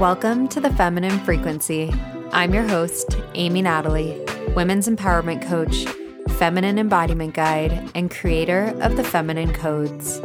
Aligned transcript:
Welcome 0.00 0.48
to 0.48 0.60
the 0.60 0.72
Feminine 0.72 1.20
Frequency. 1.20 1.94
I'm 2.32 2.52
your 2.52 2.64
host, 2.64 3.16
Amy 3.34 3.62
Natalie, 3.62 4.20
women's 4.56 4.88
empowerment 4.88 5.46
coach, 5.46 5.86
feminine 6.36 6.80
embodiment 6.80 7.34
guide, 7.34 7.92
and 7.94 8.10
creator 8.10 8.74
of 8.82 8.96
the 8.96 9.04
Feminine 9.04 9.52
Codes. 9.52 10.20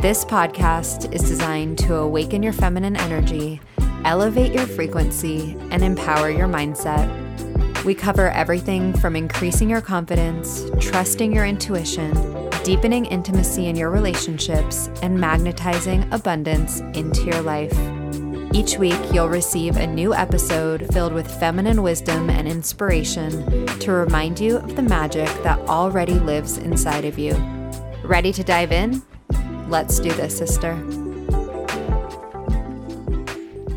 This 0.00 0.24
podcast 0.24 1.12
is 1.12 1.22
designed 1.22 1.76
to 1.80 1.96
awaken 1.96 2.40
your 2.44 2.52
feminine 2.52 2.94
energy, 2.94 3.60
elevate 4.04 4.52
your 4.52 4.66
frequency, 4.68 5.56
and 5.72 5.82
empower 5.82 6.30
your 6.30 6.48
mindset. 6.48 7.84
We 7.84 7.96
cover 7.96 8.30
everything 8.30 8.92
from 8.92 9.16
increasing 9.16 9.68
your 9.68 9.80
confidence, 9.80 10.70
trusting 10.78 11.34
your 11.34 11.46
intuition, 11.46 12.12
deepening 12.62 13.06
intimacy 13.06 13.66
in 13.66 13.74
your 13.74 13.90
relationships, 13.90 14.88
and 15.02 15.18
magnetizing 15.18 16.10
abundance 16.12 16.78
into 16.94 17.24
your 17.24 17.42
life. 17.42 17.76
Each 18.52 18.76
week, 18.76 18.98
you'll 19.12 19.28
receive 19.28 19.76
a 19.76 19.86
new 19.86 20.12
episode 20.12 20.92
filled 20.92 21.12
with 21.12 21.30
feminine 21.38 21.84
wisdom 21.84 22.28
and 22.28 22.48
inspiration 22.48 23.66
to 23.78 23.92
remind 23.92 24.40
you 24.40 24.56
of 24.56 24.74
the 24.74 24.82
magic 24.82 25.28
that 25.44 25.60
already 25.68 26.14
lives 26.14 26.58
inside 26.58 27.04
of 27.04 27.16
you. 27.16 27.32
Ready 28.02 28.32
to 28.32 28.42
dive 28.42 28.72
in? 28.72 29.02
Let's 29.68 30.00
do 30.00 30.10
this, 30.14 30.36
sister. 30.36 30.74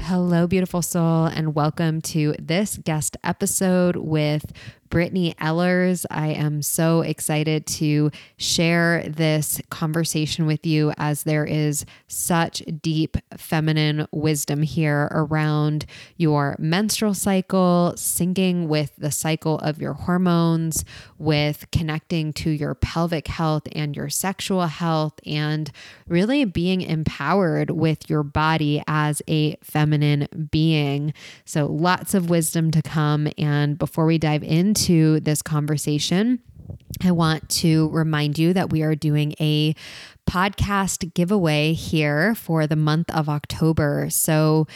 Hello, 0.01 0.47
beautiful 0.47 0.81
soul, 0.81 1.25
and 1.25 1.53
welcome 1.53 2.01
to 2.01 2.33
this 2.39 2.77
guest 2.77 3.15
episode 3.23 3.95
with 3.95 4.51
Brittany 4.93 5.33
Ellers. 5.39 6.05
I 6.11 6.27
am 6.27 6.61
so 6.61 7.01
excited 7.01 7.65
to 7.65 8.11
share 8.37 9.03
this 9.07 9.59
conversation 9.71 10.45
with 10.45 10.67
you 10.67 10.93
as 10.99 11.23
there 11.23 11.45
is 11.45 11.83
such 12.07 12.61
deep 12.79 13.17
feminine 13.35 14.05
wisdom 14.11 14.61
here 14.61 15.09
around 15.09 15.87
your 16.15 16.55
menstrual 16.59 17.15
cycle, 17.15 17.93
syncing 17.95 18.67
with 18.67 18.95
the 18.95 19.09
cycle 19.09 19.57
of 19.59 19.81
your 19.81 19.93
hormones, 19.93 20.85
with 21.17 21.65
connecting 21.71 22.31
to 22.31 22.51
your 22.51 22.75
pelvic 22.75 23.27
health 23.27 23.63
and 23.71 23.95
your 23.95 24.09
sexual 24.09 24.67
health, 24.67 25.19
and 25.25 25.71
really 26.07 26.45
being 26.45 26.81
empowered 26.81 27.71
with 27.71 28.11
your 28.11 28.21
body 28.21 28.83
as 28.85 29.23
a 29.27 29.55
feminine 29.63 30.27
being. 30.51 31.15
So, 31.45 31.65
lots 31.65 32.13
of 32.13 32.29
wisdom 32.29 32.69
to 32.69 32.83
come. 32.83 33.27
And 33.39 33.75
before 33.79 34.05
we 34.05 34.19
dive 34.19 34.43
into 34.43 34.82
into 34.83 35.19
this 35.21 35.41
conversation, 35.41 36.39
I 37.01 37.11
want 37.11 37.49
to 37.49 37.89
remind 37.89 38.37
you 38.37 38.53
that 38.53 38.69
we 38.69 38.81
are 38.83 38.95
doing 38.95 39.33
a 39.39 39.75
podcast 40.29 41.13
giveaway 41.13 41.73
here 41.73 42.35
for 42.35 42.67
the 42.67 42.75
month 42.75 43.09
of 43.11 43.29
October. 43.29 44.07
So, 44.09 44.67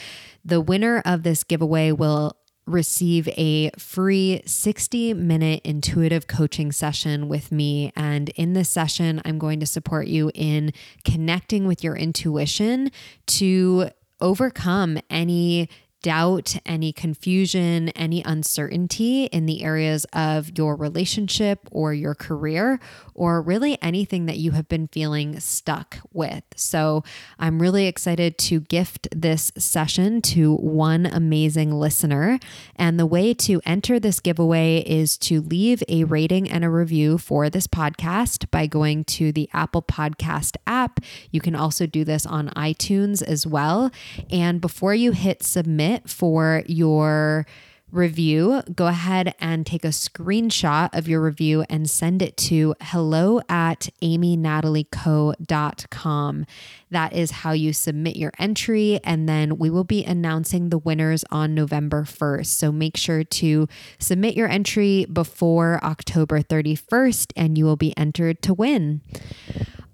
the 0.46 0.62
winner 0.62 1.02
of 1.04 1.24
this 1.24 1.44
giveaway 1.44 1.92
will 1.92 2.38
receive 2.66 3.28
a 3.38 3.70
free 3.78 4.42
60 4.46 5.14
minute 5.14 5.62
intuitive 5.66 6.28
coaching 6.28 6.72
session 6.72 7.28
with 7.28 7.52
me. 7.52 7.92
And 7.96 8.30
in 8.30 8.54
this 8.54 8.70
session, 8.70 9.22
I'm 9.26 9.38
going 9.38 9.60
to 9.60 9.66
support 9.66 10.08
you 10.08 10.32
in 10.34 10.72
connecting 11.04 11.68
with 11.68 11.84
your 11.84 11.96
intuition 11.98 12.92
to 13.28 13.90
overcome 14.22 15.00
any 15.10 15.70
doubt, 16.08 16.56
any 16.66 16.94
confusion, 16.94 17.90
any 17.90 18.24
uncertainty 18.24 19.26
in 19.26 19.46
the 19.46 19.62
areas 19.62 20.06
of 20.14 20.58
your 20.58 20.74
relationship 20.74 21.68
or 21.70 21.94
your 21.94 22.16
career, 22.16 22.80
or 23.14 23.42
really 23.42 23.78
anything 23.82 24.26
that 24.26 24.38
you 24.38 24.52
have 24.52 24.70
been 24.70 24.88
feeling 24.88 25.38
stuck 25.42 25.98
with. 26.14 26.44
So 26.56 27.04
I'm 27.38 27.62
really 27.62 27.88
excited 27.88 28.38
to 28.38 28.62
gift 28.62 29.10
this 29.14 29.52
session 29.58 30.22
to 30.22 30.56
one 30.56 31.06
amazing 31.06 31.74
listener. 31.74 32.40
And 32.78 32.98
the 32.98 33.06
way 33.06 33.34
to 33.34 33.60
enter 33.66 34.00
this 34.00 34.22
giveaway 34.22 34.84
is 34.88 35.18
to 35.18 35.42
leave 35.42 35.84
a 35.90 36.06
rating 36.06 36.50
and 36.50 36.64
a 36.64 36.70
review 36.70 37.18
for 37.18 37.50
this 37.50 37.68
podcast 37.68 38.50
by 38.50 38.66
going 38.66 39.04
to 39.06 39.34
the 39.34 39.50
Apple 39.52 39.82
Podcast 39.82 40.56
app. 40.66 41.02
You 41.32 41.42
can 41.42 41.56
also 41.56 41.86
do 41.86 42.06
this 42.06 42.26
on 42.26 42.48
iTunes 42.52 43.22
as 43.22 43.46
well. 43.46 43.92
And 44.30 44.62
before 44.62 44.96
you 44.96 45.12
hit 45.12 45.44
submit, 45.44 45.97
for 46.06 46.64
your 46.68 47.46
review, 47.92 48.62
go 48.76 48.88
ahead 48.88 49.36
and 49.40 49.66
take 49.66 49.86
a 49.86 49.90
screenshot 49.90 50.90
of 50.94 51.08
your 51.08 51.22
review 51.22 51.64
and 51.70 51.90
send 51.90 52.22
it 52.22 52.36
to 52.36 52.76
hello 52.82 53.40
at 53.48 53.88
amynatalieco.com. 54.02 56.46
That 56.90 57.14
is 57.14 57.32
how 57.32 57.54
you 57.54 57.72
submit 57.74 58.18
your 58.18 58.32
entry. 58.38 59.00
And 59.04 59.28
then 59.30 59.58
we 59.58 59.70
will 59.70 59.84
be 59.84 60.04
announcing 60.04 60.70
the 60.70 60.78
winners 60.78 61.26
on 61.32 61.56
November 61.56 62.04
1st. 62.04 62.46
So 62.48 62.72
make 62.72 62.98
sure 62.98 63.24
to 63.24 63.68
submit 64.00 64.36
your 64.36 64.50
entry 64.50 65.06
before 65.12 65.80
October 65.84 66.42
31st 66.42 67.34
and 67.36 67.58
you 67.58 67.66
will 67.66 67.78
be 67.78 67.98
entered 67.98 68.42
to 68.44 68.54
win. 68.54 69.02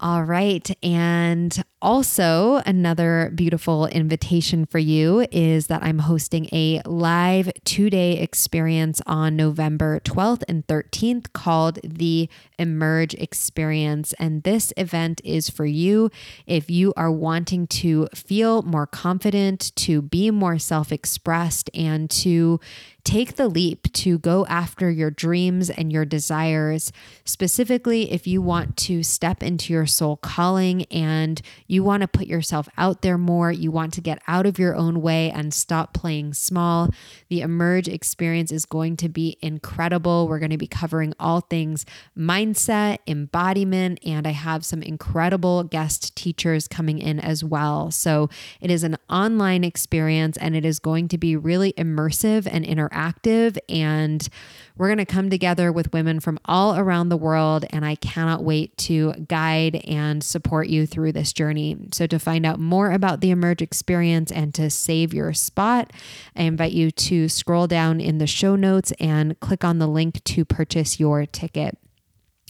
All 0.00 0.24
right. 0.24 0.68
And 0.82 1.64
also, 1.84 2.62
another 2.64 3.30
beautiful 3.34 3.86
invitation 3.88 4.64
for 4.64 4.78
you 4.78 5.26
is 5.30 5.66
that 5.66 5.82
I'm 5.82 5.98
hosting 5.98 6.48
a 6.50 6.80
live 6.86 7.52
two 7.66 7.90
day 7.90 8.18
experience 8.20 9.02
on 9.06 9.36
November 9.36 10.00
12th 10.00 10.44
and 10.48 10.66
13th 10.66 11.34
called 11.34 11.80
the 11.84 12.30
Emerge 12.58 13.12
Experience. 13.14 14.14
And 14.14 14.44
this 14.44 14.72
event 14.78 15.20
is 15.24 15.50
for 15.50 15.66
you 15.66 16.10
if 16.46 16.70
you 16.70 16.94
are 16.96 17.12
wanting 17.12 17.66
to 17.66 18.08
feel 18.14 18.62
more 18.62 18.86
confident, 18.86 19.76
to 19.76 20.00
be 20.00 20.30
more 20.30 20.58
self 20.58 20.90
expressed, 20.90 21.68
and 21.74 22.08
to 22.08 22.60
take 23.04 23.36
the 23.36 23.48
leap 23.48 23.92
to 23.92 24.18
go 24.18 24.46
after 24.46 24.90
your 24.90 25.10
dreams 25.10 25.68
and 25.68 25.92
your 25.92 26.06
desires. 26.06 26.90
Specifically, 27.24 28.10
if 28.10 28.26
you 28.26 28.40
want 28.40 28.78
to 28.78 29.02
step 29.02 29.42
into 29.42 29.72
your 29.72 29.86
soul 29.86 30.16
calling 30.16 30.84
and 30.84 31.42
you 31.66 31.73
want 31.82 32.02
to 32.02 32.08
put 32.08 32.26
yourself 32.26 32.68
out 32.76 33.02
there 33.02 33.18
more, 33.18 33.50
you 33.50 33.70
want 33.70 33.92
to 33.94 34.00
get 34.00 34.22
out 34.28 34.46
of 34.46 34.58
your 34.58 34.76
own 34.76 35.00
way 35.00 35.30
and 35.30 35.52
stop 35.52 35.94
playing 35.94 36.34
small, 36.34 36.90
the 37.28 37.40
Emerge 37.40 37.88
experience 37.88 38.52
is 38.52 38.64
going 38.64 38.96
to 38.98 39.08
be 39.08 39.36
incredible. 39.40 40.28
We're 40.28 40.38
going 40.38 40.50
to 40.50 40.58
be 40.58 40.66
covering 40.66 41.14
all 41.18 41.40
things 41.40 41.86
mindset, 42.16 42.98
embodiment, 43.06 43.98
and 44.04 44.26
I 44.26 44.32
have 44.32 44.64
some 44.64 44.82
incredible 44.82 45.64
guest 45.64 46.14
teachers 46.14 46.68
coming 46.68 46.98
in 46.98 47.18
as 47.18 47.42
well. 47.42 47.90
So 47.90 48.28
it 48.60 48.70
is 48.70 48.84
an 48.84 48.96
online 49.08 49.64
experience 49.64 50.36
and 50.36 50.54
it 50.54 50.64
is 50.64 50.78
going 50.78 51.08
to 51.08 51.18
be 51.18 51.36
really 51.36 51.72
immersive 51.74 52.48
and 52.50 52.64
interactive 52.64 53.58
and 53.68 54.28
we're 54.76 54.88
going 54.88 54.98
to 54.98 55.06
come 55.06 55.30
together 55.30 55.70
with 55.70 55.92
women 55.92 56.18
from 56.18 56.38
all 56.46 56.76
around 56.76 57.08
the 57.08 57.16
world. 57.16 57.64
And 57.70 57.84
I 57.84 57.94
cannot 57.94 58.42
wait 58.42 58.76
to 58.78 59.12
guide 59.28 59.76
and 59.86 60.22
support 60.22 60.68
you 60.68 60.84
through 60.86 61.12
this 61.12 61.32
journey. 61.32 61.63
So, 61.92 62.06
to 62.06 62.18
find 62.18 62.44
out 62.46 62.58
more 62.58 62.92
about 62.92 63.20
the 63.20 63.30
Emerge 63.30 63.62
experience 63.62 64.30
and 64.30 64.54
to 64.54 64.70
save 64.70 65.14
your 65.14 65.32
spot, 65.32 65.92
I 66.36 66.42
invite 66.42 66.72
you 66.72 66.90
to 66.90 67.28
scroll 67.28 67.66
down 67.66 68.00
in 68.00 68.18
the 68.18 68.26
show 68.26 68.56
notes 68.56 68.92
and 69.00 69.38
click 69.40 69.64
on 69.64 69.78
the 69.78 69.86
link 69.86 70.22
to 70.24 70.44
purchase 70.44 71.00
your 71.00 71.26
ticket. 71.26 71.78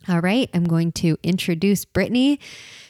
All 0.09 0.21
right, 0.21 0.51
I'm 0.53 0.65
going 0.65 0.93
to 0.93 1.17
introduce 1.23 1.85
Brittany. 1.85 2.39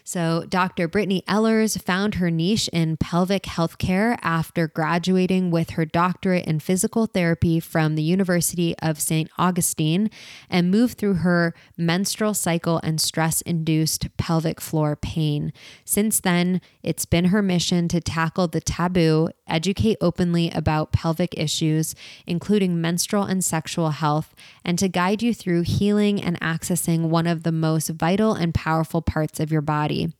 So, 0.07 0.45
Dr. 0.47 0.87
Brittany 0.87 1.25
Ellers 1.27 1.81
found 1.81 2.17
her 2.17 2.31
niche 2.31 2.69
in 2.75 2.99
pelvic 2.99 3.45
healthcare 3.45 4.19
after 4.21 4.69
graduating 4.69 5.51
with 5.51 5.71
her 5.71 5.87
doctorate 5.87 6.45
in 6.45 6.61
physical 6.61 7.07
therapy 7.07 7.59
from 7.59 7.95
the 7.95 8.03
University 8.03 8.77
of 8.81 9.01
St. 9.01 9.31
Augustine 9.39 10.11
and 10.51 10.71
moved 10.71 10.99
through 10.99 11.15
her 11.15 11.55
menstrual 11.79 12.35
cycle 12.35 12.81
and 12.83 13.01
stress 13.01 13.41
induced 13.41 14.15
pelvic 14.19 14.61
floor 14.61 14.95
pain. 14.95 15.55
Since 15.87 16.21
then, 16.21 16.61
it's 16.83 17.07
been 17.07 17.27
her 17.27 17.41
mission 17.41 17.89
to 17.89 18.03
tackle 18.03 18.47
the 18.47 18.61
taboo, 18.61 19.31
educate 19.49 19.97
openly 20.03 20.51
about 20.51 20.93
pelvic 20.93 21.33
issues, 21.39 21.95
including 22.27 22.79
menstrual 22.79 23.25
and 23.25 23.43
sexual 23.43 23.89
health, 23.89 24.35
and 24.67 24.79
to 24.79 24.87
guide 24.87 25.23
you 25.23 25.33
through 25.33 25.63
healing 25.63 26.23
and 26.23 26.39
accessing 26.41 27.09
one 27.09 27.27
of 27.27 27.43
the 27.43 27.53
most 27.53 27.89
vital 27.89 28.35
and 28.35 28.53
powerful 28.53 29.01
parts 29.01 29.41
of 29.41 29.51
your 29.51 29.63
body 29.63 29.94
body. 29.95 30.15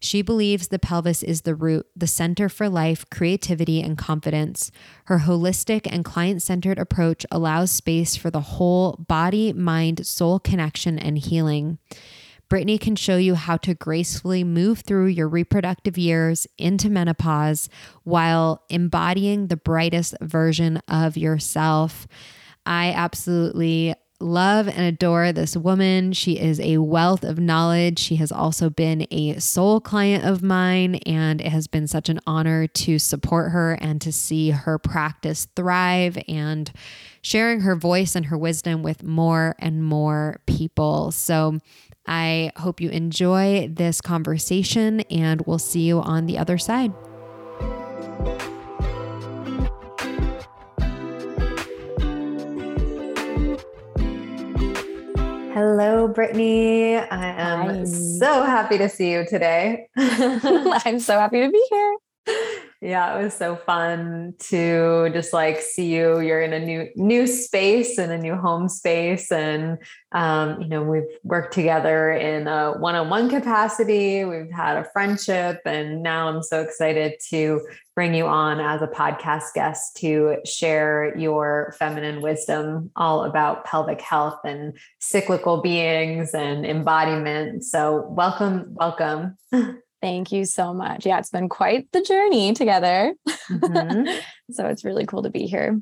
She 0.00 0.22
believes 0.22 0.68
the 0.68 0.78
pelvis 0.78 1.24
is 1.24 1.42
the 1.42 1.56
root, 1.56 1.86
the 1.96 2.06
center 2.06 2.48
for 2.48 2.68
life, 2.68 3.04
creativity, 3.10 3.82
and 3.82 3.98
confidence. 3.98 4.70
Her 5.06 5.20
holistic 5.20 5.88
and 5.90 6.04
client 6.04 6.40
centered 6.40 6.78
approach 6.78 7.26
allows 7.32 7.72
space 7.72 8.14
for 8.14 8.30
the 8.30 8.40
whole 8.40 9.04
body, 9.08 9.52
mind, 9.52 10.06
soul 10.06 10.38
connection 10.38 11.00
and 11.00 11.18
healing. 11.18 11.78
Brittany 12.48 12.78
can 12.78 12.94
show 12.94 13.16
you 13.16 13.34
how 13.34 13.56
to 13.58 13.74
gracefully 13.74 14.44
move 14.44 14.80
through 14.80 15.06
your 15.06 15.28
reproductive 15.28 15.98
years 15.98 16.46
into 16.56 16.88
menopause 16.88 17.68
while 18.04 18.62
embodying 18.70 19.48
the 19.48 19.56
brightest 19.56 20.14
version 20.20 20.80
of 20.86 21.16
yourself. 21.16 22.06
I 22.64 22.92
absolutely 22.92 23.94
love 24.20 24.68
and 24.68 24.80
adore 24.80 25.32
this 25.32 25.56
woman. 25.56 26.12
She 26.12 26.38
is 26.38 26.60
a 26.60 26.78
wealth 26.78 27.24
of 27.24 27.38
knowledge. 27.38 27.98
She 27.98 28.16
has 28.16 28.32
also 28.32 28.68
been 28.68 29.06
a 29.10 29.38
soul 29.38 29.80
client 29.80 30.24
of 30.24 30.42
mine, 30.42 30.96
and 31.06 31.40
it 31.40 31.48
has 31.48 31.66
been 31.66 31.86
such 31.86 32.08
an 32.08 32.20
honor 32.26 32.66
to 32.66 32.98
support 32.98 33.52
her 33.52 33.72
and 33.74 34.00
to 34.00 34.12
see 34.12 34.50
her 34.50 34.78
practice 34.78 35.46
thrive 35.54 36.18
and 36.26 36.70
sharing 37.22 37.60
her 37.60 37.76
voice 37.76 38.14
and 38.14 38.26
her 38.26 38.38
wisdom 38.38 38.82
with 38.82 39.02
more 39.02 39.54
and 39.58 39.84
more 39.84 40.40
people. 40.46 41.12
So, 41.12 41.58
I 42.10 42.52
hope 42.56 42.80
you 42.80 42.88
enjoy 42.88 43.68
this 43.70 44.00
conversation, 44.00 45.00
and 45.10 45.42
we'll 45.42 45.58
see 45.58 45.82
you 45.82 46.00
on 46.00 46.24
the 46.24 46.38
other 46.38 46.56
side. 46.56 46.94
Hello, 55.58 56.06
Brittany. 56.06 56.94
I 56.94 57.30
am 57.30 57.66
Hi. 57.66 57.84
so 57.84 58.44
happy 58.44 58.78
to 58.78 58.88
see 58.88 59.10
you 59.10 59.26
today. 59.26 59.88
I'm 59.96 61.00
so 61.00 61.18
happy 61.18 61.40
to 61.40 61.50
be 61.50 61.66
here. 61.68 61.96
Yeah, 62.80 63.18
it 63.18 63.24
was 63.24 63.34
so 63.34 63.56
fun 63.56 64.34
to 64.50 65.10
just 65.12 65.32
like 65.32 65.60
see 65.60 65.92
you. 65.92 66.20
You're 66.20 66.40
in 66.40 66.52
a 66.52 66.60
new 66.60 66.88
new 66.94 67.26
space 67.26 67.98
and 67.98 68.12
a 68.12 68.18
new 68.18 68.36
home 68.36 68.68
space, 68.68 69.32
and 69.32 69.78
um, 70.12 70.62
you 70.62 70.68
know 70.68 70.84
we've 70.84 71.02
worked 71.24 71.52
together 71.52 72.12
in 72.12 72.46
a 72.46 72.74
one-on-one 72.78 73.30
capacity. 73.30 74.24
We've 74.24 74.52
had 74.52 74.76
a 74.76 74.88
friendship, 74.92 75.60
and 75.64 76.04
now 76.04 76.28
I'm 76.28 76.40
so 76.40 76.60
excited 76.62 77.14
to 77.30 77.66
bring 77.96 78.14
you 78.14 78.26
on 78.28 78.60
as 78.60 78.80
a 78.80 78.86
podcast 78.86 79.54
guest 79.56 79.96
to 79.96 80.36
share 80.44 81.18
your 81.18 81.74
feminine 81.80 82.22
wisdom 82.22 82.92
all 82.94 83.24
about 83.24 83.64
pelvic 83.64 84.00
health 84.00 84.38
and 84.44 84.78
cyclical 85.00 85.62
beings 85.62 86.32
and 86.32 86.64
embodiment. 86.64 87.64
So 87.64 88.06
welcome, 88.08 88.66
welcome. 88.76 89.36
Thank 90.00 90.30
you 90.30 90.44
so 90.44 90.72
much. 90.72 91.06
Yeah, 91.06 91.18
it's 91.18 91.30
been 91.30 91.48
quite 91.48 91.90
the 91.92 92.02
journey 92.02 92.52
together. 92.52 93.14
Mm-hmm. 93.50 94.18
so 94.52 94.66
it's 94.66 94.84
really 94.84 95.06
cool 95.06 95.24
to 95.24 95.30
be 95.30 95.46
here. 95.46 95.80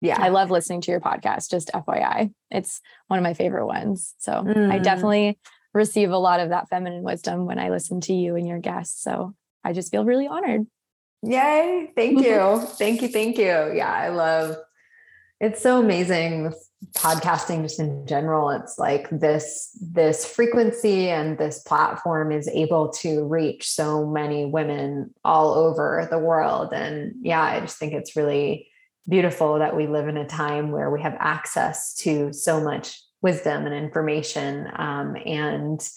Yeah. 0.00 0.20
I 0.20 0.28
love 0.28 0.50
listening 0.50 0.82
to 0.82 0.90
your 0.90 1.00
podcast, 1.00 1.50
just 1.50 1.70
FYI. 1.72 2.32
It's 2.50 2.80
one 3.08 3.18
of 3.18 3.22
my 3.22 3.32
favorite 3.32 3.66
ones. 3.66 4.14
So 4.18 4.32
mm. 4.32 4.70
I 4.70 4.78
definitely 4.78 5.38
receive 5.72 6.10
a 6.10 6.18
lot 6.18 6.40
of 6.40 6.50
that 6.50 6.68
feminine 6.68 7.02
wisdom 7.02 7.46
when 7.46 7.58
I 7.58 7.70
listen 7.70 8.02
to 8.02 8.12
you 8.12 8.36
and 8.36 8.46
your 8.46 8.58
guests. 8.58 9.02
So 9.02 9.34
I 9.64 9.72
just 9.72 9.90
feel 9.90 10.04
really 10.04 10.26
honored. 10.26 10.66
Yay. 11.22 11.90
Thank 11.96 12.20
you. 12.24 12.60
thank 12.76 13.00
you. 13.00 13.08
Thank 13.08 13.38
you. 13.38 13.72
Yeah, 13.74 13.90
I 13.90 14.08
love 14.10 14.56
it's 15.40 15.62
so 15.62 15.80
amazing 15.80 16.52
podcasting 16.92 17.62
just 17.62 17.80
in 17.80 18.06
general 18.06 18.50
it's 18.50 18.78
like 18.78 19.08
this 19.10 19.76
this 19.80 20.24
frequency 20.24 21.08
and 21.08 21.38
this 21.38 21.60
platform 21.60 22.32
is 22.32 22.48
able 22.48 22.88
to 22.90 23.24
reach 23.24 23.68
so 23.68 24.06
many 24.06 24.44
women 24.44 25.12
all 25.24 25.54
over 25.54 26.06
the 26.10 26.18
world. 26.18 26.72
And 26.72 27.14
yeah 27.22 27.42
i 27.42 27.60
just 27.60 27.78
think 27.78 27.92
it's 27.92 28.16
really 28.16 28.68
beautiful 29.08 29.58
that 29.58 29.76
we 29.76 29.86
live 29.86 30.08
in 30.08 30.16
a 30.16 30.26
time 30.26 30.70
where 30.70 30.90
we 30.90 31.02
have 31.02 31.16
access 31.18 31.94
to 31.94 32.32
so 32.32 32.60
much 32.60 33.00
wisdom 33.22 33.66
and 33.66 33.74
information 33.74 34.68
um, 34.76 35.16
and 35.24 35.88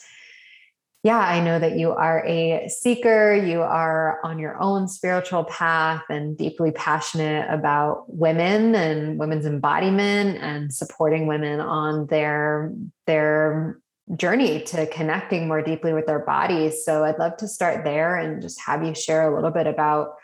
yeah, 1.07 1.19
I 1.19 1.39
know 1.39 1.57
that 1.57 1.77
you 1.77 1.93
are 1.93 2.21
a 2.25 2.67
seeker. 2.67 3.33
You 3.33 3.61
are 3.61 4.19
on 4.25 4.39
your 4.39 4.61
own 4.61 4.89
spiritual 4.89 5.45
path 5.45 6.03
and 6.09 6.37
deeply 6.37 6.71
passionate 6.71 7.47
about 7.49 8.13
women 8.13 8.75
and 8.75 9.17
women's 9.17 9.45
embodiment 9.45 10.37
and 10.41 10.73
supporting 10.73 11.25
women 11.25 11.61
on 11.61 12.07
their 12.07 12.73
their 13.05 13.79
journey 14.17 14.63
to 14.63 14.85
connecting 14.87 15.47
more 15.47 15.61
deeply 15.61 15.93
with 15.93 16.07
their 16.07 16.25
bodies. 16.25 16.83
So 16.83 17.05
I'd 17.05 17.19
love 17.19 17.37
to 17.37 17.47
start 17.47 17.85
there 17.85 18.17
and 18.17 18.41
just 18.41 18.59
have 18.65 18.83
you 18.83 18.93
share 18.93 19.31
a 19.31 19.33
little 19.33 19.51
bit 19.51 19.65
about 19.65 20.15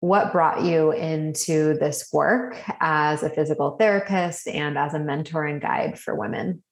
what 0.00 0.32
brought 0.32 0.64
you 0.64 0.90
into 0.92 1.76
this 1.78 2.08
work 2.14 2.56
as 2.80 3.22
a 3.22 3.28
physical 3.28 3.76
therapist 3.76 4.48
and 4.48 4.78
as 4.78 4.94
a 4.94 4.98
mentor 4.98 5.44
and 5.44 5.60
guide 5.60 5.98
for 5.98 6.14
women. 6.14 6.62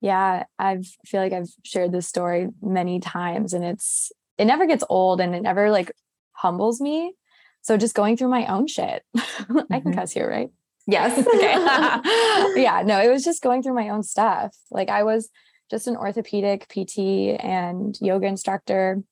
Yeah, 0.00 0.44
I 0.58 0.78
feel 1.06 1.20
like 1.20 1.32
I've 1.32 1.50
shared 1.64 1.92
this 1.92 2.06
story 2.06 2.48
many 2.62 3.00
times 3.00 3.52
and 3.52 3.64
it's 3.64 4.12
it 4.36 4.44
never 4.44 4.66
gets 4.66 4.84
old 4.88 5.20
and 5.20 5.34
it 5.34 5.42
never 5.42 5.70
like 5.70 5.90
humbles 6.32 6.80
me. 6.80 7.14
So 7.62 7.76
just 7.76 7.94
going 7.94 8.16
through 8.16 8.28
my 8.28 8.46
own 8.46 8.66
shit. 8.66 9.02
Mm-hmm. 9.38 9.72
I 9.72 9.80
can 9.80 9.94
cuss 9.94 10.12
here, 10.12 10.28
right? 10.28 10.50
Yes. 10.86 11.16
okay. 11.34 11.52
yeah, 12.60 12.82
no, 12.84 13.00
it 13.00 13.08
was 13.08 13.24
just 13.24 13.42
going 13.42 13.62
through 13.62 13.74
my 13.74 13.88
own 13.88 14.02
stuff. 14.02 14.54
Like 14.70 14.88
I 14.88 15.04
was 15.04 15.30
just 15.70 15.86
an 15.86 15.96
orthopedic 15.96 16.66
PT 16.68 17.38
and 17.40 17.96
yoga 18.00 18.26
instructor 18.26 19.02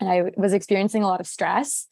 and 0.00 0.10
I 0.10 0.32
was 0.36 0.52
experiencing 0.52 1.02
a 1.02 1.06
lot 1.06 1.20
of 1.20 1.26
stress 1.26 1.86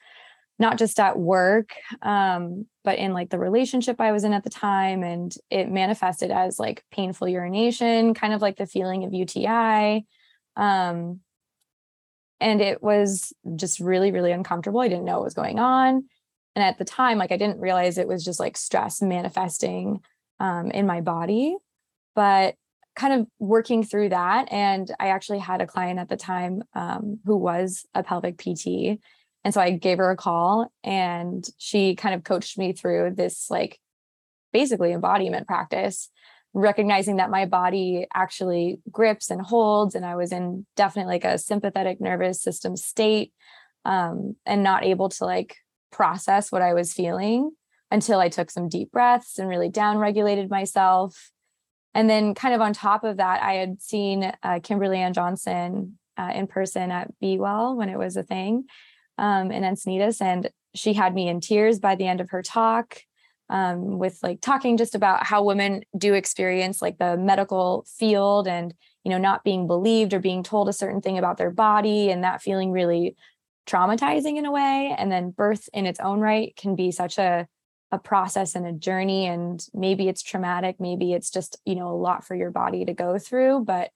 not 0.60 0.78
just 0.78 1.00
at 1.00 1.18
work 1.18 1.70
um, 2.02 2.66
but 2.84 2.98
in 2.98 3.12
like 3.12 3.30
the 3.30 3.38
relationship 3.38 4.00
i 4.00 4.12
was 4.12 4.24
in 4.24 4.32
at 4.32 4.44
the 4.44 4.50
time 4.50 5.02
and 5.02 5.34
it 5.50 5.68
manifested 5.68 6.30
as 6.30 6.58
like 6.58 6.84
painful 6.92 7.26
urination 7.26 8.14
kind 8.14 8.32
of 8.32 8.40
like 8.40 8.56
the 8.56 8.66
feeling 8.66 9.04
of 9.04 9.12
uti 9.12 10.06
um, 10.56 11.20
and 12.40 12.60
it 12.60 12.82
was 12.82 13.32
just 13.56 13.80
really 13.80 14.12
really 14.12 14.32
uncomfortable. 14.32 14.80
I 14.80 14.88
didn't 14.88 15.04
know 15.04 15.14
what 15.14 15.24
was 15.24 15.34
going 15.34 15.58
on. 15.58 16.04
And 16.56 16.64
at 16.64 16.78
the 16.78 16.84
time 16.84 17.18
like 17.18 17.32
i 17.32 17.36
didn't 17.36 17.60
realize 17.60 17.98
it 17.98 18.08
was 18.08 18.24
just 18.24 18.40
like 18.40 18.56
stress 18.56 19.02
manifesting 19.02 20.00
um, 20.38 20.70
in 20.70 20.86
my 20.86 21.00
body. 21.00 21.56
But 22.14 22.54
kind 22.96 23.20
of 23.20 23.26
working 23.38 23.84
through 23.84 24.08
that 24.08 24.52
and 24.52 24.90
i 24.98 25.08
actually 25.08 25.38
had 25.38 25.62
a 25.62 25.66
client 25.66 26.00
at 26.00 26.08
the 26.08 26.16
time 26.16 26.60
um, 26.74 27.20
who 27.24 27.36
was 27.36 27.86
a 27.94 28.02
pelvic 28.02 28.36
pt 28.36 28.98
and 29.44 29.54
so 29.54 29.60
I 29.60 29.70
gave 29.70 29.98
her 29.98 30.10
a 30.10 30.16
call 30.16 30.70
and 30.84 31.46
she 31.56 31.94
kind 31.94 32.14
of 32.14 32.24
coached 32.24 32.58
me 32.58 32.72
through 32.72 33.14
this 33.16 33.48
like 33.50 33.80
basically 34.52 34.92
embodiment 34.92 35.46
practice, 35.46 36.10
recognizing 36.52 37.16
that 37.16 37.30
my 37.30 37.46
body 37.46 38.06
actually 38.12 38.80
grips 38.90 39.30
and 39.30 39.40
holds. 39.40 39.94
And 39.94 40.04
I 40.04 40.16
was 40.16 40.32
in 40.32 40.66
definitely 40.76 41.14
like 41.14 41.24
a 41.24 41.38
sympathetic 41.38 42.00
nervous 42.00 42.42
system 42.42 42.76
state 42.76 43.32
um, 43.84 44.36
and 44.44 44.62
not 44.62 44.84
able 44.84 45.08
to 45.10 45.24
like 45.24 45.56
process 45.90 46.52
what 46.52 46.62
I 46.62 46.74
was 46.74 46.92
feeling 46.92 47.50
until 47.90 48.20
I 48.20 48.28
took 48.28 48.50
some 48.50 48.68
deep 48.68 48.92
breaths 48.92 49.38
and 49.38 49.48
really 49.48 49.68
down 49.68 49.98
regulated 49.98 50.50
myself. 50.50 51.30
And 51.92 52.08
then, 52.08 52.34
kind 52.34 52.54
of 52.54 52.60
on 52.60 52.72
top 52.72 53.02
of 53.02 53.16
that, 53.16 53.42
I 53.42 53.54
had 53.54 53.82
seen 53.82 54.30
uh, 54.44 54.60
Kimberly 54.62 54.98
Ann 54.98 55.12
Johnson 55.12 55.98
uh, 56.16 56.30
in 56.32 56.46
person 56.46 56.92
at 56.92 57.18
Be 57.18 57.36
Well 57.36 57.74
when 57.74 57.88
it 57.88 57.98
was 57.98 58.16
a 58.16 58.22
thing 58.22 58.66
um, 59.20 59.52
in 59.52 59.62
Encinitas, 59.62 60.20
and 60.20 60.50
she 60.74 60.94
had 60.94 61.14
me 61.14 61.28
in 61.28 61.40
tears 61.40 61.78
by 61.78 61.94
the 61.94 62.06
end 62.06 62.20
of 62.20 62.30
her 62.30 62.42
talk. 62.42 63.02
Um, 63.48 63.98
with 63.98 64.20
like 64.22 64.40
talking 64.40 64.76
just 64.76 64.94
about 64.94 65.26
how 65.26 65.42
women 65.42 65.82
do 65.98 66.14
experience 66.14 66.80
like 66.80 66.98
the 66.98 67.16
medical 67.16 67.84
field 67.98 68.46
and 68.46 68.72
you 69.02 69.10
know 69.10 69.18
not 69.18 69.42
being 69.42 69.66
believed 69.66 70.14
or 70.14 70.20
being 70.20 70.44
told 70.44 70.68
a 70.68 70.72
certain 70.72 71.00
thing 71.00 71.18
about 71.18 71.36
their 71.36 71.50
body 71.50 72.12
and 72.12 72.22
that 72.22 72.42
feeling 72.42 72.70
really 72.70 73.16
traumatizing 73.66 74.36
in 74.36 74.44
a 74.44 74.52
way 74.52 74.94
and 74.96 75.10
then 75.10 75.32
birth 75.32 75.68
in 75.72 75.84
its 75.84 75.98
own 75.98 76.20
right 76.20 76.54
can 76.54 76.76
be 76.76 76.92
such 76.92 77.18
a 77.18 77.48
a 77.90 77.98
process 77.98 78.54
and 78.54 78.68
a 78.68 78.72
journey 78.72 79.26
and 79.26 79.66
maybe 79.74 80.08
it's 80.08 80.22
traumatic 80.22 80.76
maybe 80.78 81.12
it's 81.12 81.30
just 81.30 81.58
you 81.64 81.74
know 81.74 81.88
a 81.88 81.96
lot 81.96 82.24
for 82.24 82.36
your 82.36 82.52
body 82.52 82.84
to 82.84 82.94
go 82.94 83.18
through 83.18 83.64
but 83.64 83.90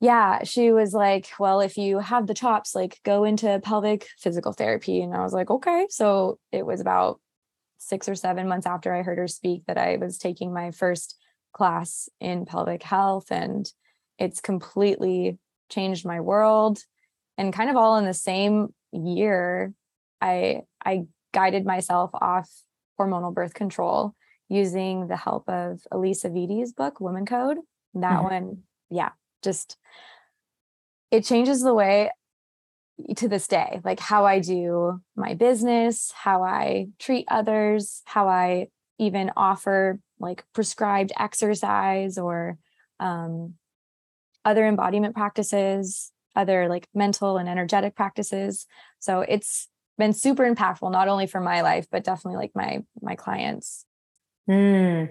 yeah, 0.00 0.44
she 0.44 0.70
was 0.70 0.92
like, 0.92 1.28
well, 1.38 1.60
if 1.60 1.76
you 1.76 1.98
have 1.98 2.26
the 2.26 2.34
chops, 2.34 2.74
like 2.74 3.00
go 3.04 3.24
into 3.24 3.60
pelvic 3.60 4.06
physical 4.18 4.52
therapy. 4.52 5.00
And 5.00 5.14
I 5.14 5.22
was 5.22 5.32
like, 5.32 5.50
okay. 5.50 5.86
So 5.88 6.38
it 6.52 6.66
was 6.66 6.80
about 6.80 7.20
six 7.78 8.08
or 8.08 8.14
seven 8.14 8.48
months 8.48 8.66
after 8.66 8.94
I 8.94 9.02
heard 9.02 9.18
her 9.18 9.28
speak 9.28 9.62
that 9.66 9.78
I 9.78 9.96
was 9.96 10.18
taking 10.18 10.52
my 10.52 10.70
first 10.72 11.16
class 11.52 12.08
in 12.20 12.44
pelvic 12.44 12.82
health. 12.82 13.30
And 13.30 13.66
it's 14.18 14.40
completely 14.40 15.38
changed 15.70 16.04
my 16.04 16.20
world. 16.20 16.78
And 17.38 17.52
kind 17.52 17.70
of 17.70 17.76
all 17.76 17.96
in 17.96 18.04
the 18.04 18.14
same 18.14 18.74
year, 18.92 19.72
I 20.20 20.62
I 20.84 21.04
guided 21.32 21.64
myself 21.64 22.10
off 22.14 22.48
hormonal 22.98 23.34
birth 23.34 23.54
control 23.54 24.14
using 24.48 25.08
the 25.08 25.16
help 25.16 25.48
of 25.48 25.80
Alisa 25.92 26.32
Vitti's 26.32 26.72
book, 26.72 27.00
Woman 27.00 27.26
Code. 27.26 27.58
That 27.94 28.14
mm-hmm. 28.14 28.24
one, 28.24 28.58
yeah, 28.90 29.10
just 29.44 29.76
it 31.10 31.24
changes 31.24 31.62
the 31.62 31.74
way 31.74 32.10
to 33.16 33.28
this 33.28 33.48
day 33.48 33.80
like 33.84 33.98
how 33.98 34.24
i 34.24 34.38
do 34.38 35.00
my 35.16 35.34
business 35.34 36.12
how 36.14 36.42
i 36.42 36.86
treat 36.98 37.26
others 37.28 38.02
how 38.04 38.28
i 38.28 38.66
even 38.98 39.30
offer 39.36 39.98
like 40.20 40.44
prescribed 40.54 41.12
exercise 41.18 42.16
or 42.16 42.56
um, 43.00 43.54
other 44.44 44.66
embodiment 44.66 45.14
practices 45.14 46.12
other 46.36 46.68
like 46.68 46.88
mental 46.94 47.36
and 47.36 47.48
energetic 47.48 47.96
practices 47.96 48.66
so 49.00 49.20
it's 49.20 49.68
been 49.98 50.12
super 50.12 50.48
impactful 50.48 50.90
not 50.90 51.08
only 51.08 51.26
for 51.26 51.40
my 51.40 51.62
life 51.62 51.86
but 51.90 52.04
definitely 52.04 52.38
like 52.38 52.52
my 52.54 52.82
my 53.02 53.16
clients 53.16 53.84
mm. 54.48 55.08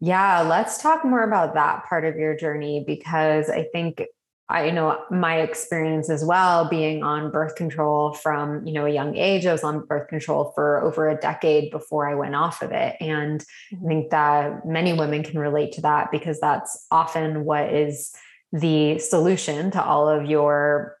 Yeah, 0.00 0.42
let's 0.42 0.82
talk 0.82 1.04
more 1.04 1.22
about 1.22 1.54
that 1.54 1.86
part 1.86 2.04
of 2.04 2.16
your 2.16 2.36
journey 2.36 2.84
because 2.86 3.48
I 3.48 3.64
think 3.72 4.02
I 4.48 4.70
know 4.70 5.02
my 5.10 5.40
experience 5.40 6.08
as 6.08 6.24
well 6.24 6.68
being 6.68 7.02
on 7.02 7.32
birth 7.32 7.56
control 7.56 8.12
from, 8.12 8.64
you 8.64 8.72
know, 8.72 8.86
a 8.86 8.90
young 8.90 9.16
age. 9.16 9.44
I 9.44 9.52
was 9.52 9.64
on 9.64 9.86
birth 9.86 10.08
control 10.08 10.52
for 10.54 10.82
over 10.82 11.08
a 11.08 11.16
decade 11.16 11.72
before 11.72 12.08
I 12.08 12.14
went 12.14 12.36
off 12.36 12.62
of 12.62 12.70
it. 12.70 12.96
And 13.00 13.44
I 13.72 13.74
mm-hmm. 13.74 13.88
think 13.88 14.10
that 14.10 14.64
many 14.64 14.92
women 14.92 15.24
can 15.24 15.40
relate 15.40 15.72
to 15.72 15.80
that 15.80 16.12
because 16.12 16.38
that's 16.38 16.86
often 16.92 17.44
what 17.44 17.72
is 17.72 18.12
the 18.52 18.98
solution 19.00 19.72
to 19.72 19.82
all 19.82 20.08
of 20.08 20.30
your 20.30 20.96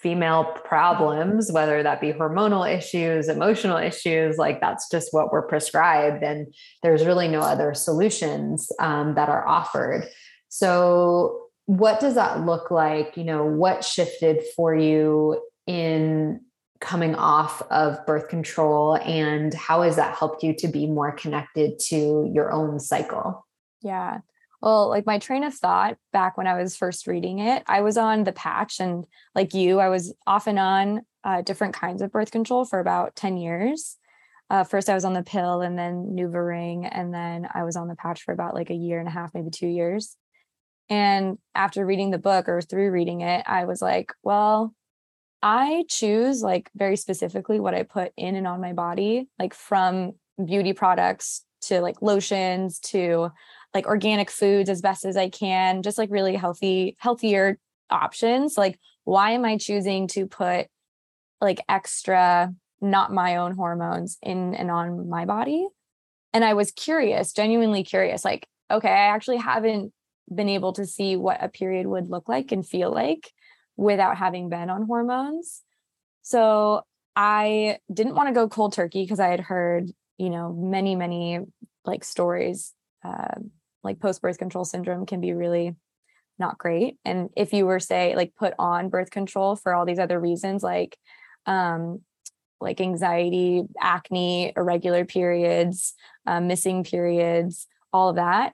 female 0.00 0.44
problems, 0.64 1.52
whether 1.52 1.82
that 1.82 2.00
be 2.00 2.12
hormonal 2.12 2.70
issues, 2.70 3.28
emotional 3.28 3.76
issues, 3.76 4.38
like 4.38 4.60
that's 4.60 4.88
just 4.90 5.12
what 5.12 5.30
we're 5.30 5.46
prescribed. 5.46 6.22
And 6.22 6.52
there's 6.82 7.04
really 7.04 7.28
no 7.28 7.40
other 7.40 7.74
solutions 7.74 8.72
um, 8.80 9.14
that 9.14 9.28
are 9.28 9.46
offered. 9.46 10.08
So, 10.48 11.42
what 11.66 12.00
does 12.00 12.14
that 12.14 12.44
look 12.44 12.70
like? 12.70 13.16
You 13.16 13.24
know, 13.24 13.44
what 13.44 13.84
shifted 13.84 14.42
for 14.56 14.74
you 14.74 15.40
in 15.66 16.40
coming 16.80 17.14
off 17.14 17.62
of 17.70 18.04
birth 18.06 18.28
control, 18.28 18.96
and 18.96 19.52
how 19.54 19.82
has 19.82 19.96
that 19.96 20.16
helped 20.16 20.42
you 20.42 20.54
to 20.54 20.66
be 20.66 20.86
more 20.86 21.12
connected 21.12 21.78
to 21.90 22.28
your 22.34 22.50
own 22.50 22.80
cycle? 22.80 23.46
Yeah. 23.82 24.18
Well, 24.60 24.88
like 24.88 25.06
my 25.06 25.18
train 25.18 25.44
of 25.44 25.54
thought 25.54 25.96
back 26.12 26.36
when 26.36 26.46
I 26.46 26.60
was 26.60 26.76
first 26.76 27.06
reading 27.06 27.38
it, 27.38 27.62
I 27.66 27.80
was 27.80 27.96
on 27.96 28.24
the 28.24 28.32
patch, 28.32 28.78
and 28.80 29.06
like 29.34 29.54
you, 29.54 29.80
I 29.80 29.88
was 29.88 30.14
off 30.26 30.46
and 30.46 30.58
on 30.58 31.02
uh, 31.24 31.42
different 31.42 31.74
kinds 31.74 32.02
of 32.02 32.12
birth 32.12 32.30
control 32.30 32.64
for 32.64 32.78
about 32.78 33.16
10 33.16 33.36
years. 33.36 33.96
Uh, 34.50 34.64
first, 34.64 34.90
I 34.90 34.94
was 34.94 35.04
on 35.04 35.14
the 35.14 35.22
pill 35.22 35.62
and 35.62 35.78
then 35.78 36.14
NuvaRing, 36.14 36.88
and 36.90 37.14
then 37.14 37.48
I 37.54 37.62
was 37.62 37.76
on 37.76 37.88
the 37.88 37.96
patch 37.96 38.22
for 38.22 38.32
about 38.32 38.54
like 38.54 38.70
a 38.70 38.74
year 38.74 38.98
and 38.98 39.08
a 39.08 39.12
half, 39.12 39.32
maybe 39.32 39.50
two 39.50 39.68
years. 39.68 40.16
And 40.88 41.38
after 41.54 41.86
reading 41.86 42.10
the 42.10 42.18
book 42.18 42.48
or 42.48 42.60
through 42.60 42.90
reading 42.90 43.20
it, 43.20 43.44
I 43.46 43.64
was 43.64 43.80
like, 43.80 44.12
well, 44.24 44.74
I 45.42 45.84
choose 45.88 46.42
like 46.42 46.68
very 46.74 46.96
specifically 46.96 47.60
what 47.60 47.74
I 47.74 47.84
put 47.84 48.12
in 48.16 48.34
and 48.34 48.46
on 48.46 48.60
my 48.60 48.72
body, 48.72 49.28
like 49.38 49.54
from 49.54 50.12
beauty 50.44 50.72
products 50.72 51.44
to 51.62 51.80
like 51.80 52.02
lotions 52.02 52.78
to 52.80 53.30
like 53.74 53.86
organic 53.86 54.30
foods 54.30 54.68
as 54.68 54.80
best 54.80 55.04
as 55.04 55.16
I 55.16 55.28
can, 55.28 55.82
just 55.82 55.98
like 55.98 56.10
really 56.10 56.34
healthy, 56.34 56.96
healthier 56.98 57.58
options. 57.88 58.58
Like, 58.58 58.78
why 59.04 59.32
am 59.32 59.44
I 59.44 59.56
choosing 59.56 60.08
to 60.08 60.26
put 60.26 60.66
like 61.40 61.60
extra, 61.68 62.52
not 62.80 63.12
my 63.12 63.36
own 63.36 63.54
hormones 63.54 64.18
in 64.22 64.54
and 64.54 64.70
on 64.70 65.08
my 65.08 65.24
body? 65.24 65.68
And 66.32 66.44
I 66.44 66.54
was 66.54 66.70
curious, 66.70 67.32
genuinely 67.32 67.82
curious, 67.82 68.24
like, 68.24 68.46
okay, 68.70 68.88
I 68.88 69.08
actually 69.14 69.38
haven't 69.38 69.92
been 70.32 70.48
able 70.48 70.72
to 70.74 70.86
see 70.86 71.16
what 71.16 71.42
a 71.42 71.48
period 71.48 71.86
would 71.86 72.08
look 72.08 72.28
like 72.28 72.52
and 72.52 72.66
feel 72.66 72.92
like 72.92 73.32
without 73.76 74.16
having 74.16 74.48
been 74.48 74.70
on 74.70 74.86
hormones. 74.86 75.62
So 76.22 76.82
I 77.16 77.78
didn't 77.92 78.14
want 78.14 78.28
to 78.28 78.34
go 78.34 78.48
cold 78.48 78.72
turkey 78.72 79.02
because 79.02 79.18
I 79.18 79.28
had 79.28 79.40
heard, 79.40 79.90
you 80.18 80.30
know, 80.30 80.52
many, 80.52 80.94
many 80.94 81.40
like 81.84 82.04
stories 82.04 82.72
uh, 83.04 83.40
like 83.82 84.00
post 84.00 84.22
birth 84.22 84.38
control 84.38 84.64
syndrome 84.64 85.06
can 85.06 85.20
be 85.20 85.32
really 85.32 85.74
not 86.38 86.58
great. 86.58 86.98
And 87.04 87.30
if 87.36 87.52
you 87.52 87.66
were 87.66 87.80
say 87.80 88.16
like 88.16 88.34
put 88.34 88.54
on 88.58 88.88
birth 88.88 89.10
control 89.10 89.56
for 89.56 89.74
all 89.74 89.84
these 89.84 89.98
other 89.98 90.18
reasons 90.18 90.62
like 90.62 90.96
um 91.46 92.00
like 92.60 92.80
anxiety, 92.80 93.62
acne, 93.80 94.52
irregular 94.56 95.04
periods, 95.04 95.94
um, 96.26 96.46
missing 96.46 96.84
periods, 96.84 97.66
all 97.92 98.10
of 98.10 98.16
that, 98.16 98.52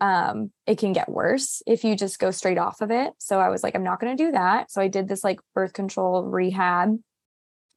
um, 0.00 0.50
it 0.66 0.78
can 0.78 0.92
get 0.92 1.08
worse 1.08 1.62
if 1.66 1.84
you 1.84 1.94
just 1.94 2.18
go 2.18 2.30
straight 2.30 2.58
off 2.58 2.80
of 2.80 2.90
it. 2.90 3.12
So 3.18 3.40
I 3.40 3.50
was 3.50 3.62
like, 3.62 3.74
I'm 3.74 3.84
not 3.84 4.00
going 4.00 4.16
to 4.16 4.24
do 4.24 4.32
that. 4.32 4.70
So 4.70 4.80
I 4.80 4.88
did 4.88 5.08
this 5.08 5.22
like 5.22 5.40
birth 5.54 5.72
control 5.72 6.24
rehab, 6.24 6.98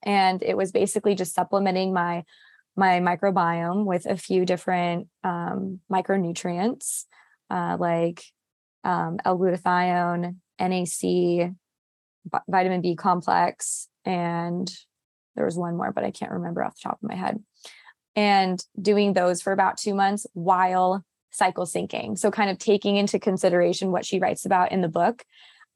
and 0.04 0.44
it 0.44 0.58
was 0.58 0.72
basically 0.72 1.16
just 1.16 1.34
supplementing 1.34 1.94
my 1.94 2.24
my 2.78 3.00
microbiome 3.00 3.86
with 3.86 4.06
a 4.06 4.16
few 4.16 4.46
different 4.46 5.08
um, 5.24 5.80
micronutrients 5.92 7.06
uh, 7.50 7.78
like 7.80 8.24
um, 8.84 9.18
L-glutathione, 9.26 10.36
NAC, 10.60 11.52
vitamin 12.48 12.82
B 12.82 12.96
complex, 12.96 13.88
and 14.06 14.72
there 15.36 15.46
was 15.46 15.58
one 15.58 15.78
more, 15.78 15.92
but 15.92 16.04
I 16.04 16.12
can't 16.12 16.32
remember 16.32 16.64
off 16.64 16.76
the 16.76 16.90
top 16.90 17.00
of 17.02 17.10
my 17.10 17.16
head. 17.16 17.44
And 18.16 18.64
doing 18.82 19.14
those 19.14 19.42
for 19.42 19.54
about 19.54 19.78
two 19.78 19.94
months 19.94 20.26
while 20.34 21.04
cycle 21.32 21.66
syncing. 21.66 22.18
So, 22.18 22.32
kind 22.32 22.50
of 22.50 22.58
taking 22.58 22.98
into 22.98 23.20
consideration 23.20 23.92
what 23.92 24.06
she 24.06 24.20
writes 24.20 24.46
about 24.46 24.72
in 24.72 24.82
the 24.82 24.88
book. 24.88 25.24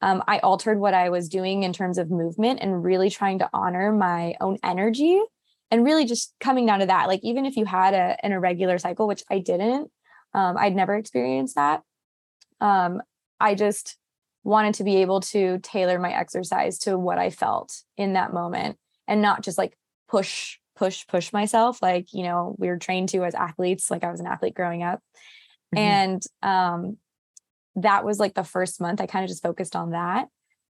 Um, 0.01 0.23
I 0.27 0.39
altered 0.39 0.79
what 0.79 0.95
I 0.95 1.09
was 1.09 1.29
doing 1.29 1.61
in 1.61 1.73
terms 1.73 1.99
of 1.99 2.09
movement 2.09 2.59
and 2.61 2.83
really 2.83 3.11
trying 3.11 3.37
to 3.39 3.49
honor 3.53 3.91
my 3.91 4.33
own 4.41 4.57
energy 4.63 5.21
and 5.71 5.85
really 5.85 6.05
just 6.05 6.35
coming 6.39 6.65
down 6.65 6.79
to 6.79 6.85
that 6.85 7.07
like 7.07 7.21
even 7.23 7.45
if 7.45 7.55
you 7.55 7.65
had 7.65 7.93
a, 7.93 8.23
an 8.23 8.33
irregular 8.33 8.77
cycle 8.77 9.07
which 9.07 9.23
i 9.31 9.39
didn't 9.39 9.89
um, 10.33 10.57
i'd 10.57 10.75
never 10.75 10.95
experienced 10.95 11.55
that. 11.55 11.81
Um, 12.59 13.01
i 13.39 13.55
just 13.55 13.97
wanted 14.43 14.75
to 14.75 14.83
be 14.83 14.97
able 14.97 15.21
to 15.21 15.59
tailor 15.59 15.97
my 15.97 16.11
exercise 16.11 16.77
to 16.79 16.97
what 16.97 17.17
i 17.17 17.29
felt 17.29 17.73
in 17.97 18.13
that 18.13 18.33
moment 18.33 18.77
and 19.07 19.21
not 19.21 19.41
just 19.43 19.57
like 19.57 19.77
push 20.09 20.57
push 20.75 21.05
push 21.07 21.31
myself 21.31 21.81
like 21.81 22.13
you 22.13 22.23
know 22.23 22.55
we 22.57 22.67
were 22.67 22.77
trained 22.77 23.09
to 23.09 23.23
as 23.23 23.35
athletes 23.35 23.89
like 23.89 24.03
i 24.03 24.11
was 24.11 24.19
an 24.19 24.27
athlete 24.27 24.53
growing 24.53 24.83
up. 24.83 24.99
Mm-hmm. 25.73 25.77
and 25.77 26.23
um, 26.43 26.97
that 27.77 28.03
was 28.03 28.19
like 28.19 28.33
the 28.33 28.43
first 28.43 28.81
month 28.81 28.99
i 28.99 29.05
kind 29.05 29.23
of 29.23 29.29
just 29.29 29.43
focused 29.43 29.75
on 29.75 29.91
that. 29.91 30.27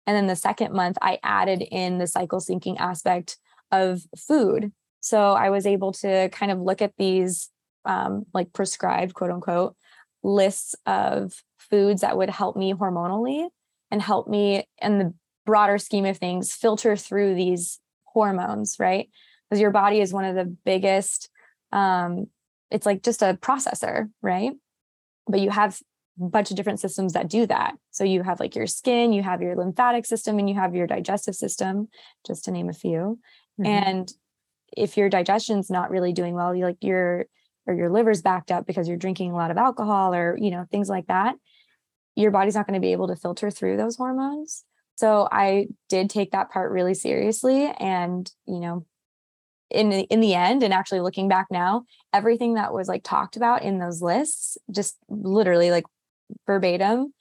And 0.06 0.16
then 0.16 0.26
the 0.26 0.36
second 0.36 0.74
month 0.74 0.98
i 1.00 1.18
added 1.22 1.62
in 1.62 1.98
the 1.98 2.06
cycle 2.06 2.40
syncing 2.40 2.78
aspect 2.78 3.38
of 3.70 4.02
food 4.18 4.72
so 5.00 5.32
I 5.32 5.50
was 5.50 5.66
able 5.66 5.92
to 5.92 6.28
kind 6.30 6.52
of 6.52 6.60
look 6.60 6.82
at 6.82 6.92
these 6.98 7.50
um, 7.84 8.26
like 8.34 8.52
prescribed, 8.52 9.14
quote 9.14 9.30
unquote, 9.30 9.76
lists 10.22 10.74
of 10.86 11.32
foods 11.58 12.02
that 12.02 12.16
would 12.16 12.30
help 12.30 12.56
me 12.56 12.74
hormonally 12.74 13.48
and 13.90 14.02
help 14.02 14.28
me 14.28 14.64
in 14.80 14.98
the 14.98 15.14
broader 15.46 15.78
scheme 15.78 16.04
of 16.04 16.18
things 16.18 16.52
filter 16.52 16.96
through 16.96 17.34
these 17.34 17.80
hormones, 18.04 18.76
right? 18.78 19.08
Because 19.48 19.60
your 19.60 19.70
body 19.70 20.00
is 20.00 20.12
one 20.12 20.24
of 20.24 20.34
the 20.34 20.44
biggest, 20.44 21.30
um, 21.72 22.26
it's 22.70 22.86
like 22.86 23.02
just 23.02 23.22
a 23.22 23.38
processor, 23.40 24.10
right? 24.22 24.52
But 25.26 25.40
you 25.40 25.50
have 25.50 25.80
a 26.20 26.28
bunch 26.28 26.50
of 26.50 26.56
different 26.56 26.80
systems 26.80 27.14
that 27.14 27.28
do 27.28 27.46
that. 27.46 27.74
So 27.90 28.04
you 28.04 28.22
have 28.22 28.40
like 28.40 28.54
your 28.54 28.66
skin, 28.66 29.12
you 29.12 29.22
have 29.22 29.42
your 29.42 29.56
lymphatic 29.56 30.06
system, 30.06 30.38
and 30.38 30.48
you 30.48 30.54
have 30.56 30.74
your 30.74 30.86
digestive 30.86 31.34
system, 31.34 31.88
just 32.26 32.44
to 32.44 32.50
name 32.50 32.68
a 32.68 32.74
few. 32.74 33.18
Mm-hmm. 33.60 33.66
And 33.66 34.12
if 34.76 34.96
your 34.96 35.08
digestion's 35.08 35.70
not 35.70 35.90
really 35.90 36.12
doing 36.12 36.34
well, 36.34 36.54
you 36.54 36.64
like 36.64 36.82
your 36.82 37.26
or 37.66 37.74
your 37.74 37.90
liver's 37.90 38.22
backed 38.22 38.50
up 38.50 38.66
because 38.66 38.88
you're 38.88 38.96
drinking 38.96 39.32
a 39.32 39.36
lot 39.36 39.50
of 39.50 39.56
alcohol 39.56 40.14
or 40.14 40.36
you 40.38 40.50
know 40.50 40.64
things 40.70 40.88
like 40.88 41.06
that, 41.06 41.36
your 42.16 42.30
body's 42.30 42.54
not 42.54 42.66
going 42.66 42.80
to 42.80 42.84
be 42.84 42.92
able 42.92 43.08
to 43.08 43.16
filter 43.16 43.50
through 43.50 43.76
those 43.76 43.96
hormones. 43.96 44.64
So 44.96 45.28
I 45.32 45.68
did 45.88 46.10
take 46.10 46.32
that 46.32 46.50
part 46.50 46.70
really 46.70 46.92
seriously 46.92 47.72
and, 47.80 48.30
you 48.46 48.60
know, 48.60 48.84
in 49.70 49.88
the, 49.88 50.00
in 50.02 50.20
the 50.20 50.34
end 50.34 50.62
and 50.62 50.74
actually 50.74 51.00
looking 51.00 51.26
back 51.26 51.46
now, 51.50 51.84
everything 52.12 52.54
that 52.54 52.74
was 52.74 52.86
like 52.86 53.02
talked 53.02 53.36
about 53.36 53.62
in 53.62 53.78
those 53.78 54.02
lists 54.02 54.58
just 54.70 54.98
literally 55.08 55.70
like 55.70 55.84
verbatim 56.46 57.14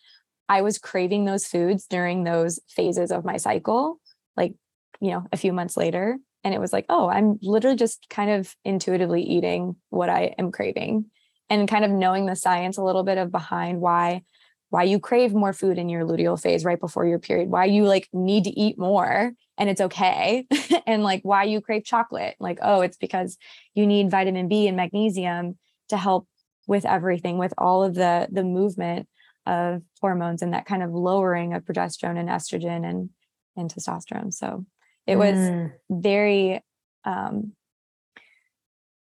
I 0.50 0.64
was 0.64 0.80
craving 0.80 1.26
those 1.26 1.46
foods 1.46 1.86
during 1.86 2.24
those 2.24 2.60
phases 2.68 3.12
of 3.12 3.24
my 3.24 3.38
cycle, 3.38 4.00
like, 4.36 4.56
you 5.00 5.12
know, 5.12 5.28
a 5.32 5.38
few 5.38 5.54
months 5.54 5.78
later 5.78 6.18
and 6.44 6.54
it 6.54 6.60
was 6.60 6.74
like 6.74 6.86
oh 6.90 7.10
i'm 7.10 7.38
literally 7.42 7.78
just 7.78 8.06
kind 8.10 8.32
of 8.32 8.56
intuitively 8.64 9.22
eating 9.22 9.76
what 9.90 10.10
i 10.10 10.36
am 10.38 10.52
craving 10.52 11.06
and 11.50 11.68
kind 11.68 11.84
of 11.84 11.92
knowing 11.92 12.26
the 12.26 12.36
science 12.36 12.78
a 12.78 12.84
little 12.84 13.04
bit 13.04 13.18
of 13.18 13.32
behind 13.32 13.82
why 13.82 14.22
why 14.70 14.84
you 14.84 15.00
crave 15.00 15.34
more 15.34 15.54
food 15.54 15.78
in 15.78 15.90
your 15.90 16.06
luteal 16.06 16.40
phase 16.40 16.64
right 16.64 16.80
before 16.80 17.06
your 17.06 17.20
period 17.20 17.50
why 17.50 17.66
you 17.66 17.86
like 17.86 18.08
need 18.14 18.44
to 18.44 18.60
eat 18.60 18.78
more 18.78 19.32
and 19.58 19.70
it's 19.70 19.82
okay 19.82 20.46
and 20.88 21.04
like 21.04 21.22
why 21.24 21.44
you 21.44 21.62
crave 21.62 21.84
chocolate 21.84 22.36
like 22.40 22.60
oh 22.62 22.82
it's 22.82 22.98
because 22.98 23.38
you 23.74 23.86
need 23.86 24.12
vitamin 24.12 24.48
b 24.48 24.68
and 24.68 24.78
magnesium 24.78 25.58
to 25.90 25.98
help 25.98 26.28
with 26.68 26.86
everything 26.86 27.38
with 27.38 27.54
all 27.58 27.84
of 27.84 27.96
the 27.96 28.28
the 28.32 28.44
movement 28.44 29.08
of 29.46 29.82
hormones 30.00 30.42
and 30.42 30.54
that 30.54 30.66
kind 30.66 30.84
of 30.84 30.92
lowering 30.92 31.54
of 31.54 31.64
progesterone 31.64 32.20
and 32.20 32.30
estrogen 32.30 32.88
and 32.88 33.10
and 33.58 33.74
testosterone 33.74 34.32
so 34.32 34.66
it 35.10 35.18
was 35.18 35.36
mm. 35.36 35.72
very 35.90 36.64
um 37.04 37.54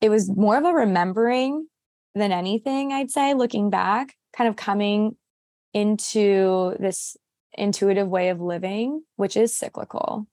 it 0.00 0.10
was 0.10 0.28
more 0.28 0.58
of 0.58 0.64
a 0.64 0.72
remembering 0.72 1.66
than 2.14 2.32
anything, 2.32 2.92
I'd 2.92 3.10
say, 3.10 3.34
looking 3.34 3.70
back, 3.70 4.14
kind 4.36 4.48
of 4.48 4.56
coming 4.56 5.16
into 5.72 6.76
this 6.78 7.16
intuitive 7.54 8.08
way 8.08 8.28
of 8.28 8.40
living, 8.40 9.02
which 9.16 9.36
is 9.36 9.56
cyclical. 9.56 10.26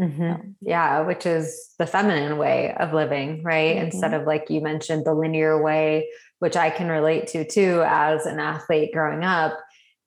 Mm-hmm. 0.00 0.50
Yeah, 0.60 1.00
which 1.00 1.26
is 1.26 1.74
the 1.78 1.86
feminine 1.86 2.36
way 2.38 2.74
of 2.78 2.92
living, 2.92 3.42
right? 3.42 3.76
Mm-hmm. 3.76 3.86
Instead 3.86 4.14
of 4.14 4.26
like 4.26 4.50
you 4.50 4.60
mentioned, 4.60 5.04
the 5.04 5.14
linear 5.14 5.60
way, 5.60 6.08
which 6.38 6.56
I 6.56 6.70
can 6.70 6.88
relate 6.88 7.26
to 7.28 7.46
too 7.46 7.82
as 7.86 8.26
an 8.26 8.38
athlete 8.38 8.92
growing 8.92 9.24
up. 9.24 9.58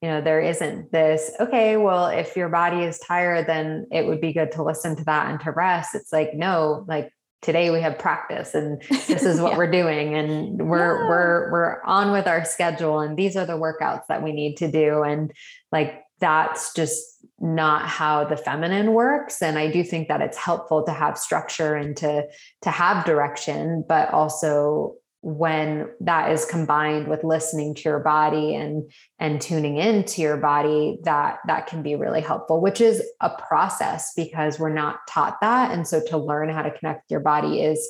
You 0.01 0.09
know, 0.09 0.21
there 0.21 0.39
isn't 0.39 0.91
this, 0.91 1.31
okay, 1.39 1.75
well, 1.75 2.07
if 2.07 2.37
your 2.37 2.47
body 2.47 2.83
is 2.83 2.99
tired, 2.99 3.47
then 3.47 3.85
it 3.91 4.05
would 4.05 4.21
be 4.21 4.31
good 4.31 4.53
to 4.53 4.63
listen 4.63 4.95
to 4.95 5.03
that 5.05 5.29
and 5.29 5.39
to 5.41 5.51
rest. 5.51 5.93
It's 5.93 6.13
like, 6.13 6.33
no, 6.33 6.85
like 6.87 7.11
today 7.41 7.69
we 7.69 7.81
have 7.81 7.97
practice 7.97 8.53
and 8.53 8.81
this 8.89 9.23
is 9.23 9.39
what 9.41 9.53
yeah. 9.53 9.57
we're 9.57 9.71
doing 9.71 10.15
and 10.15 10.69
we're 10.69 11.03
yeah. 11.03 11.09
we're 11.09 11.51
we're 11.51 11.83
on 11.83 12.11
with 12.11 12.27
our 12.27 12.43
schedule 12.43 12.99
and 12.99 13.17
these 13.17 13.35
are 13.35 13.45
the 13.45 13.53
workouts 13.53 14.03
that 14.09 14.23
we 14.23 14.31
need 14.31 14.57
to 14.57 14.69
do 14.69 15.03
and 15.03 15.31
like 15.71 16.03
that's 16.19 16.73
just 16.73 17.01
not 17.39 17.87
how 17.87 18.25
the 18.25 18.35
feminine 18.35 18.93
works 18.93 19.41
and 19.41 19.57
i 19.57 19.71
do 19.71 19.83
think 19.83 20.09
that 20.09 20.21
it's 20.21 20.37
helpful 20.37 20.83
to 20.83 20.91
have 20.91 21.17
structure 21.17 21.75
and 21.75 21.95
to 21.95 22.23
to 22.61 22.69
have 22.69 23.05
direction 23.05 23.83
but 23.87 24.11
also 24.11 24.95
when 25.21 25.89
that 25.99 26.31
is 26.31 26.45
combined 26.45 27.07
with 27.07 27.23
listening 27.23 27.75
to 27.75 27.89
your 27.89 27.99
body 27.99 28.55
and 28.55 28.89
and 29.19 29.41
tuning 29.41 29.75
into 29.75 30.21
your 30.21 30.37
body 30.37 30.97
that 31.03 31.39
that 31.45 31.67
can 31.67 31.83
be 31.83 31.95
really 31.95 32.21
helpful 32.21 32.61
which 32.61 32.79
is 32.79 33.03
a 33.19 33.29
process 33.29 34.13
because 34.15 34.59
we're 34.59 34.73
not 34.73 34.99
taught 35.09 35.41
that. 35.41 35.71
And 35.71 35.87
so 35.87 36.01
to 36.07 36.17
learn 36.17 36.49
how 36.49 36.61
to 36.61 36.71
connect 36.71 37.11
your 37.11 37.19
body 37.19 37.61
is 37.61 37.89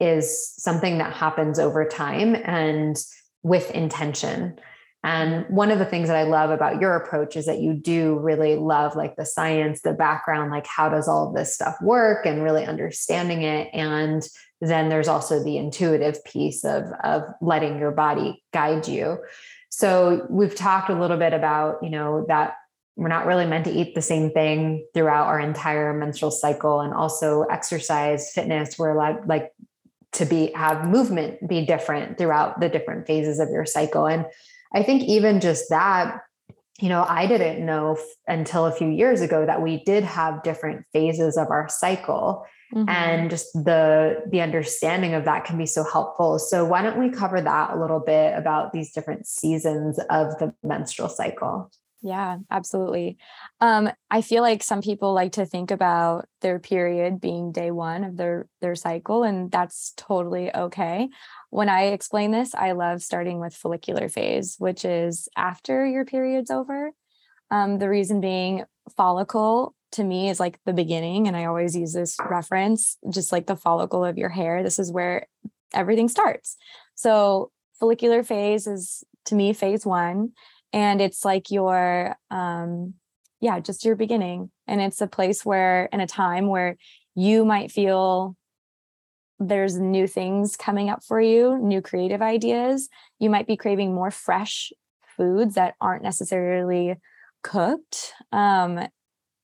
is 0.00 0.52
something 0.58 0.98
that 0.98 1.14
happens 1.14 1.58
over 1.58 1.86
time 1.86 2.36
and 2.44 2.96
with 3.42 3.70
intention 3.70 4.58
and 5.06 5.46
one 5.48 5.70
of 5.70 5.78
the 5.78 5.84
things 5.84 6.08
that 6.08 6.16
I 6.16 6.24
love 6.24 6.50
about 6.50 6.80
your 6.80 6.96
approach 6.96 7.36
is 7.36 7.46
that 7.46 7.60
you 7.60 7.74
do 7.74 8.18
really 8.18 8.56
love 8.56 8.96
like 8.96 9.14
the 9.14 9.24
science, 9.24 9.82
the 9.82 9.92
background, 9.92 10.50
like 10.50 10.66
how 10.66 10.88
does 10.88 11.06
all 11.06 11.28
of 11.28 11.34
this 11.36 11.54
stuff 11.54 11.76
work 11.80 12.26
and 12.26 12.42
really 12.42 12.64
understanding 12.64 13.42
it. 13.42 13.70
And 13.72 14.28
then 14.60 14.88
there's 14.88 15.06
also 15.06 15.44
the 15.44 15.58
intuitive 15.58 16.24
piece 16.24 16.64
of, 16.64 16.86
of 17.04 17.22
letting 17.40 17.78
your 17.78 17.92
body 17.92 18.42
guide 18.52 18.88
you. 18.88 19.18
So 19.70 20.26
we've 20.28 20.56
talked 20.56 20.90
a 20.90 20.98
little 20.98 21.18
bit 21.18 21.32
about, 21.32 21.84
you 21.84 21.90
know, 21.90 22.24
that 22.26 22.56
we're 22.96 23.06
not 23.06 23.26
really 23.26 23.46
meant 23.46 23.66
to 23.66 23.72
eat 23.72 23.94
the 23.94 24.02
same 24.02 24.32
thing 24.32 24.88
throughout 24.92 25.28
our 25.28 25.38
entire 25.38 25.94
menstrual 25.94 26.32
cycle 26.32 26.80
and 26.80 26.92
also 26.92 27.42
exercise 27.42 28.32
fitness 28.32 28.76
we're 28.76 28.90
allowed 28.90 29.28
like 29.28 29.52
to 30.12 30.24
be 30.24 30.50
have 30.52 30.88
movement 30.88 31.46
be 31.46 31.64
different 31.66 32.16
throughout 32.16 32.58
the 32.58 32.70
different 32.70 33.06
phases 33.06 33.38
of 33.38 33.50
your 33.50 33.66
cycle 33.66 34.06
and 34.06 34.24
I 34.74 34.82
think 34.82 35.02
even 35.04 35.40
just 35.40 35.70
that, 35.70 36.20
you 36.80 36.88
know, 36.88 37.04
I 37.08 37.26
didn't 37.26 37.64
know 37.64 37.94
f- 37.94 38.04
until 38.26 38.66
a 38.66 38.72
few 38.72 38.88
years 38.88 39.20
ago 39.20 39.46
that 39.46 39.62
we 39.62 39.82
did 39.84 40.04
have 40.04 40.42
different 40.42 40.84
phases 40.92 41.36
of 41.36 41.50
our 41.50 41.68
cycle. 41.68 42.44
Mm-hmm. 42.74 42.88
And 42.88 43.30
just 43.30 43.52
the 43.52 44.24
the 44.28 44.40
understanding 44.40 45.14
of 45.14 45.24
that 45.24 45.44
can 45.44 45.56
be 45.56 45.66
so 45.66 45.84
helpful. 45.84 46.40
So 46.40 46.64
why 46.64 46.82
don't 46.82 46.98
we 46.98 47.10
cover 47.10 47.40
that 47.40 47.70
a 47.70 47.80
little 47.80 48.00
bit 48.00 48.36
about 48.36 48.72
these 48.72 48.92
different 48.92 49.26
seasons 49.26 50.00
of 50.10 50.36
the 50.38 50.52
menstrual 50.64 51.08
cycle? 51.08 51.70
Yeah, 52.02 52.38
absolutely. 52.50 53.18
Um, 53.60 53.90
I 54.10 54.20
feel 54.20 54.42
like 54.42 54.62
some 54.62 54.82
people 54.82 55.14
like 55.14 55.32
to 55.32 55.46
think 55.46 55.70
about 55.70 56.28
their 56.40 56.58
period 56.58 57.20
being 57.20 57.52
day 57.52 57.70
one 57.70 58.04
of 58.04 58.16
their 58.16 58.46
their 58.60 58.74
cycle, 58.74 59.22
and 59.22 59.50
that's 59.50 59.92
totally 59.96 60.54
okay 60.54 61.08
when 61.50 61.68
I 61.68 61.84
explain 61.86 62.30
this, 62.30 62.54
I 62.54 62.72
love 62.72 63.02
starting 63.02 63.40
with 63.40 63.54
follicular 63.54 64.08
phase, 64.08 64.56
which 64.58 64.84
is 64.84 65.28
after 65.36 65.86
your 65.86 66.04
period's 66.04 66.50
over. 66.50 66.92
Um, 67.50 67.78
the 67.78 67.88
reason 67.88 68.20
being, 68.20 68.64
follicle 68.96 69.74
to 69.92 70.04
me 70.04 70.28
is 70.28 70.40
like 70.40 70.58
the 70.64 70.72
beginning. 70.72 71.26
And 71.26 71.36
I 71.36 71.46
always 71.46 71.76
use 71.76 71.92
this 71.92 72.16
reference, 72.28 72.96
just 73.10 73.32
like 73.32 73.46
the 73.46 73.56
follicle 73.56 74.04
of 74.04 74.18
your 74.18 74.28
hair. 74.28 74.62
This 74.62 74.78
is 74.78 74.92
where 74.92 75.26
everything 75.74 76.08
starts. 76.08 76.56
So, 76.94 77.50
follicular 77.78 78.22
phase 78.22 78.66
is 78.66 79.04
to 79.26 79.34
me 79.34 79.52
phase 79.52 79.84
one. 79.84 80.32
And 80.72 81.00
it's 81.00 81.24
like 81.24 81.50
your, 81.50 82.16
um, 82.30 82.94
yeah, 83.40 83.60
just 83.60 83.84
your 83.84 83.96
beginning. 83.96 84.50
And 84.66 84.80
it's 84.80 85.00
a 85.00 85.06
place 85.06 85.44
where, 85.44 85.86
in 85.92 86.00
a 86.00 86.06
time 86.06 86.48
where 86.48 86.76
you 87.14 87.44
might 87.44 87.70
feel 87.70 88.36
there's 89.38 89.78
new 89.78 90.06
things 90.06 90.56
coming 90.56 90.88
up 90.88 91.04
for 91.04 91.20
you, 91.20 91.58
new 91.58 91.82
creative 91.82 92.22
ideas. 92.22 92.88
You 93.18 93.30
might 93.30 93.46
be 93.46 93.56
craving 93.56 93.94
more 93.94 94.10
fresh 94.10 94.72
foods 95.16 95.54
that 95.54 95.74
aren't 95.80 96.02
necessarily 96.02 96.96
cooked. 97.42 98.12
Um, 98.32 98.86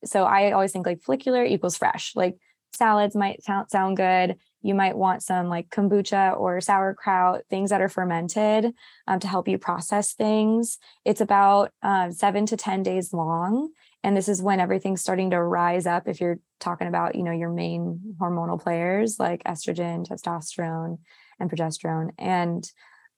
so 0.04 0.24
I 0.24 0.52
always 0.52 0.72
think 0.72 0.86
like 0.86 1.02
follicular 1.02 1.44
equals 1.44 1.76
fresh. 1.76 2.12
Like 2.16 2.36
salads 2.74 3.14
might 3.14 3.42
sound, 3.42 3.70
sound 3.70 3.96
good. 3.96 4.36
You 4.62 4.74
might 4.74 4.96
want 4.96 5.22
some 5.22 5.48
like 5.48 5.68
kombucha 5.68 6.38
or 6.38 6.60
sauerkraut, 6.60 7.42
things 7.50 7.70
that 7.70 7.82
are 7.82 7.88
fermented 7.88 8.72
um, 9.06 9.20
to 9.20 9.28
help 9.28 9.48
you 9.48 9.58
process 9.58 10.14
things. 10.14 10.78
It's 11.04 11.20
about 11.20 11.72
uh, 11.82 12.10
seven 12.10 12.46
to 12.46 12.56
10 12.56 12.82
days 12.82 13.12
long 13.12 13.70
and 14.04 14.16
this 14.16 14.28
is 14.28 14.42
when 14.42 14.60
everything's 14.60 15.00
starting 15.00 15.30
to 15.30 15.42
rise 15.42 15.86
up 15.86 16.08
if 16.08 16.20
you're 16.20 16.38
talking 16.60 16.88
about 16.88 17.14
you 17.14 17.22
know 17.22 17.32
your 17.32 17.50
main 17.50 18.16
hormonal 18.20 18.60
players 18.60 19.18
like 19.18 19.42
estrogen 19.44 20.06
testosterone 20.06 20.98
and 21.42 21.50
progesterone. 21.50 22.10
And 22.18 22.70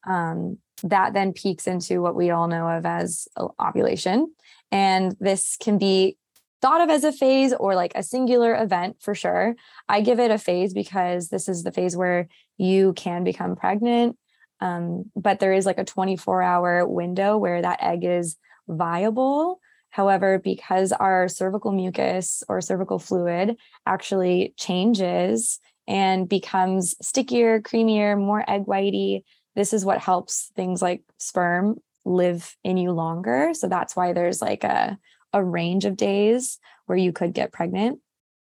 um, 0.07 0.59
that 0.83 1.13
then 1.13 1.33
peaks 1.33 1.67
into 1.67 2.03
what 2.03 2.17
we 2.17 2.31
all 2.31 2.49
know 2.49 2.69
of 2.69 2.85
as 2.85 3.29
ovulation. 3.61 4.35
And 4.73 5.15
this 5.21 5.57
can 5.57 5.79
be 5.79 6.17
thought 6.61 6.81
of 6.81 6.91
as 6.91 7.05
a 7.05 7.13
phase 7.13 7.53
or 7.53 7.75
like 7.75 7.93
a 7.95 8.03
singular 8.03 8.55
event 8.55 8.97
for 9.01 9.15
sure. 9.15 9.55
I 9.89 10.01
give 10.01 10.19
it 10.19 10.31
a 10.31 10.39
phase 10.39 10.75
because 10.75 11.29
this 11.29 11.49
is 11.49 11.63
the 11.63 11.73
phase 11.73 11.97
where 11.97 12.29
you 12.57 12.95
can 12.95 13.23
become 13.23 13.55
pregnant. 13.55 14.17
Um, 14.61 15.11
but 15.15 15.41
there 15.41 15.53
is 15.53 15.67
like 15.67 15.79
a 15.79 15.85
24 15.85 16.43
hour 16.43 16.87
window 16.87 17.37
where 17.37 17.61
that 17.61 17.83
egg 17.83 18.05
is 18.05 18.37
viable 18.67 19.61
However, 19.95 20.41
because 20.41 20.91
our 20.91 21.29
cervical 21.29 21.71
mucus 21.71 22.43
or 22.49 22.61
cervical 22.61 22.99
fluid 22.99 23.57
actually 23.87 24.53
changes 24.57 25.61
and 25.87 26.29
becomes 26.29 26.97
stickier, 27.01 27.61
creamier, 27.61 28.19
more 28.19 28.45
egg 28.51 28.65
whitey, 28.67 29.23
this 29.55 29.73
is 29.73 29.85
what 29.85 29.99
helps 29.99 30.51
things 30.57 30.83
like 30.83 31.05
sperm 31.19 31.77
live 32.05 32.57
in 32.65 32.77
you 32.77 32.91
longer. 32.91 33.53
So 33.55 33.69
that's 33.69 33.95
why 33.95 34.13
there's 34.13 34.43
like 34.43 34.65
a, 34.65 34.99
a 35.33 35.45
range 35.45 35.85
of 35.85 35.97
days 35.97 36.59
where 36.87 36.99
you 36.99 37.13
could 37.13 37.33
get 37.33 37.53
pregnant 37.53 38.01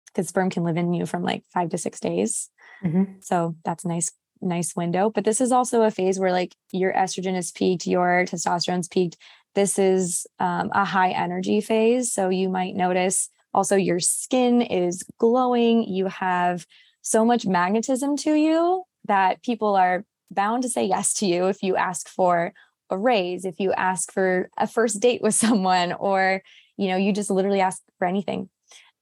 because 0.07 0.29
sperm 0.29 0.49
can 0.49 0.65
live 0.65 0.79
in 0.79 0.95
you 0.95 1.05
from 1.05 1.23
like 1.23 1.45
five 1.53 1.69
to 1.69 1.77
six 1.77 2.01
days. 2.01 2.49
Mm-hmm. 2.83 3.21
So 3.21 3.57
that's 3.63 3.85
a 3.85 3.89
nice 3.89 4.11
nice 4.41 4.75
window. 4.75 5.11
But 5.11 5.25
this 5.25 5.43
is 5.43 5.53
also 5.53 5.83
a 5.83 5.91
phase 5.91 6.19
where 6.19 6.33
like 6.33 6.55
your 6.73 6.95
estrogen 6.95 7.37
is 7.37 7.51
peaked, 7.51 7.87
your 7.87 8.25
testosterone's 8.25 8.89
peaked, 8.89 9.17
this 9.57 9.79
is 9.79 10.27
um, 10.39 10.71
a 10.73 10.85
high 10.85 11.11
energy 11.11 11.61
phase. 11.61 12.13
So 12.13 12.29
you 12.29 12.49
might 12.49 12.77
notice 12.77 13.31
also 13.55 13.75
your 13.75 13.99
skin 13.99 14.61
is 14.61 15.03
glowing. 15.19 15.83
You 15.83 16.07
have 16.07 16.67
so 17.01 17.25
much 17.25 17.47
magnetism 17.47 18.19
to 18.19 18.35
you 18.35 18.85
that 19.07 19.43
people 19.43 19.75
are 19.75 20.05
bound 20.31 20.63
to 20.65 20.69
say 20.69 20.85
yes 20.85 21.15
to 21.15 21.27
you 21.27 21.47
if 21.47 21.63
you 21.63 21.75
ask 21.75 22.07
for 22.07 22.53
a 22.91 22.99
raise, 22.99 23.47
if 23.47 23.59
you 23.59 23.73
ask 23.73 24.13
for 24.13 24.51
a 24.59 24.67
first 24.67 25.01
date 25.01 25.23
with 25.23 25.35
someone, 25.47 25.95
or 25.95 26.43
you 26.77 26.89
know, 26.89 26.97
you 26.97 27.13
just 27.13 27.31
literally 27.31 27.61
ask 27.61 27.81
for 27.99 28.07
anything. 28.07 28.51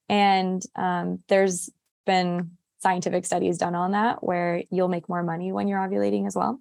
And 0.08 0.62
um, 0.76 1.18
there's 1.28 1.68
been 2.06 2.52
scientific 2.78 3.26
studies 3.26 3.58
done 3.58 3.74
on 3.74 3.92
that 3.92 4.22
where 4.22 4.62
you'll 4.70 4.88
make 4.88 5.08
more 5.08 5.24
money 5.24 5.50
when 5.50 5.66
you're 5.66 5.80
ovulating 5.80 6.28
as 6.28 6.36
well. 6.36 6.60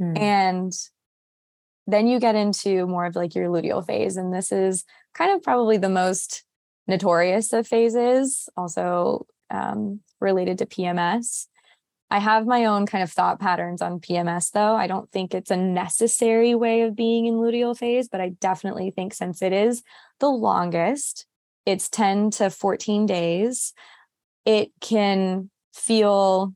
Mm. 0.00 0.18
And 0.18 0.72
then 1.88 2.06
you 2.06 2.20
get 2.20 2.34
into 2.34 2.86
more 2.86 3.06
of 3.06 3.16
like 3.16 3.34
your 3.34 3.48
luteal 3.48 3.84
phase. 3.84 4.18
And 4.18 4.32
this 4.32 4.52
is 4.52 4.84
kind 5.14 5.32
of 5.34 5.42
probably 5.42 5.78
the 5.78 5.88
most 5.88 6.44
notorious 6.86 7.54
of 7.54 7.66
phases, 7.66 8.46
also 8.58 9.26
um, 9.50 10.00
related 10.20 10.58
to 10.58 10.66
PMS. 10.66 11.46
I 12.10 12.18
have 12.18 12.46
my 12.46 12.66
own 12.66 12.84
kind 12.84 13.02
of 13.02 13.10
thought 13.10 13.40
patterns 13.40 13.80
on 13.80 14.00
PMS, 14.00 14.50
though. 14.50 14.76
I 14.76 14.86
don't 14.86 15.10
think 15.10 15.34
it's 15.34 15.50
a 15.50 15.56
necessary 15.56 16.54
way 16.54 16.82
of 16.82 16.94
being 16.94 17.24
in 17.24 17.34
luteal 17.34 17.76
phase, 17.76 18.08
but 18.08 18.20
I 18.20 18.30
definitely 18.30 18.90
think 18.90 19.14
since 19.14 19.40
it 19.40 19.54
is 19.54 19.82
the 20.20 20.28
longest, 20.28 21.26
it's 21.64 21.88
10 21.88 22.30
to 22.32 22.50
14 22.50 23.06
days, 23.06 23.72
it 24.44 24.72
can 24.82 25.50
feel 25.72 26.54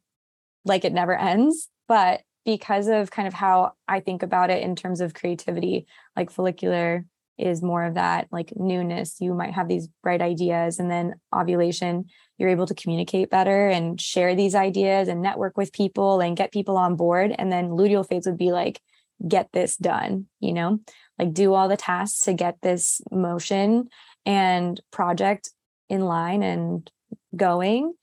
like 0.67 0.85
it 0.85 0.93
never 0.93 1.17
ends. 1.17 1.69
But 1.89 2.21
because 2.45 2.89
of 2.89 3.11
kind 3.11 3.29
of 3.29 3.35
how 3.35 3.73
I 3.87 4.01
think 4.01 4.23
about 4.23 4.51
it 4.51 4.63
in 4.63 4.77
terms 4.77 5.01
of 5.01 5.15
creativity, 5.15 5.87
like 6.17 6.31
follicular 6.31 7.05
is 7.39 7.63
more 7.63 7.85
of 7.85 7.95
that 7.95 8.29
like 8.31 8.53
newness. 8.57 9.21
You 9.21 9.35
might 9.35 9.55
have 9.55 9.69
these 9.69 9.89
bright 10.03 10.21
ideas, 10.21 10.79
and 10.79 10.91
then 10.91 11.15
ovulation, 11.35 12.07
you're 12.39 12.51
able 12.51 12.67
to 12.67 12.75
communicate 12.75 13.31
better 13.31 13.69
and 13.69 14.01
share 14.01 14.35
these 14.35 14.55
ideas 14.55 15.09
and 15.09 15.23
network 15.23 15.57
with 15.57 15.73
people 15.73 16.21
and 16.21 16.37
get 16.37 16.53
people 16.53 16.77
on 16.77 16.97
board. 16.97 17.35
And 17.37 17.51
then 17.51 17.71
luteal 17.71 18.07
phase 18.07 18.27
would 18.27 18.39
be 18.39 18.53
like, 18.53 18.81
get 19.27 19.49
this 19.53 19.77
done, 19.77 20.27
you 20.41 20.53
know, 20.53 20.81
like 21.19 21.33
do 21.33 21.55
all 21.55 21.69
the 21.69 21.77
tasks 21.77 22.21
to 22.23 22.35
get 22.35 22.59
this 22.63 23.01
motion 23.11 23.89
and 24.27 24.81
project 24.91 25.51
in 25.89 26.01
line 26.01 26.43
and 26.43 26.91
going 27.37 27.95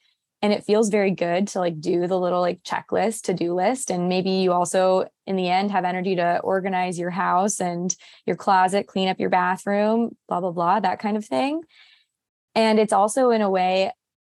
and 0.41 0.53
it 0.53 0.63
feels 0.63 0.89
very 0.89 1.11
good 1.11 1.47
to 1.49 1.59
like 1.59 1.79
do 1.81 2.07
the 2.07 2.17
little 2.17 2.41
like 2.41 2.63
checklist 2.63 3.23
to 3.23 3.33
do 3.33 3.53
list 3.53 3.89
and 3.91 4.09
maybe 4.09 4.29
you 4.29 4.51
also 4.51 5.05
in 5.25 5.35
the 5.35 5.49
end 5.49 5.71
have 5.71 5.85
energy 5.85 6.15
to 6.15 6.39
organize 6.39 6.97
your 6.97 7.09
house 7.09 7.59
and 7.59 7.95
your 8.25 8.35
closet 8.35 8.87
clean 8.87 9.09
up 9.09 9.19
your 9.19 9.29
bathroom 9.29 10.15
blah 10.27 10.39
blah 10.39 10.51
blah 10.51 10.79
that 10.79 10.99
kind 10.99 11.17
of 11.17 11.25
thing 11.25 11.61
and 12.55 12.79
it's 12.79 12.93
also 12.93 13.29
in 13.31 13.41
a 13.41 13.49
way 13.49 13.91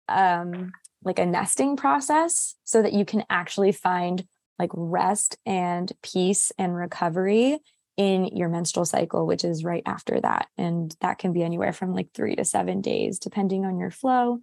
um 0.08 0.72
like 1.02 1.18
a 1.18 1.26
nesting 1.26 1.76
process 1.76 2.54
so 2.64 2.82
that 2.82 2.92
you 2.92 3.04
can 3.04 3.24
actually 3.30 3.72
find 3.72 4.26
like 4.58 4.70
rest 4.74 5.36
and 5.44 5.92
peace 6.02 6.50
and 6.58 6.74
recovery 6.74 7.58
in 7.96 8.26
your 8.36 8.48
menstrual 8.48 8.84
cycle, 8.84 9.26
which 9.26 9.44
is 9.44 9.64
right 9.64 9.82
after 9.86 10.20
that. 10.20 10.48
And 10.58 10.94
that 11.00 11.18
can 11.18 11.32
be 11.32 11.42
anywhere 11.42 11.72
from 11.72 11.94
like 11.94 12.08
three 12.12 12.36
to 12.36 12.44
seven 12.44 12.82
days, 12.82 13.18
depending 13.18 13.64
on 13.64 13.78
your 13.78 13.90
flow 13.90 14.40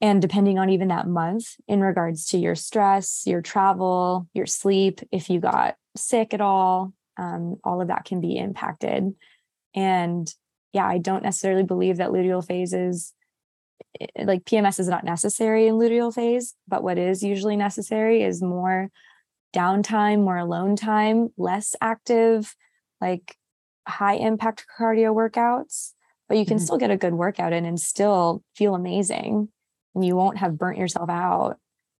and 0.00 0.22
depending 0.22 0.58
on 0.58 0.70
even 0.70 0.88
that 0.88 1.08
month 1.08 1.56
in 1.66 1.80
regards 1.80 2.26
to 2.26 2.38
your 2.38 2.54
stress, 2.54 3.24
your 3.26 3.42
travel, 3.42 4.28
your 4.32 4.46
sleep, 4.46 5.00
if 5.10 5.28
you 5.28 5.40
got 5.40 5.76
sick 5.96 6.32
at 6.32 6.40
all, 6.40 6.92
um, 7.16 7.56
all 7.64 7.80
of 7.80 7.88
that 7.88 8.04
can 8.04 8.20
be 8.20 8.36
impacted. 8.36 9.14
And 9.74 10.32
yeah, 10.72 10.86
I 10.86 10.98
don't 10.98 11.24
necessarily 11.24 11.64
believe 11.64 11.96
that 11.96 12.10
luteal 12.10 12.46
phases 12.46 13.12
eh, 14.00 14.06
like 14.24 14.44
PMS 14.44 14.78
is 14.78 14.88
not 14.88 15.04
necessary 15.04 15.66
in 15.66 15.74
luteal 15.74 16.14
phase, 16.14 16.54
but 16.68 16.82
what 16.82 16.98
is 16.98 17.22
usually 17.22 17.56
necessary 17.56 18.22
is 18.22 18.40
more 18.40 18.90
downtime, 19.54 20.22
more 20.22 20.36
alone 20.36 20.76
time, 20.76 21.30
less 21.36 21.74
active, 21.80 22.54
like 23.00 23.36
high 23.86 24.14
impact 24.14 24.66
cardio 24.78 25.14
workouts. 25.14 25.92
But 26.28 26.36
you 26.36 26.44
can 26.44 26.58
mm-hmm. 26.58 26.64
still 26.64 26.78
get 26.78 26.90
a 26.90 26.96
good 26.96 27.14
workout 27.14 27.52
in 27.52 27.64
and 27.64 27.80
still 27.80 28.44
feel 28.54 28.74
amazing. 28.74 29.48
And 29.94 30.04
you 30.04 30.16
won't 30.16 30.38
have 30.38 30.58
burnt 30.58 30.78
yourself 30.78 31.08
out 31.10 31.56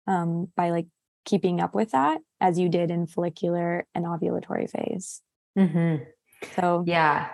um, 0.06 0.48
by 0.56 0.70
like 0.70 0.86
keeping 1.24 1.60
up 1.60 1.74
with 1.74 1.90
that 1.92 2.20
as 2.40 2.58
you 2.58 2.68
did 2.68 2.90
in 2.90 3.06
follicular 3.06 3.86
and 3.94 4.04
ovulatory 4.04 4.70
phase. 4.70 5.20
Mm-hmm. 5.58 6.04
So, 6.56 6.84
yeah. 6.86 7.28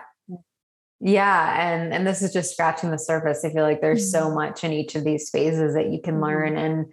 Yeah, 1.01 1.69
and 1.69 1.93
and 1.93 2.07
this 2.07 2.21
is 2.21 2.31
just 2.31 2.53
scratching 2.53 2.89
the 2.89 2.97
surface. 2.97 3.43
I 3.43 3.51
feel 3.51 3.63
like 3.63 3.81
there's 3.81 4.11
mm-hmm. 4.11 4.23
so 4.23 4.33
much 4.33 4.63
in 4.63 4.71
each 4.71 4.95
of 4.95 5.03
these 5.03 5.29
phases 5.29 5.75
that 5.75 5.91
you 5.91 6.01
can 6.01 6.15
mm-hmm. 6.15 6.23
learn 6.23 6.57
and 6.57 6.85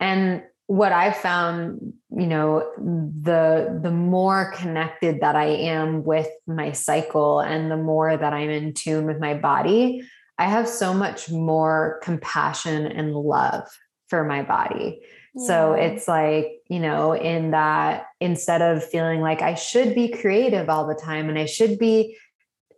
and 0.00 0.42
what 0.70 0.92
I've 0.92 1.16
found, 1.16 1.94
you 2.16 2.28
know, 2.28 2.64
the 2.78 3.80
the 3.82 3.90
more 3.90 4.52
connected 4.56 5.20
that 5.20 5.34
I 5.34 5.46
am 5.46 6.04
with 6.04 6.28
my 6.46 6.70
cycle 6.70 7.40
and 7.40 7.68
the 7.68 7.76
more 7.76 8.16
that 8.16 8.32
I'm 8.32 8.50
in 8.50 8.72
tune 8.72 9.04
with 9.04 9.18
my 9.18 9.34
body, 9.34 10.02
I 10.40 10.44
have 10.44 10.66
so 10.66 10.94
much 10.94 11.30
more 11.30 12.00
compassion 12.02 12.86
and 12.86 13.14
love 13.14 13.68
for 14.08 14.24
my 14.24 14.42
body. 14.42 15.02
Yeah. 15.34 15.46
So 15.46 15.72
it's 15.74 16.08
like, 16.08 16.46
you 16.68 16.80
know, 16.80 17.12
in 17.12 17.50
that 17.50 18.06
instead 18.20 18.62
of 18.62 18.82
feeling 18.82 19.20
like 19.20 19.42
I 19.42 19.54
should 19.54 19.94
be 19.94 20.08
creative 20.08 20.70
all 20.70 20.86
the 20.86 20.94
time 20.94 21.28
and 21.28 21.38
I 21.38 21.44
should 21.44 21.78
be 21.78 22.16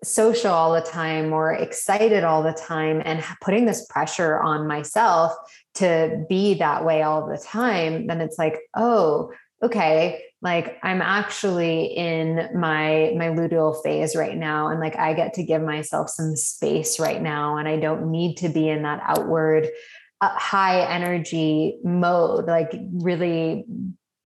social 0.03 0.51
all 0.51 0.72
the 0.72 0.81
time 0.81 1.33
or 1.33 1.53
excited 1.53 2.25
all 2.25 2.42
the 2.42 2.53
time 2.53 3.01
and 3.05 3.25
putting 3.40 3.64
this 3.64 3.87
pressure 3.87 4.40
on 4.40 4.66
myself 4.66 5.33
to 5.75 6.25
be 6.29 6.55
that 6.55 6.85
way 6.85 7.03
all 7.03 7.29
the 7.29 7.38
time, 7.38 8.09
then 8.09 8.20
it's 8.20 8.38
like, 8.38 8.59
oh, 8.75 9.33
okay, 9.62 10.20
like 10.42 10.78
I'm 10.83 11.00
actually 11.00 11.85
in 11.85 12.48
my 12.52 13.14
my 13.16 13.28
luteal 13.28 13.81
phase 13.85 14.16
right 14.16 14.37
now 14.37 14.68
and 14.68 14.81
like 14.81 14.96
I 14.96 15.14
get 15.14 15.35
to 15.35 15.44
give 15.44 15.62
myself 15.62 16.11
some 16.11 16.35
space 16.35 16.98
right 16.98 17.22
now 17.22 17.57
and 17.57 17.68
I 17.68 17.78
don't 17.78 18.11
need 18.11 18.37
to 18.38 18.48
be 18.48 18.68
in 18.68 18.83
that 18.83 19.00
outward 19.05 19.68
uh, 20.20 20.28
high 20.31 20.81
energy 20.81 21.78
mode. 21.85 22.46
Like 22.46 22.72
really 22.92 23.64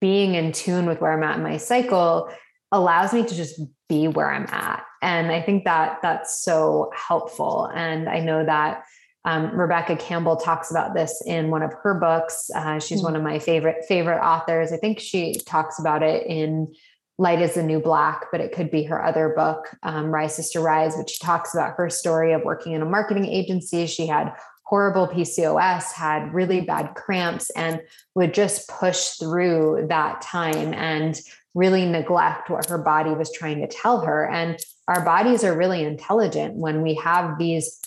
being 0.00 0.34
in 0.34 0.52
tune 0.52 0.86
with 0.86 1.02
where 1.02 1.12
I'm 1.12 1.22
at 1.22 1.36
in 1.36 1.42
my 1.42 1.58
cycle 1.58 2.30
allows 2.72 3.12
me 3.12 3.22
to 3.22 3.34
just 3.34 3.60
be 3.88 4.08
where 4.08 4.30
I'm 4.30 4.46
at. 4.48 4.84
And 5.02 5.30
I 5.30 5.42
think 5.42 5.64
that 5.64 5.98
that's 6.02 6.42
so 6.42 6.90
helpful 6.94 7.70
and 7.74 8.08
I 8.08 8.20
know 8.20 8.44
that 8.44 8.84
um, 9.26 9.50
Rebecca 9.50 9.96
Campbell 9.96 10.36
talks 10.36 10.70
about 10.70 10.94
this 10.94 11.20
in 11.26 11.50
one 11.50 11.62
of 11.62 11.74
her 11.82 11.94
books. 11.94 12.48
Uh, 12.54 12.78
she's 12.78 12.98
mm-hmm. 12.98 13.06
one 13.06 13.16
of 13.16 13.22
my 13.22 13.40
favorite 13.40 13.84
favorite 13.86 14.24
authors. 14.24 14.72
I 14.72 14.76
think 14.76 15.00
she 15.00 15.34
talks 15.46 15.80
about 15.80 16.02
it 16.04 16.26
in 16.26 16.72
Light 17.18 17.42
is 17.42 17.54
the 17.54 17.62
New 17.62 17.80
Black, 17.80 18.26
but 18.30 18.40
it 18.40 18.52
could 18.52 18.70
be 18.70 18.84
her 18.84 19.04
other 19.04 19.30
book, 19.30 19.74
um, 19.82 20.06
Rise 20.06 20.36
Sister 20.36 20.60
Rise, 20.60 20.96
which 20.96 21.18
talks 21.18 21.54
about 21.54 21.74
her 21.76 21.90
story 21.90 22.34
of 22.34 22.44
working 22.44 22.72
in 22.72 22.82
a 22.82 22.86
marketing 22.86 23.26
agency. 23.26 23.86
She 23.86 24.06
had 24.06 24.32
horrible 24.64 25.08
PCOS, 25.08 25.92
had 25.92 26.32
really 26.32 26.60
bad 26.60 26.94
cramps, 26.94 27.50
and 27.50 27.80
would 28.14 28.32
just 28.32 28.68
push 28.68 29.10
through 29.12 29.86
that 29.88 30.20
time 30.20 30.74
and 30.74 31.20
really 31.54 31.86
neglect 31.86 32.50
what 32.50 32.68
her 32.68 32.78
body 32.78 33.10
was 33.10 33.32
trying 33.32 33.60
to 33.62 33.66
tell 33.66 34.02
her. 34.02 34.28
And 34.28 34.58
our 34.86 35.04
bodies 35.04 35.42
are 35.42 35.56
really 35.56 35.82
intelligent 35.82 36.54
when 36.54 36.82
we 36.82 36.94
have 36.96 37.38
these 37.38 37.80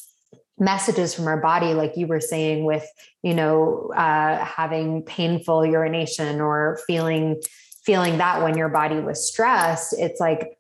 messages 0.60 1.14
from 1.14 1.28
our 1.28 1.40
body 1.40 1.74
like 1.74 1.96
you 1.96 2.08
were 2.08 2.20
saying 2.20 2.66
with 2.66 2.86
you 3.24 3.34
know 3.34 3.92
uh, 3.96 4.44
having 4.44 5.02
painful 5.04 5.66
urination 5.66 6.42
or 6.42 6.80
feeling 6.88 7.42
feeling 7.86 8.18
that 8.18 8.44
when 8.44 8.58
your 8.58 8.70
body 8.70 9.00
was 9.00 9.28
stressed 9.28 9.94
it's 9.98 10.20
like 10.20 10.58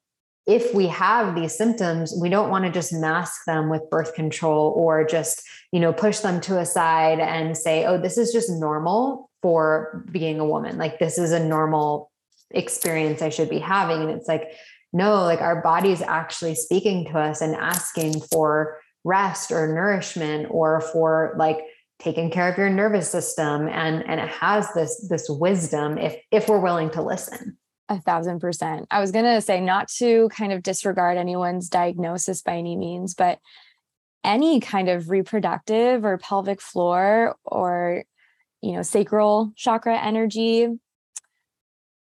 if 0.47 0.73
we 0.73 0.87
have 0.87 1.35
these 1.35 1.55
symptoms 1.55 2.13
we 2.19 2.29
don't 2.29 2.49
want 2.49 2.65
to 2.65 2.71
just 2.71 2.93
mask 2.93 3.45
them 3.45 3.69
with 3.69 3.89
birth 3.89 4.13
control 4.13 4.73
or 4.75 5.03
just 5.03 5.43
you 5.71 5.79
know 5.79 5.93
push 5.93 6.19
them 6.19 6.39
to 6.41 6.59
a 6.59 6.65
side 6.65 7.19
and 7.19 7.57
say 7.57 7.85
oh 7.85 7.97
this 7.97 8.17
is 8.17 8.31
just 8.31 8.49
normal 8.49 9.29
for 9.41 10.05
being 10.11 10.39
a 10.39 10.45
woman. 10.45 10.77
Like 10.77 10.99
this 10.99 11.17
is 11.17 11.31
a 11.31 11.43
normal 11.43 12.11
experience 12.51 13.21
i 13.21 13.29
should 13.29 13.49
be 13.49 13.59
having. 13.59 14.01
And 14.01 14.09
it's 14.09 14.27
like 14.27 14.51
no 14.91 15.23
like 15.23 15.41
our 15.41 15.61
body's 15.61 16.01
actually 16.01 16.55
speaking 16.55 17.05
to 17.05 17.19
us 17.19 17.41
and 17.41 17.55
asking 17.55 18.19
for 18.31 18.79
rest 19.03 19.51
or 19.51 19.67
nourishment 19.67 20.47
or 20.49 20.81
for 20.81 21.35
like 21.37 21.59
taking 21.99 22.31
care 22.31 22.49
of 22.49 22.57
your 22.57 22.69
nervous 22.69 23.09
system. 23.09 23.67
And 23.67 24.07
and 24.07 24.19
it 24.19 24.29
has 24.29 24.71
this 24.73 25.07
this 25.09 25.27
wisdom 25.29 25.97
if 25.97 26.15
if 26.31 26.47
we're 26.47 26.59
willing 26.59 26.89
to 26.91 27.01
listen. 27.01 27.57
A 27.89 27.99
thousand 27.99 28.39
percent. 28.39 28.87
I 28.91 28.99
was 28.99 29.11
going 29.11 29.25
to 29.25 29.41
say 29.41 29.59
not 29.59 29.89
to 29.97 30.29
kind 30.29 30.53
of 30.53 30.63
disregard 30.63 31.17
anyone's 31.17 31.69
diagnosis 31.69 32.41
by 32.41 32.57
any 32.57 32.75
means 32.75 33.13
but 33.13 33.39
any 34.23 34.59
kind 34.59 34.89
of 34.89 35.09
reproductive 35.09 36.05
or 36.05 36.17
pelvic 36.17 36.61
floor 36.61 37.35
or 37.43 38.03
you 38.61 38.73
know 38.73 38.81
sacral 38.81 39.51
chakra 39.55 39.97
energy 39.97 40.67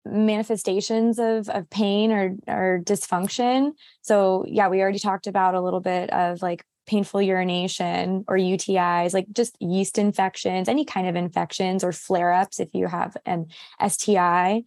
manifestations 0.04 1.18
of 1.18 1.48
of 1.48 1.68
pain 1.70 2.12
or 2.12 2.36
or 2.48 2.80
dysfunction. 2.84 3.72
So 4.02 4.44
yeah 4.46 4.68
we 4.68 4.80
already 4.80 4.98
talked 4.98 5.26
about 5.26 5.54
a 5.54 5.60
little 5.62 5.80
bit 5.80 6.10
of 6.10 6.42
like 6.42 6.64
painful 6.86 7.22
urination 7.22 8.24
or 8.28 8.36
UTIs, 8.36 9.12
like 9.12 9.26
just 9.32 9.56
yeast 9.60 9.98
infections, 9.98 10.68
any 10.68 10.84
kind 10.84 11.08
of 11.08 11.16
infections 11.16 11.82
or 11.82 11.92
flare 11.92 12.32
ups 12.32 12.60
if 12.60 12.68
you 12.72 12.86
have 12.86 13.16
an 13.26 13.46
STI. 13.86 14.62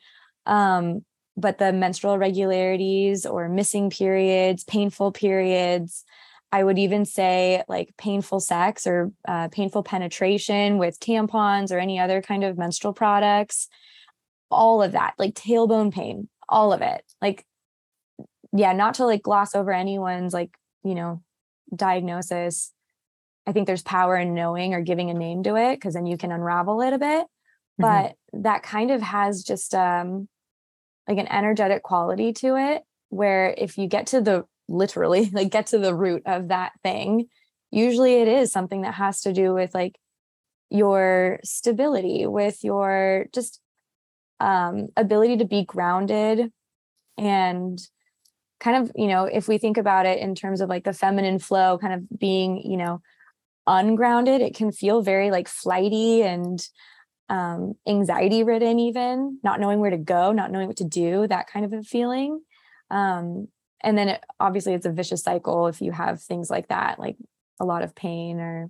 Um, 0.45 1.05
but 1.37 1.57
the 1.57 1.71
menstrual 1.71 2.15
irregularities 2.15 3.25
or 3.25 3.47
missing 3.47 3.89
periods, 3.89 4.63
painful 4.63 5.11
periods, 5.11 6.03
I 6.51 6.63
would 6.63 6.79
even 6.79 7.05
say 7.05 7.63
like 7.67 7.95
painful 7.97 8.39
sex 8.39 8.87
or 8.87 9.11
uh, 9.27 9.49
painful 9.49 9.83
penetration 9.83 10.77
with 10.77 10.99
tampons 10.99 11.71
or 11.71 11.77
any 11.79 11.99
other 11.99 12.21
kind 12.21 12.43
of 12.43 12.57
menstrual 12.57 12.93
products, 12.93 13.69
all 14.49 14.81
of 14.81 14.93
that, 14.93 15.13
like 15.17 15.35
tailbone 15.35 15.93
pain, 15.93 16.27
all 16.47 16.73
of 16.73 16.81
it. 16.81 17.03
Like, 17.21 17.45
yeah, 18.51 18.73
not 18.73 18.95
to 18.95 19.05
like 19.05 19.21
gloss 19.21 19.53
over 19.53 19.71
anyone's 19.71 20.33
like, 20.33 20.57
you 20.83 20.95
know, 20.95 21.21
diagnosis, 21.75 22.71
I 23.45 23.51
think 23.51 23.67
there's 23.67 23.81
power 23.81 24.15
in 24.15 24.33
knowing 24.33 24.73
or 24.73 24.81
giving 24.81 25.09
a 25.09 25.13
name 25.13 25.43
to 25.43 25.55
it 25.55 25.75
because 25.75 25.93
then 25.93 26.05
you 26.05 26.17
can 26.17 26.31
unravel 26.31 26.81
it 26.81 26.93
a 26.93 26.99
bit. 26.99 27.25
Mm-hmm. 27.79 27.81
But 27.81 28.15
that 28.41 28.63
kind 28.63 28.91
of 28.91 29.01
has 29.01 29.43
just 29.43 29.73
um, 29.73 30.27
like 31.07 31.17
an 31.17 31.27
energetic 31.27 31.83
quality 31.83 32.33
to 32.33 32.55
it 32.55 32.83
where 33.09 33.53
if 33.57 33.77
you 33.77 33.87
get 33.87 34.07
to 34.07 34.21
the 34.21 34.45
literally 34.67 35.29
like 35.33 35.49
get 35.49 35.67
to 35.67 35.79
the 35.79 35.95
root 35.95 36.23
of 36.25 36.49
that 36.49 36.73
thing, 36.83 37.27
usually 37.71 38.15
it 38.15 38.27
is 38.27 38.51
something 38.51 38.81
that 38.81 38.95
has 38.95 39.21
to 39.21 39.33
do 39.33 39.53
with 39.53 39.73
like 39.73 39.97
your 40.69 41.39
stability, 41.43 42.27
with 42.27 42.63
your 42.63 43.25
just 43.33 43.59
um, 44.39 44.89
ability 44.95 45.37
to 45.37 45.45
be 45.45 45.65
grounded 45.65 46.51
and 47.17 47.79
kind 48.59 48.83
of, 48.83 48.91
you 48.95 49.07
know, 49.07 49.25
if 49.25 49.47
we 49.47 49.57
think 49.57 49.77
about 49.77 50.05
it 50.05 50.19
in 50.19 50.35
terms 50.35 50.61
of 50.61 50.69
like 50.69 50.83
the 50.83 50.93
feminine 50.93 51.39
flow 51.39 51.77
kind 51.77 51.93
of 51.93 52.19
being, 52.19 52.57
you 52.69 52.77
know, 52.77 53.01
ungrounded, 53.67 54.41
it 54.41 54.55
can 54.55 54.71
feel 54.71 55.01
very 55.01 55.31
like 55.31 55.47
flighty 55.47 56.23
and 56.23 56.67
um, 57.29 57.73
anxiety 57.87 58.43
ridden, 58.43 58.79
even 58.79 59.39
not 59.43 59.59
knowing 59.59 59.79
where 59.79 59.91
to 59.91 59.97
go, 59.97 60.31
not 60.31 60.51
knowing 60.51 60.67
what 60.67 60.77
to 60.77 60.83
do, 60.83 61.27
that 61.27 61.47
kind 61.47 61.65
of 61.65 61.73
a 61.73 61.83
feeling. 61.83 62.41
Um, 62.89 63.47
and 63.81 63.97
then 63.97 64.09
it, 64.09 64.23
obviously 64.39 64.73
it's 64.73 64.85
a 64.85 64.91
vicious 64.91 65.23
cycle 65.23 65.67
if 65.67 65.79
you 65.81 65.91
have 65.91 66.21
things 66.21 66.49
like 66.49 66.67
that, 66.69 66.99
like 66.99 67.17
a 67.59 67.65
lot 67.65 67.83
of 67.83 67.95
pain 67.95 68.39
or 68.39 68.69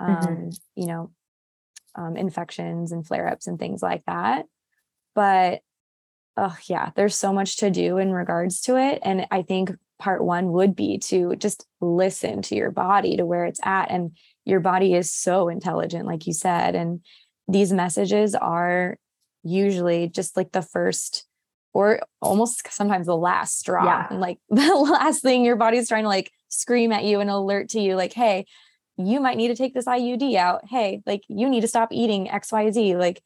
um, 0.00 0.08
Mm-hmm. 0.08 0.50
you 0.76 0.86
know, 0.86 1.10
um, 1.94 2.16
infections 2.16 2.92
and 2.92 3.06
flare 3.06 3.28
ups 3.28 3.46
and 3.46 3.58
things 3.58 3.82
like 3.82 4.04
that. 4.06 4.46
But 5.14 5.60
oh, 6.38 6.56
yeah, 6.66 6.90
there's 6.94 7.18
so 7.18 7.32
much 7.32 7.56
to 7.58 7.70
do 7.70 7.98
in 7.98 8.12
regards 8.12 8.60
to 8.62 8.76
it. 8.76 9.00
And 9.02 9.26
I 9.30 9.42
think 9.42 9.72
part 9.98 10.22
one 10.24 10.52
would 10.52 10.76
be 10.76 10.98
to 10.98 11.34
just 11.36 11.66
listen 11.80 12.42
to 12.42 12.54
your 12.54 12.70
body 12.70 13.16
to 13.16 13.26
where 13.26 13.44
it's 13.44 13.60
at. 13.64 13.90
And 13.90 14.16
your 14.44 14.60
body 14.60 14.94
is 14.94 15.10
so 15.10 15.48
intelligent, 15.48 16.06
like 16.06 16.26
you 16.26 16.32
said. 16.32 16.76
And 16.76 17.00
these 17.48 17.72
messages 17.72 18.34
are 18.34 18.96
usually 19.42 20.08
just 20.08 20.36
like 20.36 20.52
the 20.52 20.62
first 20.62 21.26
or 21.74 22.00
almost 22.22 22.72
sometimes 22.72 23.06
the 23.06 23.16
last 23.16 23.58
straw. 23.58 23.84
Yeah. 23.84 24.06
And 24.10 24.20
like 24.20 24.38
the 24.48 24.74
last 24.74 25.22
thing 25.22 25.44
your 25.44 25.56
body's 25.56 25.88
trying 25.88 26.04
to 26.04 26.08
like 26.08 26.30
scream 26.48 26.92
at 26.92 27.04
you 27.04 27.20
and 27.20 27.28
alert 27.28 27.70
to 27.70 27.80
you, 27.80 27.96
like, 27.96 28.12
hey, 28.12 28.46
you 28.96 29.20
might 29.20 29.36
need 29.36 29.48
to 29.48 29.56
take 29.56 29.74
this 29.74 29.86
IUD 29.86 30.36
out. 30.36 30.62
Hey, 30.68 31.02
like 31.04 31.22
you 31.28 31.48
need 31.48 31.60
to 31.62 31.68
stop 31.68 31.88
eating 31.92 32.28
XYZ. 32.28 32.96
Like, 32.96 33.22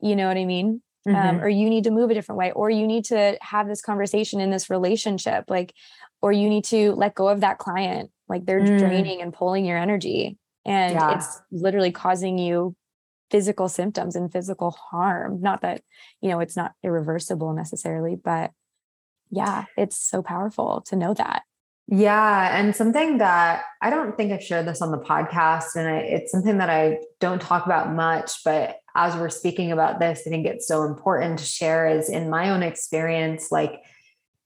you 0.00 0.16
know 0.16 0.26
what 0.28 0.36
I 0.36 0.44
mean? 0.44 0.82
Um, 1.06 1.14
Mhm. 1.14 1.42
or 1.42 1.48
you 1.48 1.70
need 1.70 1.84
to 1.84 1.90
move 1.90 2.10
a 2.10 2.14
different 2.14 2.38
way, 2.38 2.52
or 2.52 2.68
you 2.68 2.86
need 2.86 3.06
to 3.06 3.38
have 3.40 3.66
this 3.66 3.80
conversation 3.80 4.38
in 4.40 4.50
this 4.50 4.68
relationship, 4.68 5.44
like, 5.48 5.72
or 6.20 6.30
you 6.30 6.48
need 6.48 6.64
to 6.66 6.92
let 6.92 7.14
go 7.14 7.28
of 7.28 7.40
that 7.40 7.56
client. 7.56 8.10
Like 8.28 8.44
they're 8.44 8.60
Mm. 8.60 8.78
draining 8.78 9.22
and 9.22 9.32
pulling 9.32 9.64
your 9.64 9.78
energy. 9.78 10.36
And 10.66 10.92
Yeah. 10.92 11.14
it's 11.16 11.40
literally 11.50 11.90
causing 11.90 12.36
you 12.38 12.76
physical 13.30 13.68
symptoms 13.68 14.14
and 14.14 14.30
physical 14.30 14.72
harm. 14.72 15.40
Not 15.40 15.62
that, 15.62 15.82
you 16.20 16.28
know, 16.28 16.40
it's 16.40 16.56
not 16.56 16.72
irreversible 16.82 17.54
necessarily, 17.54 18.16
but 18.16 18.50
yeah, 19.30 19.64
it's 19.78 19.96
so 19.96 20.22
powerful 20.22 20.82
to 20.82 20.96
know 20.96 21.14
that. 21.14 21.44
Yeah. 21.86 22.56
And 22.56 22.76
something 22.76 23.18
that 23.18 23.64
I 23.80 23.88
don't 23.88 24.16
think 24.16 24.32
I've 24.32 24.42
shared 24.42 24.66
this 24.66 24.82
on 24.82 24.90
the 24.90 24.98
podcast, 24.98 25.76
and 25.76 25.88
I, 25.88 25.96
it's 25.98 26.30
something 26.30 26.58
that 26.58 26.68
I 26.68 26.98
don't 27.20 27.40
talk 27.40 27.64
about 27.64 27.92
much, 27.94 28.44
but 28.44 28.76
as 28.94 29.16
we're 29.16 29.30
speaking 29.30 29.72
about 29.72 29.98
this, 30.00 30.22
I 30.26 30.30
think 30.30 30.46
it's 30.46 30.66
so 30.66 30.84
important 30.84 31.38
to 31.38 31.44
share 31.44 31.88
is 31.88 32.08
in 32.08 32.30
my 32.30 32.50
own 32.50 32.62
experience, 32.62 33.50
like 33.50 33.82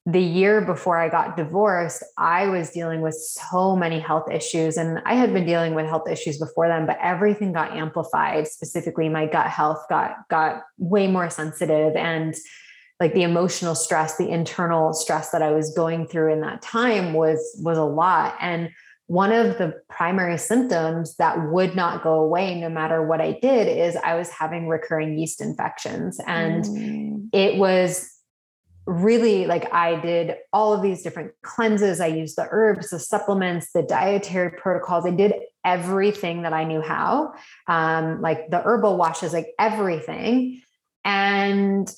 the 0.07 0.21
year 0.21 0.61
before 0.61 0.99
I 0.99 1.09
got 1.09 1.37
divorced, 1.37 2.05
I 2.19 2.49
was 2.49 2.71
dealing 2.71 3.01
with 3.01 3.15
so 3.15 3.75
many 3.75 3.99
health 3.99 4.31
issues. 4.31 4.77
And 4.77 5.01
I 5.07 5.15
had 5.15 5.33
been 5.33 5.47
dealing 5.47 5.75
with 5.75 5.87
health 5.87 6.09
issues 6.11 6.39
before 6.39 6.69
then, 6.69 6.85
but 6.85 6.99
everything 7.01 7.53
got 7.53 7.73
amplified. 7.73 8.47
Specifically, 8.47 9.09
my 9.09 9.25
gut 9.25 9.47
health 9.47 9.83
got 9.89 10.29
got 10.29 10.63
way 10.77 11.07
more 11.07 11.31
sensitive. 11.31 11.97
And 11.97 12.35
like 13.01 13.15
the 13.15 13.23
emotional 13.23 13.75
stress, 13.75 14.19
the 14.19 14.29
internal 14.29 14.93
stress 14.93 15.31
that 15.31 15.43
I 15.43 15.53
was 15.53 15.73
going 15.75 16.07
through 16.07 16.35
in 16.35 16.43
that 16.43 16.61
time 16.61 17.15
was 17.15 17.41
was 17.63 17.79
a 17.79 17.85
lot. 17.85 18.37
And 18.41 18.71
one 19.07 19.33
of 19.33 19.59
the 19.59 19.75
primary 19.89 20.39
symptoms 20.39 21.17
that 21.17 21.51
would 21.51 21.77
not 21.77 22.03
go 22.03 22.15
away 22.21 22.59
no 22.59 22.71
matter 22.71 23.07
what 23.07 23.21
I 23.21 23.33
did 23.33 23.69
is 23.69 23.97
I 23.97 24.15
was 24.15 24.31
having 24.31 24.67
recurring 24.69 25.19
yeast 25.19 25.41
infections. 25.41 26.19
And 26.27 26.65
Mm. 26.65 27.29
it 27.33 27.59
was 27.59 28.11
really 28.87 29.47
like 29.47 29.73
I 29.73 29.97
did 30.01 30.37
all 30.53 30.73
of 30.75 30.83
these 30.83 31.03
different 31.03 31.33
cleanses. 31.43 32.01
I 32.01 32.07
used 32.09 32.37
the 32.37 32.47
herbs, 32.51 32.91
the 32.91 32.99
supplements, 32.99 33.73
the 33.73 33.83
dietary 33.83 34.51
protocols. 34.51 35.07
I 35.07 35.11
did 35.11 35.35
everything 35.65 36.43
that 36.43 36.53
I 36.53 36.65
knew 36.65 36.83
how, 36.83 37.33
um, 37.67 38.21
like 38.21 38.51
the 38.51 38.61
herbal 38.61 38.97
washes, 38.97 39.33
like 39.33 39.49
everything. 39.59 40.61
And 41.05 41.91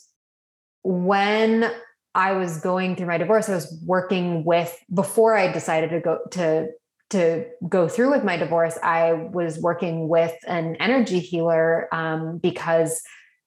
when 0.83 1.71
I 2.15 2.33
was 2.33 2.61
going 2.61 2.97
through 2.97 3.07
my 3.09 3.19
divorce, 3.19 3.49
I 3.49 3.55
was 3.57 3.81
working 3.85 4.45
with 4.45 4.77
before 4.93 5.37
I 5.37 5.53
decided 5.53 5.91
to 5.91 6.01
go 6.01 6.21
to 6.33 6.69
to 7.11 7.47
go 7.69 7.89
through 7.89 8.11
with 8.11 8.25
my 8.25 8.37
divorce. 8.37 8.79
I 8.83 9.13
was 9.13 9.59
working 9.59 10.09
with 10.09 10.35
an 10.47 10.77
energy 10.77 11.21
healer 11.21 11.89
um, 11.95 12.39
because 12.39 13.03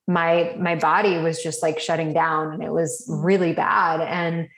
my 0.08 0.54
my 0.58 0.74
body 0.74 1.18
was 1.18 1.42
just 1.42 1.62
like 1.62 1.78
shutting 1.78 2.12
down 2.12 2.52
and 2.52 2.62
it 2.62 2.72
was 2.72 3.04
really 3.08 3.52
bad 3.52 4.00
and 4.00 4.48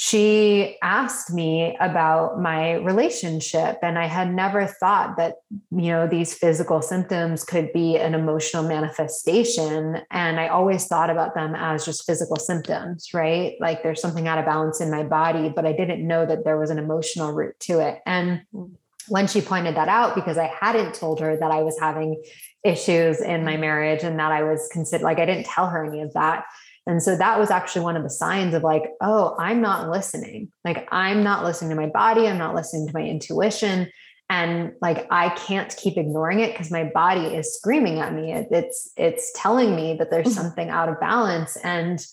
she 0.00 0.76
asked 0.80 1.34
me 1.34 1.76
about 1.80 2.40
my 2.40 2.74
relationship 2.74 3.78
and 3.82 3.98
i 3.98 4.06
had 4.06 4.32
never 4.32 4.64
thought 4.64 5.16
that 5.16 5.38
you 5.72 5.88
know 5.88 6.06
these 6.06 6.32
physical 6.32 6.80
symptoms 6.80 7.42
could 7.42 7.72
be 7.72 7.96
an 7.96 8.14
emotional 8.14 8.62
manifestation. 8.62 10.00
And 10.12 10.38
i 10.38 10.46
always 10.46 10.86
thought 10.86 11.10
about 11.10 11.34
them 11.34 11.56
as 11.56 11.84
just 11.84 12.06
physical 12.06 12.36
symptoms 12.36 13.08
right? 13.12 13.56
Like 13.58 13.82
there's 13.82 14.00
something 14.00 14.28
out 14.28 14.38
of 14.38 14.44
balance 14.44 14.80
in 14.80 14.88
my 14.88 15.02
body 15.02 15.48
but 15.48 15.66
i 15.66 15.72
didn't 15.72 16.06
know 16.06 16.24
that 16.24 16.44
there 16.44 16.60
was 16.60 16.70
an 16.70 16.78
emotional 16.78 17.32
root 17.32 17.58
to 17.66 17.80
it. 17.80 17.98
And 18.06 18.42
mm. 18.54 18.70
when 19.08 19.26
she 19.26 19.40
pointed 19.40 19.74
that 19.74 19.88
out 19.88 20.14
because 20.14 20.38
i 20.38 20.46
hadn't 20.60 20.94
told 20.94 21.18
her 21.18 21.36
that 21.36 21.50
i 21.50 21.62
was 21.62 21.76
having 21.80 22.22
issues 22.64 23.20
in 23.20 23.44
my 23.44 23.56
mm. 23.56 23.60
marriage 23.60 24.02
and 24.02 24.18
that 24.18 24.32
I 24.32 24.42
was 24.42 24.68
considered 24.72 25.04
like 25.04 25.18
I 25.18 25.26
didn't 25.26 25.46
tell 25.46 25.68
her 25.68 25.84
any 25.84 26.02
of 26.02 26.12
that. 26.14 26.44
And 26.88 27.02
so 27.02 27.16
that 27.16 27.38
was 27.38 27.50
actually 27.50 27.82
one 27.82 27.96
of 27.96 28.02
the 28.02 28.10
signs 28.10 28.54
of 28.54 28.62
like, 28.62 28.84
oh, 29.02 29.36
I'm 29.38 29.60
not 29.60 29.90
listening. 29.90 30.50
Like 30.64 30.88
I'm 30.90 31.22
not 31.22 31.44
listening 31.44 31.70
to 31.70 31.76
my 31.76 31.86
body, 31.86 32.26
I'm 32.26 32.38
not 32.38 32.54
listening 32.54 32.88
to 32.88 32.94
my 32.94 33.02
intuition 33.02 33.90
and 34.30 34.72
like 34.82 35.06
I 35.10 35.30
can't 35.30 35.74
keep 35.76 35.96
ignoring 35.96 36.40
it 36.40 36.52
because 36.52 36.70
my 36.70 36.84
body 36.84 37.26
is 37.34 37.54
screaming 37.54 37.98
at 37.98 38.12
me. 38.12 38.32
It, 38.32 38.48
it's 38.50 38.90
it's 38.96 39.30
telling 39.36 39.76
me 39.76 39.96
that 39.98 40.10
there's 40.10 40.26
mm-hmm. 40.28 40.42
something 40.42 40.68
out 40.70 40.88
of 40.88 40.98
balance 40.98 41.56
and 41.62 42.04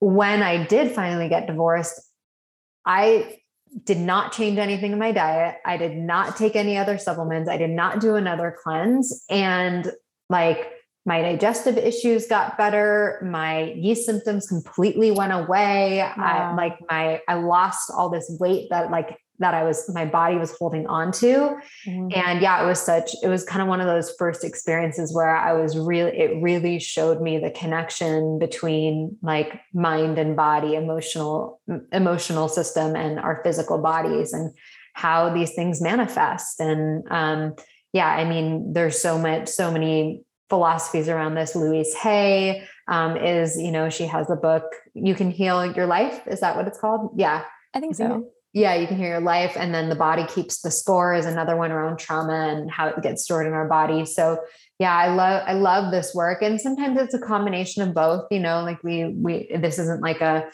when 0.00 0.42
I 0.42 0.64
did 0.64 0.92
finally 0.92 1.28
get 1.28 1.46
divorced, 1.46 2.00
I 2.86 3.38
did 3.84 3.98
not 3.98 4.32
change 4.32 4.58
anything 4.58 4.92
in 4.92 4.98
my 4.98 5.12
diet. 5.12 5.56
I 5.64 5.76
did 5.76 5.96
not 5.96 6.36
take 6.36 6.56
any 6.56 6.76
other 6.76 6.98
supplements. 6.98 7.48
I 7.48 7.56
did 7.56 7.70
not 7.70 8.00
do 8.00 8.16
another 8.16 8.56
cleanse. 8.62 9.24
And 9.30 9.92
like 10.28 10.72
my 11.06 11.22
digestive 11.22 11.78
issues 11.78 12.26
got 12.26 12.58
better. 12.58 13.20
My 13.22 13.72
yeast 13.72 14.04
symptoms 14.04 14.46
completely 14.46 15.10
went 15.10 15.32
away. 15.32 16.02
I 16.02 16.54
like 16.54 16.76
my, 16.90 17.20
I 17.26 17.34
lost 17.34 17.90
all 17.96 18.10
this 18.10 18.30
weight 18.38 18.68
that 18.70 18.90
like, 18.90 19.16
that 19.38 19.54
I 19.54 19.64
was, 19.64 19.88
my 19.94 20.04
body 20.04 20.36
was 20.36 20.54
holding 20.58 20.86
on 20.86 21.12
to. 21.12 21.56
Mhm. 21.88 22.14
And 22.14 22.42
yeah, 22.42 22.62
it 22.62 22.66
was 22.66 22.78
such, 22.78 23.12
it 23.22 23.28
was 23.28 23.42
kind 23.42 23.62
of 23.62 23.68
one 23.68 23.80
of 23.80 23.86
those 23.86 24.14
first 24.18 24.44
experiences 24.44 25.14
where 25.14 25.34
I 25.34 25.54
was 25.54 25.78
really, 25.78 26.10
it 26.10 26.42
really 26.42 26.78
showed 26.78 27.22
me 27.22 27.38
the 27.38 27.50
connection 27.50 28.38
between 28.38 29.16
like 29.22 29.58
mind 29.72 30.18
and 30.18 30.36
body, 30.36 30.74
emotional, 30.74 31.58
emotional 31.90 32.48
system 32.48 32.94
and 32.94 33.18
our 33.18 33.40
physical 33.42 33.78
bodies 33.78 34.34
and 34.34 34.52
how 34.92 35.32
these 35.32 35.54
things 35.54 35.80
manifest. 35.80 36.60
And 36.60 37.10
um, 37.10 37.54
yeah, 37.94 38.08
I 38.08 38.26
mean, 38.26 38.74
there's 38.74 39.00
so 39.00 39.18
much, 39.18 39.48
so 39.48 39.70
many 39.70 40.22
philosophies 40.50 41.08
around 41.08 41.34
this. 41.34 41.56
Louise 41.56 41.94
Hay 41.94 42.66
um, 42.88 43.16
is, 43.16 43.56
you 43.56 43.70
know, 43.70 43.88
she 43.88 44.06
has 44.06 44.28
a 44.28 44.36
book, 44.36 44.64
You 44.94 45.14
Can 45.14 45.30
Heal 45.30 45.74
Your 45.74 45.86
Life. 45.86 46.26
Is 46.26 46.40
that 46.40 46.56
what 46.56 46.66
it's 46.66 46.78
called? 46.78 47.14
Yeah. 47.16 47.44
I 47.72 47.80
think 47.80 47.94
so. 47.94 48.26
yeah, 48.52 48.74
you 48.74 48.88
can 48.88 48.96
heal 48.96 49.06
your 49.06 49.20
life, 49.20 49.56
and 49.56 49.72
then 49.72 49.88
the 49.88 49.94
body 49.94 50.26
keeps 50.26 50.60
the 50.60 50.72
score 50.72 51.14
is 51.14 51.24
another 51.24 51.56
one 51.56 51.70
around 51.70 51.98
trauma 51.98 52.48
and 52.48 52.68
how 52.68 52.88
it 52.88 53.00
gets 53.00 53.22
stored 53.22 53.46
in 53.46 53.52
our 53.52 53.68
body. 53.68 54.04
So 54.04 54.40
yeah, 54.80 54.96
I 54.96 55.14
love 55.14 55.44
I 55.46 55.52
love 55.52 55.92
this 55.92 56.12
work, 56.14 56.42
and 56.42 56.60
sometimes 56.60 56.98
it's 57.00 57.14
a 57.14 57.20
combination 57.20 57.82
of 57.82 57.94
both. 57.94 58.26
You 58.30 58.40
know, 58.40 58.62
like 58.62 58.82
we 58.82 59.14
we 59.14 59.48
this 59.56 59.78
isn't 59.78 60.02
like 60.02 60.20
a 60.20 60.50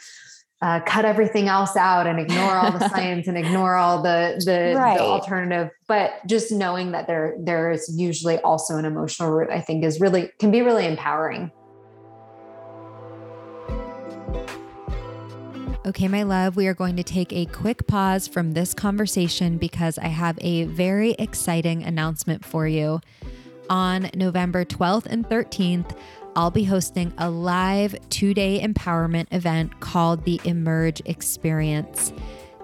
uh, 0.62 0.80
cut 0.80 1.04
everything 1.04 1.48
else 1.48 1.76
out 1.76 2.06
and 2.06 2.18
ignore 2.18 2.56
all 2.56 2.72
the 2.72 2.88
science 2.90 3.28
and 3.28 3.36
ignore 3.36 3.74
all 3.76 4.02
the 4.02 4.42
the, 4.44 4.74
Right. 4.76 4.96
the 4.96 5.04
alternative, 5.04 5.70
but 5.86 6.12
just 6.26 6.50
knowing 6.50 6.92
that 6.92 7.06
there 7.06 7.36
there 7.38 7.70
is 7.70 7.92
usually 7.96 8.38
also 8.38 8.76
an 8.76 8.84
emotional 8.84 9.30
root, 9.30 9.50
I 9.50 9.60
think, 9.60 9.84
is 9.84 10.00
really 10.00 10.30
can 10.38 10.50
be 10.50 10.62
really 10.62 10.86
empowering. 10.86 11.50
Okay, 15.86 16.08
my 16.08 16.24
love, 16.24 16.56
we 16.56 16.66
are 16.66 16.74
going 16.74 16.96
to 16.96 17.04
take 17.04 17.32
a 17.32 17.46
quick 17.46 17.86
pause 17.86 18.26
from 18.26 18.52
this 18.54 18.74
conversation 18.74 19.56
because 19.56 19.98
I 19.98 20.08
have 20.08 20.36
a 20.40 20.64
very 20.64 21.12
exciting 21.12 21.84
announcement 21.84 22.44
for 22.44 22.66
you. 22.66 23.00
On 23.70 24.10
November 24.12 24.64
12th 24.64 25.06
and 25.06 25.24
13th, 25.28 25.96
I'll 26.36 26.50
be 26.50 26.64
hosting 26.64 27.14
a 27.16 27.30
live 27.30 27.96
two 28.10 28.34
day 28.34 28.60
empowerment 28.62 29.26
event 29.32 29.80
called 29.80 30.22
the 30.24 30.38
Emerge 30.44 31.00
Experience. 31.06 32.12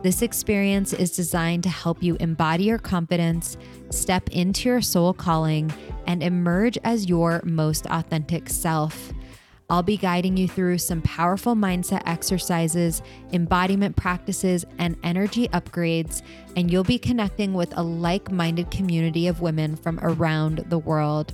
This 0.02 0.20
experience 0.20 0.92
is 0.92 1.16
designed 1.16 1.62
to 1.62 1.70
help 1.70 2.02
you 2.02 2.18
embody 2.20 2.64
your 2.64 2.76
confidence, 2.76 3.56
step 3.88 4.28
into 4.28 4.68
your 4.68 4.82
soul 4.82 5.14
calling, 5.14 5.72
and 6.06 6.22
emerge 6.22 6.76
as 6.84 7.08
your 7.08 7.40
most 7.44 7.86
authentic 7.86 8.50
self. 8.50 9.10
I'll 9.70 9.82
be 9.82 9.96
guiding 9.96 10.36
you 10.36 10.48
through 10.48 10.76
some 10.76 11.00
powerful 11.00 11.54
mindset 11.54 12.02
exercises, 12.04 13.00
embodiment 13.32 13.96
practices, 13.96 14.66
and 14.78 14.98
energy 15.02 15.48
upgrades, 15.48 16.20
and 16.56 16.70
you'll 16.70 16.84
be 16.84 16.98
connecting 16.98 17.54
with 17.54 17.74
a 17.78 17.82
like 17.82 18.30
minded 18.30 18.70
community 18.70 19.28
of 19.28 19.40
women 19.40 19.76
from 19.76 19.98
around 20.02 20.58
the 20.68 20.78
world. 20.78 21.32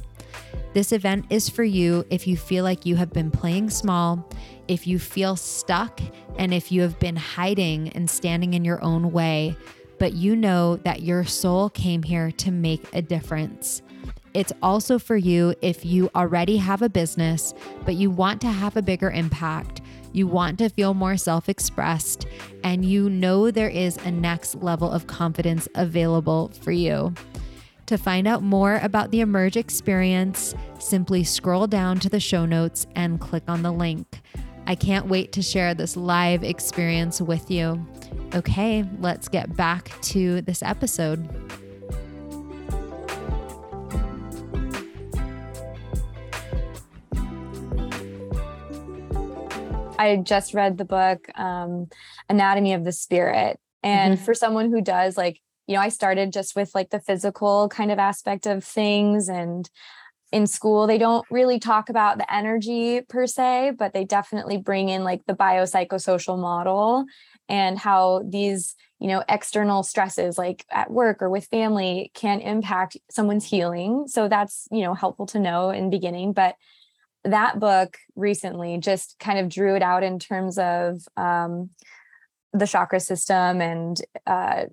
This 0.75 0.93
event 0.93 1.27
is 1.31 1.49
for 1.49 1.65
you 1.65 2.05
if 2.11 2.27
you 2.27 2.37
feel 2.37 2.63
like 2.63 2.87
you 2.87 2.97
have 2.97 3.13
been 3.13 3.31
playing 3.31 3.71
small, 3.71 4.29
if 4.69 4.87
you 4.87 4.99
feel 4.99 5.35
stuck, 5.35 6.01
and 6.39 6.53
if 6.53 6.71
you 6.71 6.83
have 6.83 6.99
been 7.01 7.17
hiding 7.17 7.89
and 7.91 8.09
standing 8.09 8.55
in 8.55 8.65
your 8.65 8.83
own 8.85 9.11
way. 9.13 9.57
but 9.99 10.13
you 10.13 10.37
know 10.37 10.77
that 10.77 11.03
your 11.03 11.25
soul 11.25 11.69
came 11.71 12.03
here 12.03 12.31
to 12.31 12.51
make 12.51 12.83
a 12.95 13.03
difference. 13.03 13.83
It's 14.35 14.53
also 14.63 14.99
for 14.99 15.17
you 15.17 15.55
if 15.63 15.85
you 15.85 16.11
already 16.15 16.57
have 16.59 16.83
a 16.83 16.89
business, 16.89 17.55
but 17.85 17.95
you 17.95 18.11
want 18.11 18.41
to 18.43 18.49
have 18.49 18.77
a 18.77 18.83
bigger 18.83 19.11
impact. 19.11 19.81
You 20.13 20.27
want 20.27 20.59
to 20.59 20.69
feel 20.69 20.95
more 20.95 21.17
self 21.17 21.49
expressed, 21.49 22.27
and 22.63 22.85
you 22.85 23.11
know 23.11 23.51
there 23.51 23.69
is 23.69 23.97
a 23.99 24.11
next 24.11 24.55
level 24.57 24.91
of 24.91 25.07
confidence 25.07 25.69
available 25.75 26.53
for 26.61 26.73
you. 26.73 27.13
To 27.89 27.97
find 27.97 28.29
out 28.29 28.43
more 28.43 28.81
about 28.83 29.11
the 29.13 29.21
Emerge 29.21 29.57
experience, 29.57 30.55
simply 30.79 31.25
scroll 31.25 31.67
down 31.67 31.99
to 32.01 32.11
the 32.11 32.21
show 32.21 32.45
notes 32.45 32.87
and 32.95 33.19
click 33.19 33.45
on 33.49 33.63
the 33.63 33.73
link. 33.73 34.21
I 34.67 34.75
can't 34.75 35.07
wait 35.07 35.33
to 35.33 35.41
share 35.41 35.73
this 35.73 35.97
live 35.97 36.45
experience 36.45 37.23
with 37.23 37.51
you. 37.51 37.83
Okay, 38.35 38.85
let's 39.01 39.29
get 39.29 39.57
back 39.57 39.99
to 40.03 40.43
this 40.43 40.63
episode. 40.63 41.27
I 49.99 50.17
just 50.23 50.53
read 50.53 50.77
the 50.77 50.85
book 50.85 51.27
um, 51.39 51.89
Anatomy 52.29 52.75
of 52.75 52.85
the 52.85 52.93
Spirit. 52.93 53.59
And 53.83 54.17
mm-hmm. 54.17 54.25
for 54.27 54.35
someone 54.35 54.71
who 54.71 54.83
does 54.83 55.17
like, 55.17 55.41
you 55.69 55.75
know, 55.75 55.81
I 55.81 55.91
started 55.91 56.33
just 56.33 56.57
with 56.57 56.75
like 56.75 56.91
the 56.91 56.99
physical 56.99 57.69
kind 57.69 57.93
of 57.93 57.99
aspect 57.99 58.47
of 58.47 58.65
things 58.65 59.29
and 59.29 59.69
in 60.31 60.47
school 60.47 60.87
they 60.87 60.99
don't 60.99 61.25
really 61.31 61.59
talk 61.59 61.89
about 61.89 62.19
the 62.19 62.35
energy 62.35 63.01
per 63.01 63.27
se 63.27 63.73
but 63.79 63.95
they 63.95 64.05
definitely 64.05 64.59
bring 64.59 64.91
in 64.91 65.03
like 65.03 65.25
the 65.27 65.35
biopsychosocial 65.35 66.39
model 66.39 67.07
and 67.49 67.79
how 67.79 68.23
these 68.29 68.75
you 68.99 69.09
know 69.09 69.23
external 69.29 69.83
stresses 69.83 70.37
like 70.37 70.67
at 70.71 70.91
work 70.91 71.23
or 71.23 71.31
with 71.31 71.47
family 71.47 72.11
can 72.15 72.41
impact 72.41 72.97
someone's 73.11 73.45
healing. 73.45 74.07
So 74.07 74.29
that's 74.29 74.69
you 74.71 74.83
know 74.83 74.95
helpful 74.95 75.27
to 75.27 75.41
know 75.41 75.71
in 75.71 75.91
beginning 75.91 76.33
but 76.33 76.57
that 77.25 77.59
book 77.59 77.99
recently 78.17 78.79
just 78.79 79.17
kind 79.19 79.39
of 79.39 79.49
drew 79.49 79.77
it 79.77 79.83
out 79.83 80.03
in 80.03 80.19
terms 80.19 80.57
of 80.57 81.03
um, 81.17 81.71
the 82.53 82.67
chakra 82.67 83.01
system 83.01 83.61
and 83.61 84.01
uh, 84.27 84.65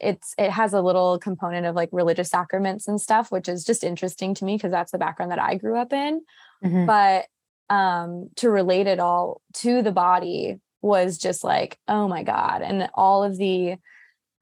it's 0.00 0.34
it 0.38 0.50
has 0.50 0.72
a 0.72 0.82
little 0.82 1.18
component 1.18 1.66
of 1.66 1.74
like 1.74 1.88
religious 1.92 2.28
sacraments 2.28 2.86
and 2.86 3.00
stuff 3.00 3.32
which 3.32 3.48
is 3.48 3.64
just 3.64 3.82
interesting 3.82 4.34
to 4.34 4.44
me 4.44 4.56
because 4.56 4.70
that's 4.70 4.92
the 4.92 4.98
background 4.98 5.32
that 5.32 5.38
i 5.38 5.54
grew 5.54 5.76
up 5.76 5.92
in. 5.92 6.20
Mm-hmm. 6.64 6.86
but 6.86 7.26
um 7.68 8.30
to 8.36 8.50
relate 8.50 8.86
it 8.86 9.00
all 9.00 9.40
to 9.54 9.82
the 9.82 9.92
body 9.92 10.60
was 10.86 11.18
just 11.18 11.44
like 11.44 11.78
oh 11.88 12.08
my 12.08 12.22
god. 12.22 12.62
And 12.62 12.88
all 12.94 13.22
of 13.24 13.36
the 13.36 13.76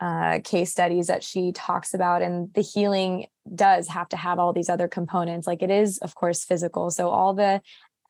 uh, 0.01 0.41
case 0.45 0.71
studies 0.71 1.07
that 1.07 1.23
she 1.23 1.53
talks 1.53 1.95
about 1.95 2.21
and 2.21 2.53
the 2.55 2.61
healing 2.61 3.27
does 3.55 3.89
have 3.89 4.09
to 4.11 4.17
have 4.17 4.39
all 4.39 4.53
these 4.53 4.69
other 4.69 4.89
components. 4.89 5.47
Like 5.47 5.63
it 5.63 5.71
is 5.71 5.99
of 5.99 6.15
course 6.15 6.45
physical. 6.45 6.91
So 6.91 7.09
all 7.09 7.33
the 7.35 7.63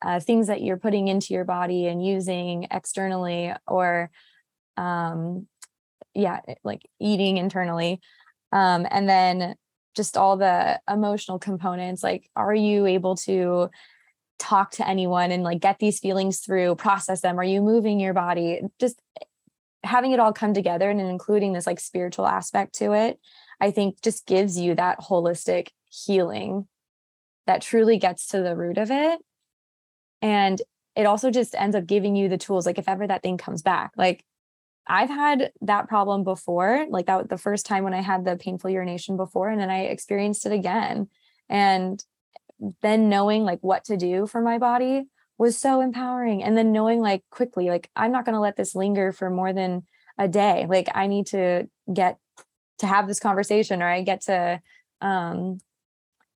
uh, 0.02 0.20
things 0.20 0.48
that 0.48 0.62
you're 0.62 0.76
putting 0.76 1.08
into 1.08 1.32
your 1.32 1.44
body 1.44 1.86
and 1.86 2.04
using 2.04 2.66
externally 2.70 3.52
or 3.66 4.10
um, 4.76 5.46
yeah 6.14 6.40
eh, 6.48 6.54
like 6.64 6.82
eating 7.00 7.36
internally 7.36 8.00
um 8.52 8.86
and 8.90 9.08
then 9.08 9.54
just 9.94 10.16
all 10.16 10.36
the 10.36 10.80
emotional 10.90 11.38
components 11.38 12.02
like 12.02 12.28
are 12.36 12.54
you 12.54 12.86
able 12.86 13.16
to 13.16 13.68
talk 14.38 14.72
to 14.72 14.86
anyone 14.86 15.30
and 15.30 15.42
like 15.44 15.60
get 15.60 15.78
these 15.78 16.00
feelings 16.00 16.40
through 16.40 16.74
process 16.74 17.20
them? 17.20 17.38
Are 17.38 17.44
you 17.44 17.62
moving 17.62 18.00
your 18.00 18.12
body? 18.12 18.60
Just 18.80 19.00
eh, 19.20 19.24
having 19.84 20.10
it 20.10 20.18
all 20.18 20.32
come 20.32 20.52
together 20.52 20.90
and 20.90 21.00
including 21.00 21.52
this 21.52 21.66
like 21.66 21.78
spiritual 21.78 22.26
aspect 22.26 22.74
to 22.74 22.94
it 22.94 23.20
i 23.60 23.70
think 23.70 24.00
just 24.00 24.26
gives 24.26 24.58
you 24.58 24.74
that 24.74 24.98
holistic 24.98 25.68
healing 25.90 26.66
that 27.46 27.62
truly 27.62 27.98
gets 27.98 28.28
to 28.28 28.42
the 28.42 28.56
root 28.56 28.78
of 28.78 28.90
it. 28.90 29.20
And 30.22 30.60
it 30.96 31.06
also 31.06 31.30
just 31.30 31.54
ends 31.54 31.76
up 31.76 31.86
giving 31.86 32.16
you 32.16 32.28
the 32.28 32.38
tools 32.38 32.66
like 32.66 32.78
if 32.78 32.88
ever 32.88 33.06
that 33.06 33.22
thing 33.22 33.36
comes 33.36 33.62
back 33.62 33.90
like 33.96 34.24
I've 34.86 35.08
had 35.08 35.52
that 35.62 35.88
problem 35.88 36.24
before, 36.24 36.86
like 36.88 37.06
that 37.06 37.18
was 37.18 37.28
the 37.28 37.38
first 37.38 37.66
time 37.66 37.84
when 37.84 37.94
I 37.94 38.02
had 38.02 38.24
the 38.24 38.36
painful 38.36 38.70
urination 38.70 39.16
before, 39.16 39.48
and 39.48 39.60
then 39.60 39.70
I 39.70 39.84
experienced 39.84 40.46
it 40.46 40.52
again. 40.52 41.08
And 41.48 42.02
then 42.82 43.08
knowing 43.08 43.44
like 43.44 43.60
what 43.60 43.84
to 43.84 43.96
do 43.96 44.26
for 44.26 44.40
my 44.40 44.58
body 44.58 45.04
was 45.38 45.58
so 45.58 45.80
empowering. 45.80 46.42
And 46.42 46.56
then 46.56 46.72
knowing 46.72 47.00
like 47.00 47.22
quickly, 47.30 47.68
like 47.68 47.90
I'm 47.96 48.12
not 48.12 48.24
going 48.24 48.34
to 48.34 48.40
let 48.40 48.56
this 48.56 48.74
linger 48.74 49.12
for 49.12 49.30
more 49.30 49.52
than 49.52 49.84
a 50.18 50.28
day. 50.28 50.66
Like 50.68 50.88
I 50.94 51.06
need 51.06 51.26
to 51.28 51.68
get 51.92 52.18
to 52.78 52.86
have 52.86 53.08
this 53.08 53.20
conversation 53.20 53.82
or 53.82 53.88
I 53.88 54.02
get 54.02 54.22
to, 54.22 54.60
um, 55.00 55.58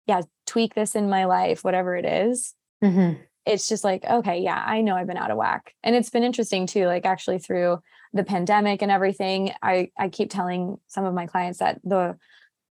yeah, 0.06 0.22
tweak 0.46 0.74
this 0.74 0.94
in 0.94 1.08
my 1.08 1.26
life, 1.26 1.62
whatever 1.62 1.94
it 1.96 2.04
is. 2.04 2.54
Mm-hmm. 2.82 3.20
It's 3.48 3.68
just 3.68 3.82
like, 3.82 4.04
okay, 4.04 4.40
yeah, 4.40 4.62
I 4.64 4.82
know 4.82 4.94
I've 4.94 5.06
been 5.06 5.16
out 5.16 5.30
of 5.30 5.38
whack. 5.38 5.74
And 5.82 5.96
it's 5.96 6.10
been 6.10 6.22
interesting 6.22 6.66
too, 6.66 6.86
like 6.86 7.06
actually 7.06 7.38
through 7.38 7.78
the 8.12 8.24
pandemic 8.24 8.82
and 8.82 8.92
everything, 8.92 9.52
I, 9.62 9.90
I 9.98 10.08
keep 10.10 10.30
telling 10.30 10.76
some 10.86 11.04
of 11.04 11.14
my 11.14 11.26
clients 11.26 11.58
that 11.58 11.80
the 11.82 12.16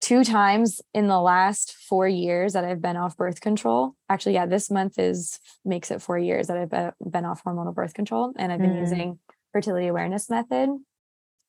two 0.00 0.24
times 0.24 0.80
in 0.94 1.08
the 1.08 1.20
last 1.20 1.72
four 1.72 2.06
years 2.06 2.52
that 2.52 2.64
I've 2.64 2.82
been 2.82 2.96
off 2.96 3.16
birth 3.16 3.40
control, 3.40 3.94
actually, 4.08 4.34
yeah, 4.34 4.46
this 4.46 4.70
month 4.70 4.98
is 4.98 5.40
makes 5.64 5.90
it 5.90 6.02
four 6.02 6.18
years 6.18 6.46
that 6.48 6.56
I've 6.56 6.70
been 7.10 7.24
off 7.24 7.42
hormonal 7.44 7.74
birth 7.74 7.94
control 7.94 8.32
and 8.36 8.52
I've 8.52 8.60
been 8.60 8.74
mm. 8.74 8.80
using 8.80 9.18
fertility 9.52 9.86
awareness 9.86 10.30
method. 10.30 10.68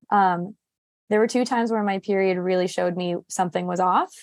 Um, 0.09 0.55
there 1.09 1.19
were 1.19 1.27
two 1.27 1.45
times 1.45 1.71
where 1.71 1.83
my 1.83 1.99
period 1.99 2.37
really 2.37 2.67
showed 2.67 2.95
me 2.95 3.17
something 3.27 3.67
was 3.67 3.79
off 3.79 4.13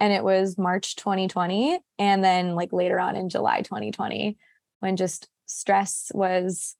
and 0.00 0.12
it 0.12 0.24
was 0.24 0.58
March 0.58 0.96
2020 0.96 1.78
and 1.98 2.24
then 2.24 2.54
like 2.54 2.72
later 2.72 2.98
on 2.98 3.14
in 3.14 3.28
July 3.28 3.60
2020 3.60 4.36
when 4.80 4.96
just 4.96 5.28
stress 5.46 6.10
was 6.14 6.76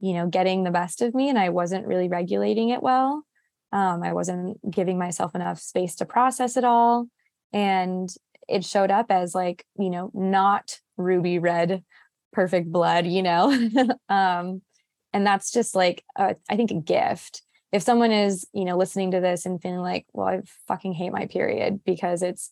you 0.00 0.12
know, 0.12 0.26
getting 0.26 0.64
the 0.64 0.70
best 0.70 1.02
of 1.02 1.14
me 1.14 1.28
and 1.28 1.38
I 1.38 1.48
wasn't 1.48 1.86
really 1.86 2.08
regulating 2.08 2.70
it 2.70 2.82
well. 2.82 3.24
Um, 3.72 4.02
I 4.02 4.12
wasn't 4.12 4.58
giving 4.70 4.98
myself 4.98 5.34
enough 5.34 5.60
space 5.60 5.96
to 5.96 6.06
process 6.06 6.56
it 6.56 6.64
all. 6.64 7.08
And 7.52 8.08
it 8.48 8.64
showed 8.64 8.90
up 8.90 9.10
as 9.10 9.34
like, 9.34 9.64
you 9.78 9.90
know, 9.90 10.10
not 10.14 10.78
ruby 10.96 11.38
red, 11.38 11.84
perfect 12.32 12.70
blood, 12.70 13.06
you 13.06 13.22
know? 13.22 13.50
um, 14.08 14.62
and 15.12 15.26
that's 15.26 15.50
just 15.50 15.74
like, 15.74 16.04
a, 16.16 16.36
I 16.48 16.56
think 16.56 16.70
a 16.70 16.74
gift. 16.74 17.42
If 17.72 17.82
someone 17.82 18.12
is, 18.12 18.46
you 18.52 18.64
know, 18.64 18.76
listening 18.76 19.10
to 19.10 19.20
this 19.20 19.44
and 19.44 19.60
feeling 19.60 19.80
like, 19.80 20.06
well, 20.12 20.28
I 20.28 20.40
fucking 20.66 20.94
hate 20.94 21.12
my 21.12 21.26
period 21.26 21.80
because 21.84 22.22
it's, 22.22 22.50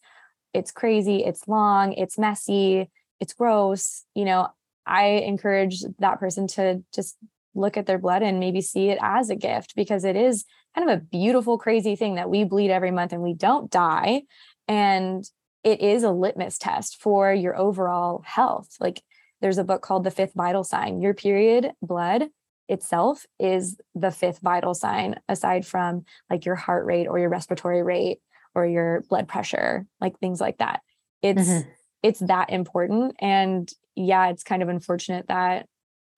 it's 0.52 0.70
crazy, 0.70 1.24
it's 1.24 1.48
long, 1.48 1.92
it's 1.94 2.18
messy, 2.18 2.90
it's 3.20 3.32
gross, 3.32 4.04
you 4.14 4.24
know, 4.24 4.48
I 4.86 5.06
encourage 5.06 5.82
that 5.98 6.20
person 6.20 6.46
to 6.48 6.84
just 6.94 7.16
look 7.54 7.76
at 7.76 7.86
their 7.86 7.98
blood 7.98 8.22
and 8.22 8.38
maybe 8.38 8.60
see 8.60 8.88
it 8.90 8.98
as 9.00 9.30
a 9.30 9.36
gift 9.36 9.74
because 9.74 10.04
it 10.04 10.14
is 10.14 10.44
kind 10.74 10.88
of 10.88 10.96
a 10.96 11.00
beautiful, 11.02 11.58
crazy 11.58 11.96
thing 11.96 12.16
that 12.16 12.30
we 12.30 12.44
bleed 12.44 12.70
every 12.70 12.90
month 12.90 13.12
and 13.12 13.22
we 13.22 13.34
don't 13.34 13.70
die. 13.70 14.22
And 14.68 15.24
it 15.64 15.80
is 15.80 16.04
a 16.04 16.10
litmus 16.10 16.58
test 16.58 17.00
for 17.00 17.32
your 17.32 17.56
overall 17.56 18.22
health. 18.24 18.68
Like 18.78 19.02
there's 19.40 19.58
a 19.58 19.64
book 19.64 19.82
called 19.82 20.04
The 20.04 20.10
Fifth 20.10 20.34
Vital 20.34 20.62
Sign. 20.62 21.00
Your 21.00 21.14
period 21.14 21.72
blood 21.82 22.26
itself 22.68 23.26
is 23.38 23.76
the 23.94 24.10
fifth 24.10 24.40
vital 24.40 24.74
sign, 24.74 25.16
aside 25.28 25.66
from 25.66 26.04
like 26.30 26.44
your 26.44 26.54
heart 26.54 26.84
rate 26.86 27.06
or 27.06 27.18
your 27.18 27.28
respiratory 27.28 27.82
rate 27.82 28.18
or 28.54 28.66
your 28.66 29.02
blood 29.08 29.28
pressure, 29.28 29.86
like 30.00 30.18
things 30.18 30.40
like 30.40 30.58
that. 30.58 30.80
It's 31.22 31.48
mm-hmm. 31.48 31.68
it's 32.02 32.20
that 32.20 32.50
important. 32.50 33.16
And 33.20 33.70
yeah, 33.94 34.28
it's 34.28 34.42
kind 34.42 34.62
of 34.62 34.68
unfortunate 34.68 35.28
that 35.28 35.66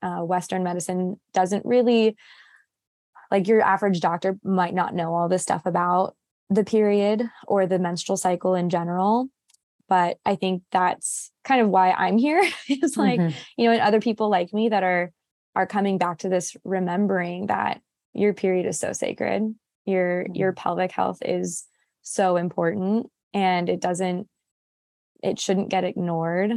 uh, 0.02 0.20
Western 0.20 0.62
medicine 0.62 1.18
doesn't 1.32 1.66
really, 1.66 2.16
like 3.30 3.48
your 3.48 3.60
average 3.60 4.00
doctor 4.00 4.38
might 4.42 4.74
not 4.74 4.94
know 4.94 5.14
all 5.14 5.28
this 5.28 5.42
stuff 5.42 5.66
about 5.66 6.16
the 6.50 6.64
period 6.64 7.28
or 7.46 7.66
the 7.66 7.78
menstrual 7.78 8.16
cycle 8.16 8.54
in 8.54 8.70
general. 8.70 9.28
But 9.88 10.18
I 10.24 10.34
think 10.36 10.62
that's 10.70 11.30
kind 11.44 11.60
of 11.60 11.68
why 11.68 11.90
I'm 11.92 12.18
here. 12.18 12.42
it's 12.68 12.96
like, 12.96 13.20
mm-hmm. 13.20 13.36
you 13.56 13.66
know, 13.66 13.72
and 13.72 13.80
other 13.80 14.00
people 14.00 14.28
like 14.28 14.52
me 14.52 14.68
that 14.68 14.82
are 14.82 15.12
are 15.54 15.66
coming 15.66 15.98
back 15.98 16.18
to 16.18 16.28
this 16.28 16.56
remembering 16.64 17.46
that 17.46 17.80
your 18.14 18.34
period 18.34 18.66
is 18.66 18.78
so 18.78 18.92
sacred. 18.92 19.54
Your 19.84 20.24
mm-hmm. 20.24 20.34
your 20.34 20.52
pelvic 20.52 20.92
health 20.92 21.18
is 21.24 21.66
so 22.02 22.36
important 22.36 23.10
and 23.34 23.68
it 23.68 23.80
doesn't 23.80 24.28
it 25.22 25.38
shouldn't 25.38 25.68
get 25.68 25.84
ignored 25.84 26.52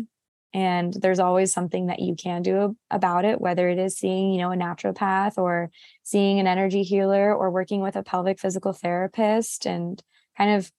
and 0.53 0.93
there's 0.93 1.19
always 1.19 1.51
something 1.51 1.87
that 1.87 1.99
you 1.99 2.15
can 2.15 2.41
do 2.41 2.75
about 2.89 3.25
it 3.25 3.41
whether 3.41 3.67
it 3.69 3.77
is 3.77 3.97
seeing 3.97 4.31
you 4.31 4.39
know 4.39 4.51
a 4.51 4.55
naturopath 4.55 5.37
or 5.37 5.69
seeing 6.03 6.39
an 6.39 6.47
energy 6.47 6.83
healer 6.83 7.35
or 7.35 7.51
working 7.51 7.81
with 7.81 7.95
a 7.95 8.03
pelvic 8.03 8.39
physical 8.39 8.71
therapist 8.71 9.65
and 9.65 10.01
kind 10.37 10.55
of 10.55 10.71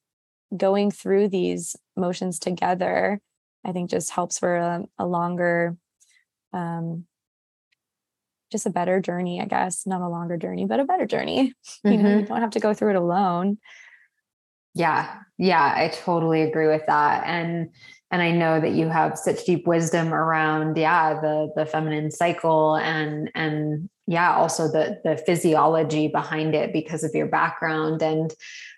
going 0.57 0.91
through 0.91 1.29
these 1.29 1.77
motions 1.97 2.39
together 2.39 3.21
i 3.65 3.73
think 3.73 3.91
just 3.91 4.11
helps 4.11 4.39
for 4.39 4.57
a, 4.57 4.85
a 4.99 5.07
longer 5.07 5.77
um, 6.55 7.07
just 8.53 8.67
a 8.67 8.71
better 8.71 9.01
journey, 9.01 9.41
I 9.41 9.47
guess. 9.47 9.87
Not 9.87 10.01
a 10.01 10.09
longer 10.09 10.37
journey, 10.37 10.67
but 10.67 10.81
a 10.81 10.85
better 10.85 11.07
journey. 11.07 11.55
Mm-hmm. 11.85 11.89
You 11.93 11.99
know, 11.99 12.09
you 12.11 12.17
mm-hmm. 12.17 12.27
don't 12.27 12.41
have 12.41 12.51
to 12.51 12.61
go 12.61 12.75
through 12.75 12.91
it 12.91 12.97
alone. 12.97 13.59
Yeah. 14.75 15.19
Yeah, 15.39 15.75
I 15.77 15.89
totally 15.89 16.43
agree 16.43 16.69
with 16.69 16.83
that. 16.87 17.25
And 17.27 17.71
and 18.13 18.21
I 18.21 18.31
know 18.31 18.61
that 18.61 18.73
you 18.73 18.89
have 18.89 19.19
such 19.19 19.45
deep 19.45 19.67
wisdom 19.67 20.13
around 20.13 20.77
yeah, 20.77 21.21
the 21.21 21.51
the 21.57 21.65
feminine 21.65 22.11
cycle 22.11 22.77
and 22.77 23.31
and 23.35 23.89
yeah, 24.07 24.35
also 24.35 24.69
the 24.69 25.01
the 25.03 25.17
physiology 25.17 26.09
behind 26.09 26.55
it 26.55 26.73
because 26.75 27.03
of 27.03 27.15
your 27.15 27.27
background 27.27 28.03
and 28.03 28.33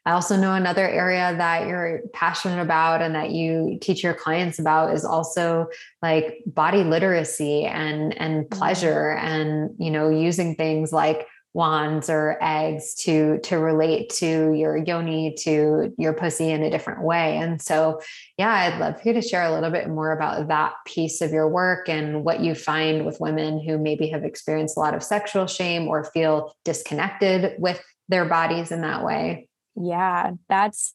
I 0.07 0.13
also 0.13 0.37
know 0.37 0.53
another 0.55 0.87
area 0.87 1.35
that 1.37 1.67
you're 1.67 2.03
passionate 2.13 2.61
about 2.61 3.01
and 3.01 3.15
that 3.15 3.31
you 3.31 3.79
teach 3.81 4.03
your 4.05 4.13
clients 4.13 4.59
about 4.59 4.95
is 4.95 5.05
also 5.05 5.69
like 6.03 6.43
body 6.47 6.85
literacy 6.85 7.65
and 7.65 8.17
and 8.21 8.45
mm-hmm. 8.45 8.59
pleasure 8.59 9.13
and 9.13 9.75
you 9.79 9.91
know 9.91 10.11
using 10.11 10.55
things 10.55 10.93
like 10.93 11.27
wands 11.55 12.11
or 12.11 12.37
eggs 12.43 12.95
to 12.95 13.39
to 13.39 13.57
relate 13.57 14.11
to 14.11 14.53
your 14.53 14.77
yoni 14.77 15.35
to 15.39 15.95
your 15.97 16.13
pussy 16.13 16.51
in 16.51 16.63
a 16.63 16.71
different 16.71 17.03
way 17.03 17.37
and 17.37 17.63
so 17.63 18.01
yeah 18.37 18.53
i'd 18.53 18.81
love 18.81 19.01
for 19.01 19.09
you 19.09 19.15
to 19.15 19.23
share 19.23 19.45
a 19.45 19.55
little 19.55 19.71
bit 19.71 19.89
more 19.89 20.13
about 20.13 20.49
that 20.49 20.73
piece 20.85 21.21
of 21.21 21.31
your 21.31 21.49
work 21.49 21.89
and 21.89 22.25
what 22.25 22.41
you 22.41 22.55
find 22.55 23.07
with 23.07 23.21
women 23.21 23.61
who 23.61 23.79
maybe 23.79 24.09
have 24.09 24.25
experienced 24.25 24.77
a 24.77 24.81
lot 24.81 24.95
of 24.95 25.03
sexual 25.03 25.47
shame 25.47 25.87
or 25.87 26.05
feel 26.05 26.55
disconnected 26.65 27.55
with 27.59 27.81
their 28.09 28.25
bodies 28.25 28.73
in 28.73 28.83
that 28.83 29.05
way 29.05 29.49
yeah, 29.77 30.33
that's 30.49 30.93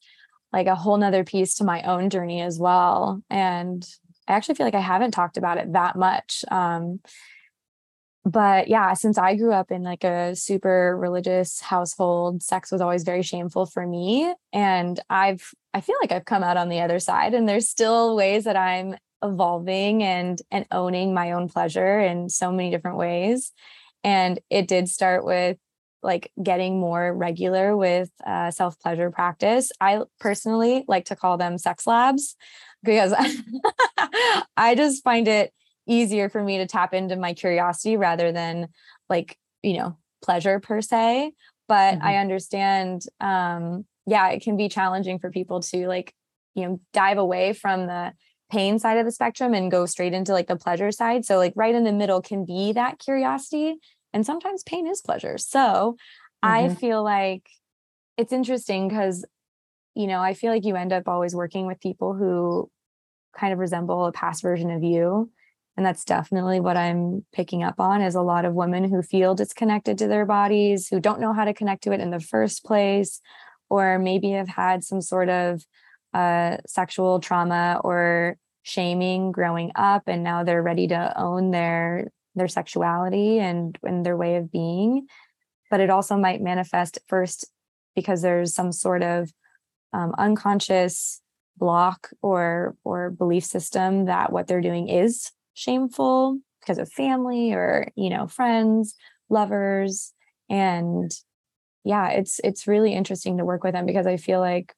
like 0.51 0.67
a 0.67 0.75
whole 0.75 0.97
nother 0.97 1.23
piece 1.23 1.55
to 1.55 1.63
my 1.63 1.83
own 1.83 2.09
journey 2.09 2.41
as 2.41 2.57
well. 2.57 3.21
And 3.29 3.87
I 4.27 4.33
actually 4.33 4.55
feel 4.55 4.65
like 4.65 4.75
I 4.75 4.79
haven't 4.79 5.11
talked 5.11 5.37
about 5.37 5.57
it 5.57 5.73
that 5.73 5.95
much. 5.95 6.43
Um, 6.49 6.99
but 8.25 8.67
yeah, 8.67 8.93
since 8.93 9.17
I 9.17 9.35
grew 9.35 9.53
up 9.53 9.71
in 9.71 9.83
like 9.83 10.03
a 10.03 10.35
super 10.35 10.97
religious 10.97 11.61
household, 11.61 12.43
sex 12.43 12.71
was 12.71 12.81
always 12.81 13.03
very 13.03 13.23
shameful 13.23 13.65
for 13.65 13.85
me. 13.87 14.33
And 14.51 14.99
I've, 15.09 15.53
I 15.73 15.81
feel 15.81 15.95
like 16.01 16.11
I've 16.11 16.25
come 16.25 16.43
out 16.43 16.57
on 16.57 16.69
the 16.69 16.81
other 16.81 16.99
side 16.99 17.33
and 17.33 17.47
there's 17.47 17.69
still 17.69 18.15
ways 18.15 18.43
that 18.43 18.57
I'm 18.57 18.95
evolving 19.21 20.01
and 20.01 20.41
and 20.49 20.65
owning 20.71 21.13
my 21.13 21.33
own 21.33 21.49
pleasure 21.49 21.99
in 21.99 22.29
so 22.29 22.51
many 22.51 22.71
different 22.71 22.95
ways 22.97 23.51
and 24.03 24.39
it 24.49 24.67
did 24.67 24.87
start 24.87 25.25
with 25.25 25.57
like 26.01 26.31
getting 26.41 26.79
more 26.79 27.13
regular 27.13 27.75
with 27.75 28.09
uh, 28.25 28.51
self 28.51 28.79
pleasure 28.79 29.11
practice. 29.11 29.71
I 29.81 30.01
personally 30.19 30.85
like 30.87 31.05
to 31.05 31.15
call 31.15 31.37
them 31.37 31.57
sex 31.57 31.85
labs 31.85 32.35
because 32.83 33.13
I 34.57 34.75
just 34.75 35.03
find 35.03 35.27
it 35.27 35.53
easier 35.89 36.29
for 36.29 36.41
me 36.41 36.59
to 36.59 36.67
tap 36.67 36.93
into 36.93 37.15
my 37.15 37.33
curiosity 37.33 37.97
rather 37.97 38.31
than 38.31 38.67
like, 39.09 39.37
you 39.63 39.77
know, 39.77 39.97
pleasure 40.23 40.59
per 40.59 40.81
se. 40.81 41.33
But 41.67 41.95
mm-hmm. 41.95 42.07
I 42.07 42.17
understand, 42.17 43.03
um, 43.19 43.85
yeah, 44.05 44.29
it 44.29 44.41
can 44.41 44.55
be 44.55 44.69
challenging 44.69 45.19
for 45.19 45.31
people 45.31 45.59
to 45.61 45.87
like, 45.87 46.13
you 46.55 46.65
know, 46.65 46.79
dive 46.93 47.17
away 47.17 47.53
from 47.53 47.87
the 47.87 48.13
pain 48.51 48.79
side 48.79 48.97
of 48.97 49.05
the 49.05 49.11
spectrum 49.11 49.53
and 49.53 49.71
go 49.71 49.85
straight 49.85 50.13
into 50.13 50.33
like 50.33 50.47
the 50.47 50.55
pleasure 50.55 50.91
side. 50.91 51.25
So, 51.25 51.37
like, 51.37 51.53
right 51.55 51.75
in 51.75 51.83
the 51.83 51.91
middle 51.91 52.21
can 52.21 52.45
be 52.45 52.73
that 52.73 52.99
curiosity 52.99 53.75
and 54.13 54.25
sometimes 54.25 54.63
pain 54.63 54.87
is 54.87 55.01
pleasure. 55.01 55.37
So 55.37 55.59
mm-hmm. 55.59 56.47
I 56.47 56.69
feel 56.75 57.03
like 57.03 57.47
it's 58.17 58.33
interesting 58.33 58.87
because, 58.87 59.25
you 59.95 60.07
know, 60.07 60.21
I 60.21 60.33
feel 60.33 60.51
like 60.51 60.65
you 60.65 60.75
end 60.75 60.93
up 60.93 61.07
always 61.07 61.35
working 61.35 61.67
with 61.67 61.79
people 61.79 62.13
who 62.13 62.69
kind 63.37 63.53
of 63.53 63.59
resemble 63.59 64.05
a 64.05 64.11
past 64.11 64.41
version 64.41 64.71
of 64.71 64.83
you. 64.83 65.31
And 65.79 65.85
that's 65.85 66.03
definitely 66.03 66.59
what 66.59 66.75
I'm 66.75 67.25
picking 67.31 67.63
up 67.63 67.79
on 67.79 68.01
is 68.01 68.13
a 68.13 68.21
lot 68.21 68.43
of 68.43 68.53
women 68.53 68.83
who 68.83 69.01
feel 69.01 69.33
disconnected 69.33 69.97
to 69.99 70.07
their 70.07 70.25
bodies, 70.25 70.89
who 70.89 70.99
don't 70.99 71.21
know 71.21 71.31
how 71.31 71.45
to 71.45 71.53
connect 71.53 71.83
to 71.83 71.93
it 71.93 72.01
in 72.01 72.09
the 72.09 72.19
first 72.19 72.65
place, 72.65 73.21
or 73.69 73.97
maybe 73.97 74.31
have 74.31 74.49
had 74.49 74.83
some 74.83 74.99
sort 74.99 75.29
of 75.29 75.63
uh, 76.13 76.57
sexual 76.67 77.21
trauma 77.21 77.79
or 77.81 78.35
shaming 78.63 79.31
growing 79.31 79.71
up 79.73 80.03
and 80.07 80.21
now 80.21 80.43
they're 80.43 80.61
ready 80.61 80.85
to 80.87 81.17
own 81.17 81.51
their 81.51 82.11
their 82.35 82.49
sexuality 82.49 83.39
and 83.39 83.79
and 83.81 84.05
their 84.05 84.17
way 84.17 84.35
of 84.35 84.51
being. 84.51 85.07
But 85.71 85.79
it 85.79 85.89
also 85.89 86.17
might 86.17 86.41
manifest 86.41 86.99
first 87.07 87.45
because 87.95 88.21
there's 88.21 88.53
some 88.53 88.73
sort 88.73 89.01
of 89.01 89.31
um, 89.93 90.13
unconscious 90.17 91.21
block 91.55 92.09
or 92.21 92.75
or 92.83 93.11
belief 93.11 93.45
system 93.45 94.07
that 94.07 94.33
what 94.33 94.45
they're 94.47 94.59
doing 94.59 94.89
is 94.89 95.31
shameful 95.59 96.39
because 96.61 96.77
of 96.77 96.91
family 96.91 97.53
or 97.53 97.89
you 97.95 98.09
know 98.09 98.27
friends 98.27 98.95
lovers 99.29 100.13
and 100.49 101.11
yeah 101.83 102.09
it's 102.09 102.39
it's 102.43 102.67
really 102.67 102.93
interesting 102.93 103.37
to 103.37 103.45
work 103.45 103.63
with 103.63 103.73
them 103.73 103.85
because 103.85 104.07
i 104.07 104.17
feel 104.17 104.39
like 104.39 104.73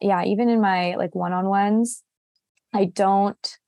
yeah 0.00 0.24
even 0.24 0.48
in 0.48 0.60
my 0.60 0.94
like 0.96 1.14
one-on-ones 1.14 2.02
i 2.74 2.84
don't 2.84 3.58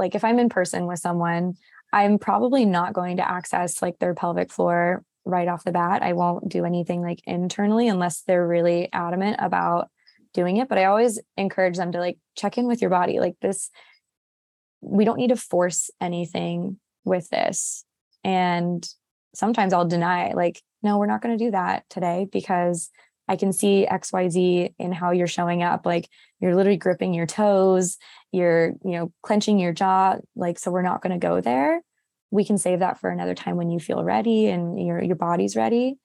like 0.00 0.16
if 0.16 0.24
I'm 0.24 0.40
in 0.40 0.48
person 0.48 0.86
with 0.86 0.98
someone, 0.98 1.54
I'm 1.92 2.18
probably 2.18 2.64
not 2.64 2.94
going 2.94 3.18
to 3.18 3.30
access 3.30 3.82
like 3.82 3.98
their 3.98 4.14
pelvic 4.14 4.50
floor 4.50 5.04
right 5.26 5.46
off 5.46 5.62
the 5.62 5.72
bat. 5.72 6.02
I 6.02 6.14
won't 6.14 6.48
do 6.48 6.64
anything 6.64 7.02
like 7.02 7.20
internally 7.26 7.86
unless 7.86 8.22
they're 8.22 8.48
really 8.48 8.88
adamant 8.92 9.36
about 9.38 9.90
doing 10.34 10.56
it. 10.58 10.68
But 10.68 10.78
I 10.78 10.84
always 10.84 11.20
encourage 11.36 11.76
them 11.76 11.92
to 11.92 11.98
like 11.98 12.18
check 12.36 12.58
in 12.58 12.66
with 12.66 12.80
your 12.80 12.90
body. 12.90 13.20
Like 13.20 13.36
this, 13.40 13.70
we 14.80 15.04
don't 15.04 15.18
need 15.18 15.28
to 15.28 15.36
force 15.36 15.90
anything 16.00 16.78
with 17.04 17.28
this. 17.30 17.84
And 18.24 18.86
sometimes 19.34 19.72
I'll 19.72 19.86
deny, 19.86 20.32
like, 20.32 20.62
no, 20.82 20.98
we're 20.98 21.06
not 21.06 21.22
going 21.22 21.36
to 21.36 21.44
do 21.44 21.50
that 21.50 21.84
today 21.90 22.26
because 22.30 22.90
I 23.28 23.36
can 23.36 23.52
see 23.52 23.86
XYZ 23.88 24.74
in 24.78 24.92
how 24.92 25.12
you're 25.12 25.26
showing 25.26 25.62
up. 25.62 25.86
Like 25.86 26.08
you're 26.40 26.56
literally 26.56 26.76
gripping 26.76 27.14
your 27.14 27.26
toes, 27.26 27.96
you're, 28.32 28.72
you 28.84 28.92
know, 28.92 29.12
clenching 29.22 29.58
your 29.58 29.72
jaw. 29.72 30.16
Like, 30.34 30.58
so 30.58 30.70
we're 30.70 30.82
not 30.82 31.02
going 31.02 31.12
to 31.12 31.24
go 31.24 31.40
there. 31.40 31.80
We 32.32 32.44
can 32.44 32.58
save 32.58 32.80
that 32.80 32.98
for 32.98 33.10
another 33.10 33.34
time 33.34 33.56
when 33.56 33.70
you 33.70 33.78
feel 33.78 34.02
ready 34.04 34.46
and 34.46 34.84
your 34.84 35.02
your 35.02 35.16
body's 35.16 35.56
ready. 35.56 35.96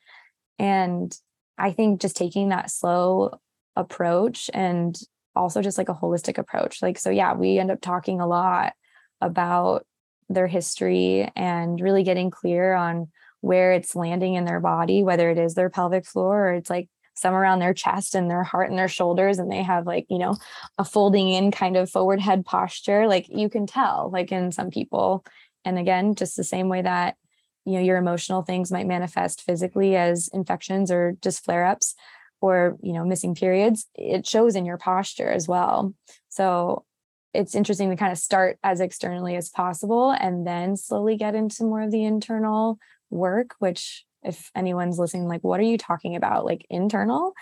And 0.59 1.15
I 1.57 1.71
think 1.71 2.01
just 2.01 2.15
taking 2.15 2.49
that 2.49 2.71
slow 2.71 3.39
approach 3.75 4.49
and 4.53 4.97
also 5.35 5.61
just 5.61 5.77
like 5.77 5.89
a 5.89 5.93
holistic 5.93 6.37
approach. 6.37 6.81
Like, 6.81 6.97
so 6.97 7.09
yeah, 7.09 7.33
we 7.33 7.59
end 7.59 7.71
up 7.71 7.81
talking 7.81 8.21
a 8.21 8.27
lot 8.27 8.73
about 9.21 9.85
their 10.29 10.47
history 10.47 11.29
and 11.35 11.79
really 11.79 12.03
getting 12.03 12.31
clear 12.31 12.73
on 12.73 13.09
where 13.41 13.73
it's 13.73 13.95
landing 13.95 14.33
in 14.33 14.45
their 14.45 14.59
body, 14.59 15.03
whether 15.03 15.29
it 15.29 15.37
is 15.37 15.53
their 15.53 15.69
pelvic 15.69 16.05
floor 16.05 16.49
or 16.49 16.53
it's 16.53 16.69
like 16.69 16.89
some 17.15 17.33
around 17.33 17.59
their 17.59 17.73
chest 17.73 18.13
and 18.13 18.29
their 18.29 18.43
heart 18.43 18.69
and 18.69 18.77
their 18.77 18.87
shoulders 18.87 19.39
and 19.39 19.51
they 19.51 19.63
have 19.63 19.87
like 19.87 20.05
you 20.09 20.17
know 20.17 20.35
a 20.77 20.83
folding 20.83 21.29
in 21.29 21.49
kind 21.49 21.77
of 21.77 21.89
forward 21.89 22.19
head 22.19 22.45
posture 22.45 23.07
like 23.07 23.25
you 23.29 23.49
can 23.49 23.65
tell 23.65 24.09
like 24.11 24.31
in 24.31 24.51
some 24.51 24.69
people 24.69 25.25
and 25.63 25.79
again 25.79 26.13
just 26.13 26.35
the 26.35 26.43
same 26.43 26.67
way 26.67 26.81
that 26.81 27.15
you 27.63 27.73
know 27.73 27.79
your 27.79 27.97
emotional 27.97 28.41
things 28.41 28.71
might 28.71 28.85
manifest 28.85 29.41
physically 29.41 29.95
as 29.95 30.29
infections 30.33 30.91
or 30.91 31.15
just 31.21 31.43
flare 31.43 31.65
ups 31.65 31.95
or 32.41 32.77
you 32.81 32.93
know 32.93 33.05
missing 33.05 33.35
periods 33.35 33.87
it 33.95 34.27
shows 34.27 34.55
in 34.55 34.65
your 34.65 34.77
posture 34.77 35.29
as 35.29 35.47
well. 35.47 35.93
So 36.29 36.85
it's 37.33 37.55
interesting 37.55 37.89
to 37.89 37.95
kind 37.95 38.11
of 38.11 38.17
start 38.17 38.57
as 38.63 38.79
externally 38.79 39.35
as 39.35 39.49
possible 39.49 40.11
and 40.11 40.47
then 40.47 40.77
slowly 40.77 41.17
get 41.17 41.35
into 41.35 41.63
more 41.63 41.81
of 41.81 41.91
the 41.91 42.03
internal 42.03 42.77
work 43.09 43.55
which 43.59 44.05
if 44.23 44.49
anyone's 44.55 44.97
listening 44.97 45.27
like 45.27 45.43
what 45.43 45.59
are 45.59 45.63
you 45.63 45.77
talking 45.77 46.15
about? 46.15 46.45
Like 46.45 46.65
internal? 46.69 47.33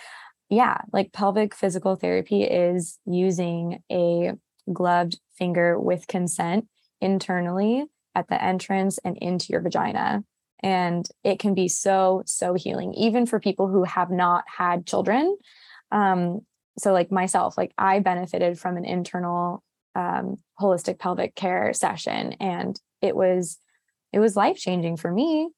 Yeah 0.49 0.79
like 0.91 1.13
pelvic 1.13 1.55
physical 1.55 1.95
therapy 1.95 2.43
is 2.43 2.99
using 3.05 3.81
a 3.91 4.33
gloved 4.71 5.19
finger 5.37 5.79
with 5.79 6.07
consent 6.07 6.67
internally 7.01 7.85
at 8.15 8.27
the 8.27 8.41
entrance 8.41 8.99
and 9.03 9.17
into 9.17 9.47
your 9.49 9.61
vagina 9.61 10.23
and 10.63 11.07
it 11.23 11.39
can 11.39 11.53
be 11.53 11.67
so 11.67 12.23
so 12.25 12.53
healing 12.53 12.93
even 12.93 13.25
for 13.25 13.39
people 13.39 13.67
who 13.67 13.83
have 13.83 14.09
not 14.09 14.43
had 14.47 14.85
children 14.87 15.37
um 15.91 16.39
so 16.77 16.91
like 16.91 17.11
myself 17.11 17.57
like 17.57 17.73
i 17.77 17.99
benefited 17.99 18.57
from 18.57 18.77
an 18.77 18.85
internal 18.85 19.63
um 19.95 20.37
holistic 20.59 20.97
pelvic 20.97 21.35
care 21.35 21.73
session 21.73 22.33
and 22.39 22.79
it 23.01 23.15
was 23.15 23.57
it 24.11 24.19
was 24.19 24.35
life 24.35 24.57
changing 24.57 24.97
for 24.97 25.11
me 25.11 25.49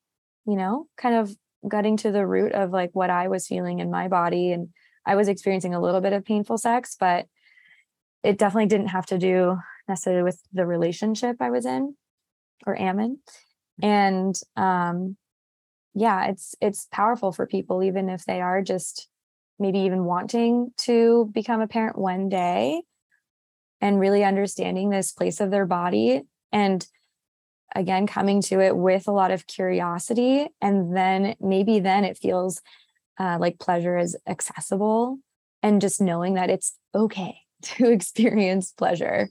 you 0.46 0.56
know, 0.56 0.88
kind 0.98 1.16
of 1.16 1.36
getting 1.70 1.98
to 1.98 2.12
the 2.12 2.26
root 2.26 2.52
of 2.52 2.72
like 2.72 2.92
what 2.94 3.10
I 3.10 3.28
was 3.28 3.48
feeling 3.48 3.80
in 3.80 3.90
my 3.90 4.08
body. 4.08 4.52
And 4.52 4.70
I 5.06 5.16
was 5.16 5.28
experiencing 5.28 5.74
a 5.74 5.82
little 5.82 6.02
bit 6.02 6.14
of 6.14 6.26
painful 6.26 6.58
sex, 6.58 6.96
but 7.00 7.26
it 8.24 8.38
definitely 8.38 8.68
didn't 8.68 8.88
have 8.88 9.06
to 9.08 9.18
do 9.18 9.58
necessarily 9.88 10.24
with 10.24 10.42
the 10.54 10.66
relationship 10.66 11.38
I 11.40 11.50
was 11.50 11.66
in 11.66 11.96
or 12.66 12.80
am 12.80 13.00
in. 13.00 13.20
And 13.82 14.36
um 14.56 15.18
yeah, 15.94 16.26
it's 16.28 16.56
it's 16.62 16.88
powerful 16.92 17.32
for 17.32 17.48
people, 17.48 17.84
even 17.84 18.10
if 18.10 18.26
they 18.26 18.42
are 18.42 18.62
just 18.62 19.08
maybe 19.60 19.80
even 19.80 20.04
wanting 20.04 20.72
to 20.78 21.30
become 21.34 21.62
a 21.62 21.68
parent 21.68 21.98
one 21.98 22.28
day 22.28 22.82
and 23.80 24.00
really 24.00 24.24
understanding 24.24 24.90
this 24.90 25.14
place 25.14 25.40
of 25.40 25.52
their 25.52 25.66
body 25.66 26.22
and 26.52 26.86
again 27.74 28.08
coming 28.08 28.42
to 28.42 28.60
it 28.60 28.76
with 28.76 29.08
a 29.08 29.12
lot 29.12 29.32
of 29.32 29.48
curiosity 29.48 30.48
and 30.62 30.96
then 30.96 31.36
maybe 31.40 31.80
then 31.80 32.04
it 32.04 32.18
feels 32.18 32.62
uh, 33.20 33.38
like 33.40 33.60
pleasure 33.60 33.98
is 33.98 34.18
accessible 34.28 35.18
and 35.64 35.82
just 35.82 36.02
knowing 36.02 36.36
that 36.36 36.50
it's 36.50 36.78
okay 36.94 37.38
to 37.62 37.90
experience 37.90 38.72
pleasure. 38.72 39.30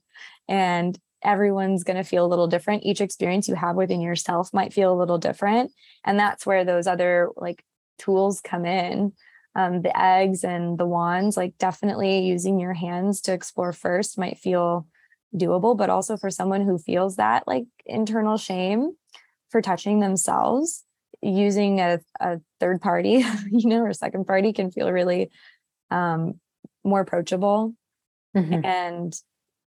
And 0.49 0.99
everyone's 1.25 1.85
going 1.85 1.97
to 1.97 2.05
feel 2.05 2.25
a 2.25 2.29
little 2.29 2.47
different. 2.47 2.85
Each 2.85 3.01
experience 3.01 3.49
you 3.49 3.55
have 3.55 3.77
within 3.77 4.01
yourself 4.01 4.53
might 4.53 4.73
feel 4.73 4.93
a 4.93 4.99
little 4.99 5.19
different 5.19 5.73
and 6.05 6.19
that's 6.19 6.47
where 6.47 6.65
those 6.65 6.87
other 6.87 7.31
like 7.37 7.65
tools 7.99 8.41
come 8.41 8.65
in. 8.65 9.13
Um, 9.57 9.83
the 9.83 9.97
eggs 9.97 10.43
and 10.43 10.77
the 10.77 10.87
wands 10.87 11.37
like 11.37 11.57
definitely 11.59 12.21
using 12.21 12.59
your 12.59 12.75
hands 12.75 13.21
to 13.23 13.33
explore 13.33 13.73
first 13.73 14.19
might 14.19 14.39
feel 14.39 14.87
doable 15.35 15.77
but 15.77 15.91
also 15.91 16.17
for 16.17 16.29
someone 16.31 16.63
who 16.63 16.77
feels 16.77 17.17
that 17.17 17.47
like 17.47 17.65
internal 17.87 18.37
shame 18.37 18.97
for 19.51 19.63
touching 19.63 20.01
themselves 20.01 20.85
using 21.23 21.81
a, 21.81 22.01
a 22.21 22.41
third 22.59 22.81
party 22.81 23.25
you 23.51 23.69
know 23.69 23.83
or 23.83 23.93
second 23.93 24.27
party 24.27 24.53
can 24.53 24.73
feel 24.73 24.91
really 24.91 25.31
um, 25.91 26.41
more 26.83 27.01
approachable. 27.01 27.75
Mm-hmm. 28.37 28.65
and 28.65 29.15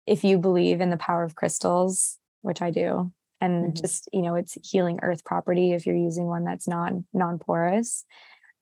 if 0.08 0.24
you 0.24 0.38
believe 0.38 0.82
in 0.82 0.90
the 0.90 0.98
power 0.98 1.24
of 1.24 1.36
crystals 1.36 2.18
which 2.42 2.62
i 2.62 2.70
do 2.70 3.12
and 3.42 3.66
mm-hmm. 3.66 3.82
just 3.82 4.10
you 4.14 4.22
know 4.22 4.36
it's 4.36 4.58
healing 4.64 5.00
earth 5.02 5.24
property 5.24 5.74
if 5.74 5.86
you're 5.86 5.96
using 5.96 6.26
one 6.26 6.44
that's 6.44 6.68
non 6.68 7.06
non-porous 7.14 8.06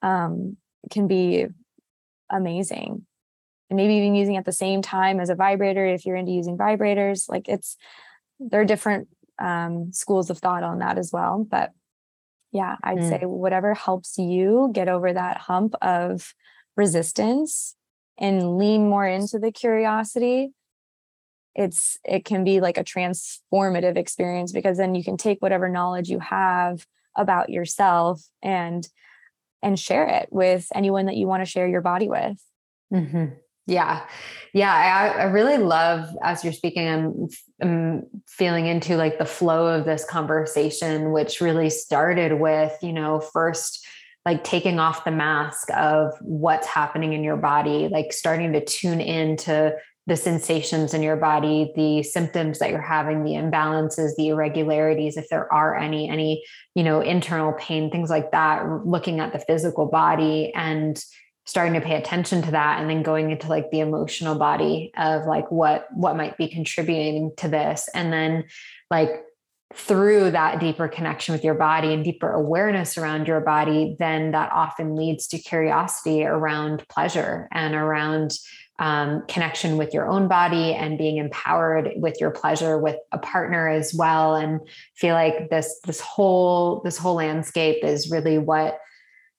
um, 0.01 0.57
can 0.91 1.07
be 1.07 1.45
amazing 2.29 3.05
and 3.69 3.77
maybe 3.77 3.95
even 3.95 4.15
using 4.15 4.37
at 4.37 4.45
the 4.45 4.51
same 4.51 4.81
time 4.81 5.19
as 5.19 5.29
a 5.29 5.35
vibrator 5.35 5.85
if 5.85 6.05
you're 6.05 6.15
into 6.15 6.31
using 6.31 6.57
vibrators 6.57 7.29
like 7.29 7.47
it's 7.47 7.77
there 8.39 8.61
are 8.61 8.65
different 8.65 9.07
um, 9.39 9.91
schools 9.93 10.29
of 10.29 10.37
thought 10.37 10.63
on 10.63 10.79
that 10.79 10.97
as 10.97 11.11
well 11.11 11.45
but 11.49 11.71
yeah 12.51 12.75
i'd 12.83 12.97
mm. 12.97 13.09
say 13.09 13.25
whatever 13.25 13.73
helps 13.73 14.17
you 14.17 14.69
get 14.73 14.89
over 14.89 15.13
that 15.13 15.37
hump 15.37 15.73
of 15.81 16.33
resistance 16.75 17.75
and 18.17 18.57
lean 18.57 18.89
more 18.89 19.07
into 19.07 19.39
the 19.39 19.51
curiosity 19.51 20.51
it's 21.55 21.97
it 22.03 22.25
can 22.25 22.43
be 22.43 22.59
like 22.59 22.77
a 22.77 22.83
transformative 22.83 23.97
experience 23.97 24.51
because 24.51 24.77
then 24.77 24.95
you 24.95 25.03
can 25.03 25.17
take 25.17 25.41
whatever 25.41 25.69
knowledge 25.69 26.09
you 26.09 26.19
have 26.19 26.85
about 27.15 27.49
yourself 27.49 28.21
and 28.41 28.87
and 29.61 29.79
share 29.79 30.07
it 30.07 30.27
with 30.31 30.67
anyone 30.75 31.05
that 31.05 31.15
you 31.15 31.27
want 31.27 31.41
to 31.41 31.49
share 31.49 31.67
your 31.67 31.81
body 31.81 32.09
with 32.09 32.37
mm-hmm. 32.91 33.25
yeah 33.67 34.05
yeah 34.53 34.73
I, 34.73 35.21
I 35.21 35.23
really 35.25 35.57
love 35.57 36.09
as 36.23 36.43
you're 36.43 36.53
speaking 36.53 36.87
I'm, 36.87 37.27
I'm 37.61 38.03
feeling 38.27 38.65
into 38.65 38.97
like 38.97 39.19
the 39.19 39.25
flow 39.25 39.67
of 39.67 39.85
this 39.85 40.05
conversation 40.05 41.11
which 41.11 41.39
really 41.39 41.69
started 41.69 42.39
with 42.39 42.75
you 42.81 42.93
know 42.93 43.19
first 43.19 43.85
like 44.25 44.43
taking 44.43 44.79
off 44.79 45.03
the 45.03 45.11
mask 45.11 45.69
of 45.75 46.13
what's 46.21 46.65
happening 46.65 47.13
in 47.13 47.23
your 47.23 47.37
body 47.37 47.89
like 47.89 48.11
starting 48.11 48.53
to 48.53 48.65
tune 48.65 49.01
in 49.01 49.37
to 49.37 49.75
the 50.05 50.17
sensations 50.17 50.93
in 50.93 51.01
your 51.01 51.15
body, 51.15 51.71
the 51.75 52.03
symptoms 52.03 52.59
that 52.59 52.69
you're 52.69 52.81
having, 52.81 53.23
the 53.23 53.31
imbalances, 53.31 54.15
the 54.17 54.29
irregularities, 54.29 55.15
if 55.15 55.29
there 55.29 55.51
are 55.51 55.77
any, 55.77 56.09
any, 56.09 56.43
you 56.75 56.83
know, 56.83 56.99
internal 56.99 57.53
pain, 57.53 57.89
things 57.89 58.09
like 58.09 58.31
that, 58.31 58.65
looking 58.85 59.21
at 59.21 59.31
the 59.31 59.39
physical 59.39 59.85
body 59.85 60.51
and 60.53 61.01
starting 61.45 61.73
to 61.73 61.81
pay 61.81 61.95
attention 61.95 62.41
to 62.41 62.51
that 62.51 62.79
and 62.79 62.89
then 62.89 63.03
going 63.03 63.31
into 63.31 63.47
like 63.47 63.69
the 63.71 63.79
emotional 63.79 64.35
body 64.35 64.91
of 64.97 65.25
like 65.25 65.49
what 65.51 65.87
what 65.93 66.15
might 66.15 66.37
be 66.37 66.47
contributing 66.47 67.31
to 67.37 67.47
this. 67.47 67.89
And 67.93 68.11
then 68.11 68.45
like 68.89 69.09
through 69.73 70.31
that 70.31 70.59
deeper 70.59 70.87
connection 70.87 71.33
with 71.33 71.43
your 71.43 71.55
body 71.55 71.93
and 71.93 72.03
deeper 72.03 72.31
awareness 72.31 72.97
around 72.97 73.27
your 73.27 73.41
body 73.41 73.95
then 73.97 74.31
that 74.31 74.51
often 74.51 74.95
leads 74.95 75.25
to 75.27 75.39
curiosity 75.39 76.23
around 76.23 76.87
pleasure 76.89 77.47
and 77.51 77.73
around 77.73 78.33
um, 78.79 79.23
connection 79.27 79.77
with 79.77 79.93
your 79.93 80.07
own 80.07 80.27
body 80.27 80.73
and 80.73 80.97
being 80.97 81.17
empowered 81.17 81.91
with 81.95 82.19
your 82.19 82.31
pleasure 82.31 82.77
with 82.77 82.97
a 83.11 83.17
partner 83.17 83.69
as 83.69 83.93
well. 83.93 84.35
And 84.35 84.59
feel 84.95 85.13
like 85.13 85.49
this 85.49 85.79
this 85.85 85.99
whole 85.99 86.81
this 86.83 86.97
whole 86.97 87.15
landscape 87.15 87.83
is 87.83 88.09
really 88.09 88.37
what 88.37 88.79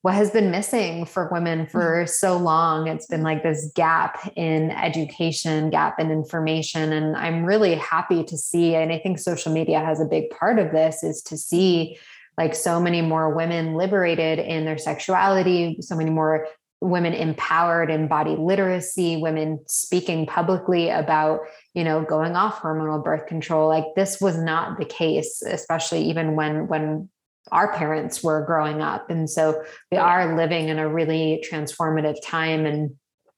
what 0.02 0.14
has 0.14 0.30
been 0.30 0.50
missing 0.50 1.06
for 1.06 1.30
women 1.32 1.60
mm-hmm. 1.60 1.70
for 1.70 2.06
so 2.06 2.36
long. 2.36 2.88
It's 2.88 3.06
been 3.06 3.22
like 3.22 3.42
this 3.42 3.72
gap 3.74 4.30
in 4.36 4.70
education 4.70 5.70
gap 5.70 5.98
in 5.98 6.10
information. 6.10 6.92
And 6.92 7.16
i'm 7.16 7.44
really 7.44 7.74
happy 7.74 8.22
to 8.24 8.36
see 8.36 8.74
and 8.74 8.92
i 8.92 8.98
think 8.98 9.18
social 9.18 9.52
media 9.52 9.80
has 9.80 10.00
a 10.00 10.04
big 10.04 10.30
part 10.30 10.58
of 10.58 10.70
this 10.72 11.02
is 11.02 11.22
to 11.22 11.36
see 11.36 11.98
like 12.36 12.54
so 12.54 12.80
many 12.80 13.00
more 13.00 13.34
women 13.34 13.74
liberated 13.74 14.38
in 14.38 14.64
their 14.64 14.78
sexuality 14.78 15.78
so 15.80 15.96
many 15.96 16.10
more 16.10 16.46
women 16.84 17.14
empowered 17.14 17.90
in 17.90 18.06
body 18.06 18.36
literacy 18.36 19.16
women 19.16 19.58
speaking 19.66 20.26
publicly 20.26 20.90
about 20.90 21.40
you 21.72 21.82
know 21.82 22.02
going 22.02 22.36
off 22.36 22.60
hormonal 22.60 23.02
birth 23.02 23.26
control. 23.26 23.68
Like 23.68 23.86
this 23.96 24.20
was 24.20 24.36
not 24.36 24.78
the 24.78 24.84
case 24.84 25.42
especially 25.42 26.04
even 26.10 26.36
when 26.36 26.68
when 26.68 27.08
our 27.52 27.72
parents 27.74 28.22
were 28.22 28.44
growing 28.44 28.80
up. 28.80 29.10
And 29.10 29.28
so 29.28 29.62
we 29.92 29.98
are 29.98 30.34
living 30.34 30.68
in 30.68 30.78
a 30.78 30.88
really 30.88 31.44
transformative 31.50 32.16
time 32.24 32.64
and 32.64 32.96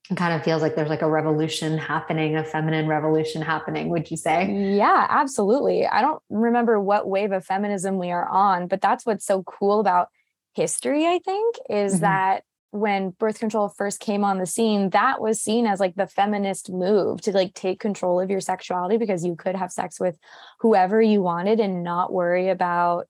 it 0.09 0.17
kind 0.17 0.33
of 0.33 0.45
feels 0.45 0.63
like 0.63 0.77
there's 0.77 0.89
like 0.89 1.03
a 1.03 1.11
revolution 1.11 1.77
happening 1.77 2.37
a 2.37 2.45
feminine 2.45 2.87
revolution 2.87 3.43
happening 3.43 3.89
would 3.91 4.11
you 4.11 4.17
say? 4.17 4.77
Yeah 4.77 5.07
absolutely. 5.09 5.87
I 5.87 6.03
don't 6.03 6.23
remember 6.31 6.81
what 6.81 7.09
wave 7.09 7.33
of 7.33 7.45
feminism 7.45 7.99
we 7.99 8.11
are 8.11 8.29
on 8.29 8.67
but 8.67 8.81
that's 8.81 9.07
what's 9.07 9.25
so 9.25 9.43
cool 9.45 9.81
about 9.81 10.09
history 10.55 11.07
i 11.07 11.21
think 11.23 11.57
is 11.69 11.95
mm-hmm. 11.95 12.01
that 12.01 12.43
when 12.77 13.11
birth 13.11 13.39
control 13.39 13.69
first 13.69 14.01
came 14.01 14.25
on 14.25 14.39
the 14.39 14.47
scene 14.47 14.91
that 14.91 15.21
was 15.21 15.41
seen 15.41 15.67
as 15.67 15.81
like 15.81 15.95
the 15.95 16.07
feminist 16.07 16.71
move 16.71 17.21
to 17.23 17.33
like 17.33 17.55
take 17.55 17.81
control 17.81 18.21
of 18.21 18.31
your 18.31 18.41
sexuality 18.41 18.97
because 18.97 19.25
you 19.25 19.35
could 19.37 19.57
have 19.57 19.73
sex 19.73 19.99
with 19.99 20.17
whoever 20.61 21.01
you 21.01 21.23
wanted 21.23 21.61
and 21.61 21.83
not 21.83 22.13
worry 22.13 22.49
about 22.49 23.07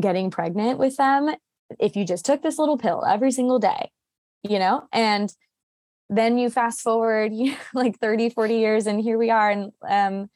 getting 0.00 0.30
pregnant 0.30 0.78
with 0.78 0.96
them 0.96 1.34
if 1.78 1.96
you 1.96 2.04
just 2.04 2.24
took 2.24 2.42
this 2.42 2.58
little 2.58 2.78
pill 2.78 3.04
every 3.04 3.30
single 3.30 3.58
day 3.58 3.90
you 4.42 4.58
know? 4.58 4.88
And 4.92 5.32
then 6.08 6.38
you 6.38 6.50
fast 6.50 6.80
forward 6.80 7.32
you 7.32 7.52
know, 7.52 7.58
like 7.74 7.98
30 7.98 8.30
40 8.30 8.56
years 8.56 8.86
and 8.86 9.00
here 9.00 9.18
we 9.18 9.30
are 9.30 9.50
and 9.50 9.72
um 9.88 10.30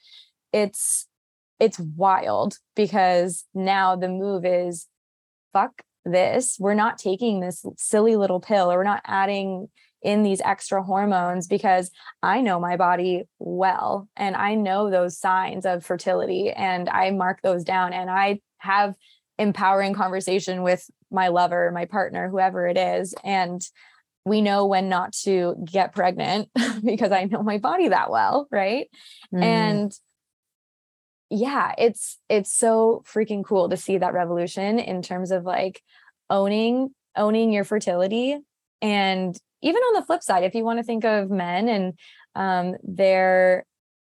it's 0.53 1.07
it's 1.59 1.79
wild 1.79 2.59
because 2.75 3.45
now 3.55 3.97
the 3.97 4.09
move 4.09 4.45
is 4.45 4.87
fuck 5.53 5.83
this. 6.07 6.57
We're 6.59 6.75
not 6.75 6.99
taking 6.99 7.41
this 7.41 7.65
silly 7.77 8.17
little 8.17 8.41
pill 8.41 8.71
or 8.71 8.79
we're 8.79 8.85
not 8.85 9.03
adding 9.05 9.69
in 10.03 10.23
these 10.23 10.41
extra 10.45 10.83
hormones 10.83 11.47
because 11.47 11.91
I 12.23 12.41
know 12.41 12.61
my 12.61 12.77
body 12.77 13.25
well 13.39 14.09
and 14.17 14.37
I 14.37 14.55
know 14.55 14.89
those 14.89 15.19
signs 15.19 15.67
of 15.67 15.85
fertility 15.85 16.51
and 16.51 16.89
I 16.89 17.11
mark 17.11 17.43
those 17.43 17.65
down 17.65 17.93
and 17.93 18.09
I 18.09 18.41
have 18.59 18.95
empowering 19.39 19.95
conversation 19.95 20.63
with 20.63 20.89
my 21.11 21.29
lover, 21.29 21.71
my 21.73 21.87
partner, 21.87 22.31
whoever 22.31 22.67
it 22.69 22.79
is 22.79 23.15
and 23.25 23.61
we 24.25 24.43
know 24.43 24.67
when 24.67 24.89
not 24.89 25.13
to 25.13 25.55
get 25.65 25.95
pregnant 25.95 26.51
because 26.85 27.13
I 27.13 27.25
know 27.25 27.43
my 27.43 27.59
body 27.59 27.89
that 27.89 28.11
well, 28.11 28.49
right? 28.51 28.91
Mm. 29.33 29.43
And 29.43 29.93
yeah, 31.31 31.75
it's 31.77 32.19
it's 32.29 32.53
so 32.53 33.03
freaking 33.07 33.45
cool 33.45 33.69
to 33.69 33.77
see 33.77 33.99
that 33.99 34.15
revolution 34.15 34.79
in 34.79 35.03
terms 35.03 35.31
of 35.31 35.45
like 35.45 35.83
owning 36.31 36.91
owning 37.17 37.53
your 37.53 37.65
fertility 37.65 38.37
and 38.83 39.37
even 39.63 39.81
on 39.81 39.95
the 39.95 40.07
flip 40.07 40.23
side 40.23 40.45
if 40.45 40.55
you 40.55 40.65
want 40.65 40.79
to 40.79 40.83
think 40.83 41.05
of 41.05 41.31
men 41.31 41.69
and 41.69 41.95
um, 42.35 42.77
they're 42.83 43.65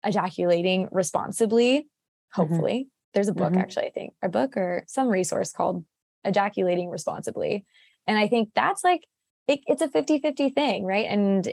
ejaculating 0.05 0.88
responsibly 0.91 1.80
mm-hmm. 1.80 2.41
hopefully 2.41 2.74
mm-hmm. 2.74 2.88
there's 3.14 3.28
a 3.28 3.34
book 3.34 3.51
mm-hmm. 3.51 3.61
actually 3.61 3.86
i 3.86 3.89
think 3.89 4.14
a 4.22 4.30
book 4.30 4.55
or 4.55 4.84
some 4.88 5.07
resource 5.09 5.51
called 5.51 5.84
ejaculating 6.24 6.89
responsibly 6.89 7.66
and 8.07 8.18
i 8.18 8.28
think 8.28 8.49
that's 8.55 8.84
like 8.84 9.05
it, 9.47 9.59
it's 9.66 9.82
a 9.82 9.88
50-50 9.88 10.53
thing 10.53 10.86
right 10.86 11.07
and 11.07 11.51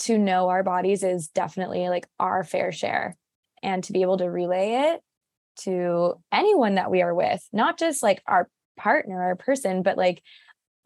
to 0.00 0.18
know 0.18 0.48
our 0.48 0.62
bodies 0.62 1.02
is 1.02 1.28
definitely 1.28 1.88
like 1.88 2.08
our 2.18 2.44
fair 2.44 2.72
share 2.72 3.16
and 3.62 3.84
to 3.84 3.92
be 3.92 4.02
able 4.02 4.18
to 4.18 4.30
relay 4.30 4.92
it 4.92 5.00
to 5.56 6.14
anyone 6.32 6.76
that 6.76 6.90
we 6.90 7.02
are 7.02 7.14
with 7.14 7.42
not 7.52 7.78
just 7.78 8.02
like 8.02 8.22
our 8.26 8.48
partner 8.76 9.30
or 9.30 9.36
person 9.36 9.82
but 9.82 9.96
like 9.96 10.22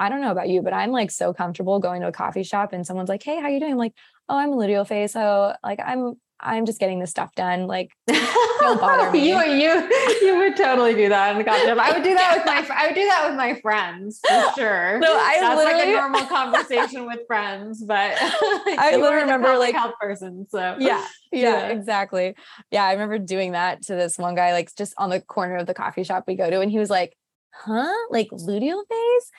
I 0.01 0.09
don't 0.09 0.21
know 0.21 0.33
about 0.33 0.49
you, 0.49 0.63
but 0.63 0.73
I'm 0.73 0.91
like 0.91 1.13
so 1.13 1.33
comfortable 1.33 1.79
going 1.79 2.01
to 2.01 2.09
a 2.09 2.13
coffee 2.13 2.43
shop 2.43 2.73
and 2.73 2.85
someone's 2.85 3.09
like, 3.09 3.23
"Hey, 3.23 3.41
how 3.41 3.47
you 3.47 3.61
doing?" 3.61 3.73
I'm 3.73 3.79
like, 3.79 3.95
"Oh, 4.29 4.37
I'm 4.37 4.53
a 4.53 4.57
luteal 4.57 4.85
phase, 4.85 5.13
so 5.13 5.55
like 5.63 5.79
I'm 5.85 6.15
I'm 6.43 6.67
just 6.67 6.81
getting 6.81 6.99
this 6.99 7.11
stuff 7.11 7.35
done. 7.35 7.67
Like, 7.67 7.91
don't 8.09 8.81
bother 8.81 9.11
me. 9.13 9.29
you 9.29 9.41
you 9.43 9.91
you 10.23 10.37
would 10.39 10.57
totally 10.57 10.95
do 10.95 11.09
that 11.09 11.33
in 11.33 11.39
the 11.39 11.45
coffee 11.45 11.67
shop. 11.67 11.79
I 11.79 11.93
would 11.93 12.03
do 12.03 12.15
that 12.15 12.37
with 12.37 12.47
my 12.47 12.75
I 12.77 12.87
would 12.87 12.95
do 12.95 13.05
that 13.07 13.29
with 13.29 13.37
my 13.37 13.55
friends 13.61 14.21
for 14.27 14.53
sure. 14.57 15.01
So 15.03 15.09
I 15.13 15.37
That's 15.41 15.57
like 15.65 15.75
a 15.75 15.77
literally- 15.77 15.93
normal 15.93 16.27
conversation 16.27 17.07
with 17.07 17.21
friends, 17.27 17.83
but 17.85 18.15
I 18.21 18.97
literally 18.97 19.23
remember, 19.23 19.57
like- 19.59 19.75
health 19.75 19.95
person. 20.01 20.47
So 20.51 20.77
yeah, 20.79 21.07
yeah, 21.31 21.41
Yeah. 21.41 21.67
exactly. 21.69 22.35
Yeah, 22.71 22.85
I 22.85 22.93
remember 22.93 23.19
doing 23.19 23.53
that 23.53 23.83
to 23.85 23.95
this 23.95 24.19
one 24.19 24.35
guy, 24.35 24.53
like 24.53 24.75
just 24.77 24.95
on 24.99 25.11
the 25.11 25.21
corner 25.21 25.57
of 25.57 25.67
the 25.67 25.75
coffee 25.75 26.05
shop 26.05 26.25
we 26.27 26.35
go 26.37 26.51
to, 26.51 26.61
and 26.61 26.71
he 26.71 26.79
was 26.79 26.91
like, 26.91 27.17
"Huh, 27.55 27.93
like 28.11 28.29
luteal 28.31 28.83
phase?" 28.89 29.31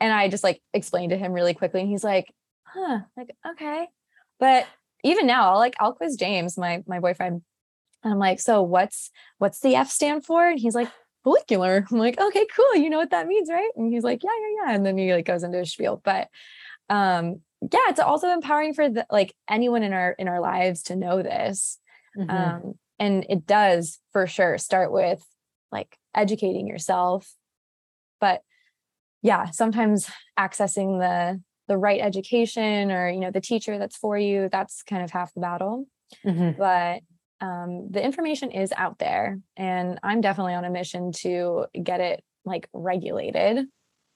And 0.00 0.12
I 0.12 0.28
just 0.28 0.44
like 0.44 0.60
explained 0.74 1.10
to 1.10 1.16
him 1.16 1.32
really 1.32 1.54
quickly, 1.54 1.80
and 1.80 1.88
he's 1.88 2.04
like, 2.04 2.32
"Huh, 2.64 3.00
like 3.16 3.30
okay." 3.52 3.86
But 4.38 4.66
even 5.04 5.26
now, 5.26 5.52
I'll 5.52 5.58
like 5.58 5.74
I'll 5.80 5.94
quiz 5.94 6.16
James, 6.16 6.56
my 6.58 6.82
my 6.86 7.00
boyfriend, 7.00 7.42
and 8.02 8.12
I'm 8.12 8.18
like, 8.18 8.40
"So 8.40 8.62
what's 8.62 9.10
what's 9.38 9.60
the 9.60 9.76
F 9.76 9.90
stand 9.90 10.24
for?" 10.24 10.48
And 10.48 10.58
he's 10.58 10.74
like. 10.74 10.88
Follicular. 11.22 11.86
I'm 11.92 11.98
like, 11.98 12.18
okay, 12.18 12.46
cool. 12.56 12.76
You 12.76 12.88
know 12.88 12.96
what 12.96 13.10
that 13.10 13.26
means, 13.26 13.50
right? 13.50 13.68
And 13.76 13.92
he's 13.92 14.02
like, 14.04 14.22
yeah, 14.24 14.30
yeah, 14.40 14.64
yeah. 14.64 14.74
And 14.74 14.86
then 14.86 14.96
he 14.96 15.12
like 15.12 15.26
goes 15.26 15.42
into 15.42 15.60
a 15.60 15.66
spiel. 15.66 16.00
But 16.02 16.28
um, 16.88 17.42
yeah, 17.60 17.90
it's 17.90 18.00
also 18.00 18.28
empowering 18.30 18.72
for 18.72 18.88
the, 18.88 19.06
like 19.10 19.34
anyone 19.46 19.82
in 19.82 19.92
our 19.92 20.12
in 20.12 20.28
our 20.28 20.40
lives 20.40 20.84
to 20.84 20.96
know 20.96 21.22
this. 21.22 21.78
Mhm. 22.16 22.30
Um, 22.30 22.74
and 22.98 23.26
it 23.28 23.44
does 23.46 23.98
for 24.14 24.26
sure 24.26 24.56
start 24.56 24.92
with 24.92 25.22
like 25.70 25.94
educating 26.14 26.66
yourself. 26.66 27.30
But 28.18 28.42
yeah, 29.20 29.50
sometimes 29.50 30.10
accessing 30.38 31.00
the 31.00 31.42
the 31.70 31.78
right 31.78 32.00
education 32.00 32.90
or 32.90 33.08
you 33.08 33.20
know 33.20 33.30
the 33.30 33.40
teacher 33.40 33.78
that's 33.78 33.96
for 33.96 34.18
you, 34.18 34.48
that's 34.50 34.82
kind 34.82 35.04
of 35.04 35.12
half 35.12 35.32
the 35.34 35.40
battle. 35.40 35.86
Mhm. 36.26 36.58
But 36.58 37.02
um, 37.40 37.88
the 37.88 38.04
information 38.04 38.50
is 38.50 38.72
out 38.76 38.98
there, 38.98 39.38
and 39.56 40.00
I'm 40.02 40.20
definitely 40.20 40.54
on 40.54 40.64
a 40.64 40.70
mission 40.70 41.12
to 41.22 41.66
get 41.80 42.00
it 42.00 42.24
like 42.44 42.68
regulated 42.74 43.66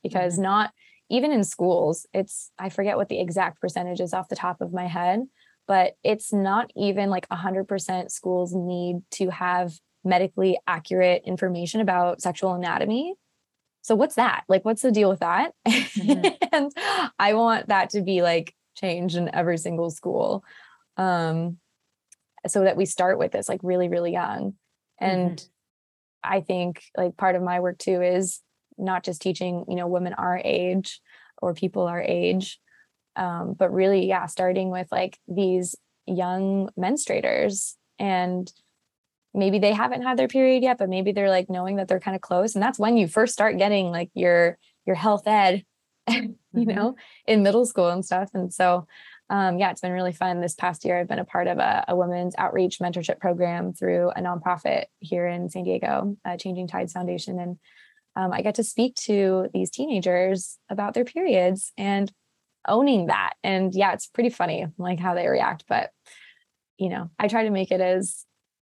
because 0.02 0.36
not 0.36 0.72
even 1.10 1.30
in 1.30 1.44
schools, 1.44 2.06
it's 2.12 2.50
I 2.58 2.70
forget 2.70 2.96
what 2.96 3.08
the 3.08 3.20
exact 3.20 3.60
percentage 3.60 4.00
is 4.00 4.12
off 4.12 4.28
the 4.28 4.34
top 4.34 4.60
of 4.60 4.72
my 4.72 4.88
head, 4.88 5.20
but 5.68 5.94
it's 6.02 6.32
not 6.32 6.72
even 6.76 7.08
like 7.08 7.28
100% 7.28 8.10
schools 8.10 8.52
need 8.52 8.96
to 9.12 9.30
have 9.30 9.78
medically 10.02 10.58
accurate 10.66 11.22
information 11.24 11.80
about 11.80 12.20
sexual 12.20 12.54
anatomy. 12.54 13.14
So 13.84 13.94
what's 13.94 14.14
that? 14.14 14.44
Like 14.48 14.64
what's 14.64 14.80
the 14.80 14.90
deal 14.90 15.10
with 15.10 15.20
that? 15.20 15.52
Mhm. 15.68 16.36
and 16.52 16.72
I 17.18 17.34
want 17.34 17.68
that 17.68 17.90
to 17.90 18.00
be 18.00 18.22
like 18.22 18.54
changed 18.76 19.14
in 19.14 19.32
every 19.34 19.58
single 19.58 19.90
school. 19.90 20.42
Um 20.96 21.58
so 22.46 22.64
that 22.64 22.76
we 22.78 22.86
start 22.86 23.18
with 23.18 23.32
this 23.32 23.48
like 23.48 23.60
really 23.62 23.88
really 23.88 24.12
young. 24.12 24.54
And 24.98 25.44
I 26.22 26.40
think 26.40 26.82
like 26.96 27.18
part 27.18 27.36
of 27.36 27.42
my 27.42 27.60
work 27.60 27.76
too 27.78 28.00
is 28.00 28.40
not 28.78 29.04
just 29.04 29.20
teaching, 29.20 29.66
you 29.68 29.76
know, 29.76 29.86
women 29.86 30.14
our 30.14 30.40
age 30.42 31.00
or 31.42 31.52
people 31.52 31.82
our 31.86 32.00
age, 32.00 32.58
um, 33.16 33.52
but 33.52 33.70
really, 33.70 34.06
yeah, 34.06 34.24
starting 34.26 34.70
with 34.70 34.88
like 34.90 35.18
these 35.28 35.76
young 36.06 36.70
menstruators 36.78 37.74
and 37.98 38.50
maybe 39.34 39.58
they 39.58 39.72
haven't 39.72 40.02
had 40.02 40.16
their 40.16 40.28
period 40.28 40.62
yet, 40.62 40.78
but 40.78 40.88
maybe 40.88 41.12
they're 41.12 41.28
like 41.30 41.50
knowing 41.50 41.76
that 41.76 41.88
they're 41.88 42.00
kind 42.00 42.14
of 42.14 42.20
close. 42.20 42.54
And 42.54 42.62
that's 42.62 42.78
when 42.78 42.96
you 42.96 43.08
first 43.08 43.32
start 43.32 43.58
getting 43.58 43.90
like 43.90 44.10
your 44.14 44.58
your 44.86 44.96
health 44.96 45.26
ed, 45.26 45.64
you 46.08 46.36
Mhm. 46.54 46.74
know, 46.74 46.96
in 47.26 47.42
middle 47.42 47.66
school 47.66 47.88
and 47.88 48.04
stuff. 48.04 48.30
And 48.34 48.52
so 48.52 48.86
um, 49.30 49.58
yeah, 49.58 49.70
it's 49.70 49.80
been 49.80 49.92
really 49.92 50.12
fun. 50.12 50.40
This 50.42 50.54
past 50.54 50.84
year, 50.84 51.00
I've 51.00 51.08
been 51.08 51.18
a 51.18 51.24
part 51.24 51.46
of 51.46 51.58
a, 51.58 51.84
a 51.88 51.96
women's 51.96 52.34
outreach 52.36 52.78
mentorship 52.78 53.18
program 53.20 53.72
through 53.72 54.10
a 54.10 54.20
nonprofit 54.20 54.84
here 54.98 55.26
in 55.26 55.48
San 55.48 55.64
Diego, 55.64 56.18
uh, 56.26 56.36
Changing 56.36 56.68
Tides 56.68 56.92
Foundation. 56.92 57.38
And 57.38 57.58
um, 58.16 58.32
I 58.34 58.42
get 58.42 58.56
to 58.56 58.62
speak 58.64 58.94
to 58.96 59.48
these 59.54 59.70
teenagers 59.70 60.58
about 60.68 60.92
their 60.92 61.06
periods 61.06 61.72
and 61.78 62.12
owning 62.68 63.06
that. 63.06 63.32
And 63.42 63.74
yeah, 63.74 63.94
it's 63.94 64.06
pretty 64.06 64.28
funny 64.30 64.66
like 64.76 65.00
how 65.00 65.14
they 65.14 65.26
react. 65.26 65.64
But 65.68 65.90
you 66.76 66.90
know, 66.90 67.08
I 67.18 67.28
try 67.28 67.44
to 67.44 67.50
make 67.50 67.70
it 67.70 67.80
as 67.80 68.26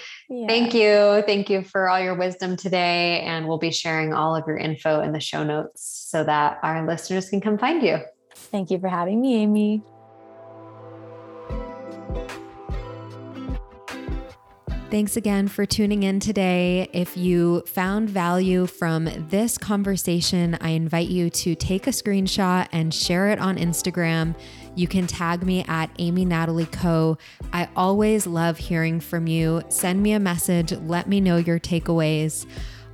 thank 0.47 0.73
you. 0.73 1.23
Thank 1.25 1.49
you 1.49 1.63
for 1.63 1.87
all 1.87 1.99
your 1.99 2.15
wisdom 2.15 2.55
today. 2.55 3.21
And 3.21 3.47
we'll 3.47 3.59
be 3.59 3.71
sharing 3.71 4.13
all 4.13 4.35
of 4.35 4.45
your 4.47 4.57
info 4.57 5.01
in 5.01 5.11
the 5.11 5.19
show 5.19 5.43
notes 5.43 6.07
so 6.09 6.23
that 6.23 6.57
our 6.63 6.85
listeners 6.87 7.29
can 7.29 7.41
come 7.41 7.59
find 7.59 7.83
you. 7.83 7.99
Thank 8.33 8.71
you 8.71 8.79
for 8.79 8.87
having 8.87 9.21
me, 9.21 9.35
Amy. 9.35 9.83
Thanks 14.89 15.17
again 15.17 15.47
for 15.47 15.67
tuning 15.67 16.01
in 16.01 16.19
today. 16.19 16.89
If 16.93 17.15
you 17.15 17.61
found 17.67 18.09
value 18.09 18.65
from 18.65 19.07
this 19.29 19.55
conversation, 19.55 20.57
I 20.61 20.69
invite 20.69 21.09
you 21.09 21.29
to 21.29 21.53
take 21.53 21.85
a 21.85 21.91
screenshot 21.91 22.67
and 22.71 22.91
share 22.91 23.29
it 23.29 23.37
on 23.37 23.57
Instagram. 23.57 24.35
You 24.73 24.87
can 24.87 25.05
tag 25.05 25.45
me 25.45 25.63
at 25.67 25.91
Amy 25.99 26.25
Natalie 26.25 26.65
Co. 26.65 27.19
I 27.53 27.69
always 27.75 28.25
love 28.25 28.57
hearing 28.57 28.99
from 28.99 29.27
you. 29.27 29.61
Send 29.69 30.01
me 30.01 30.13
a 30.13 30.19
message, 30.19 30.71
let 30.71 31.07
me 31.07 31.21
know 31.21 31.37
your 31.37 31.59
takeaways. 31.59 32.47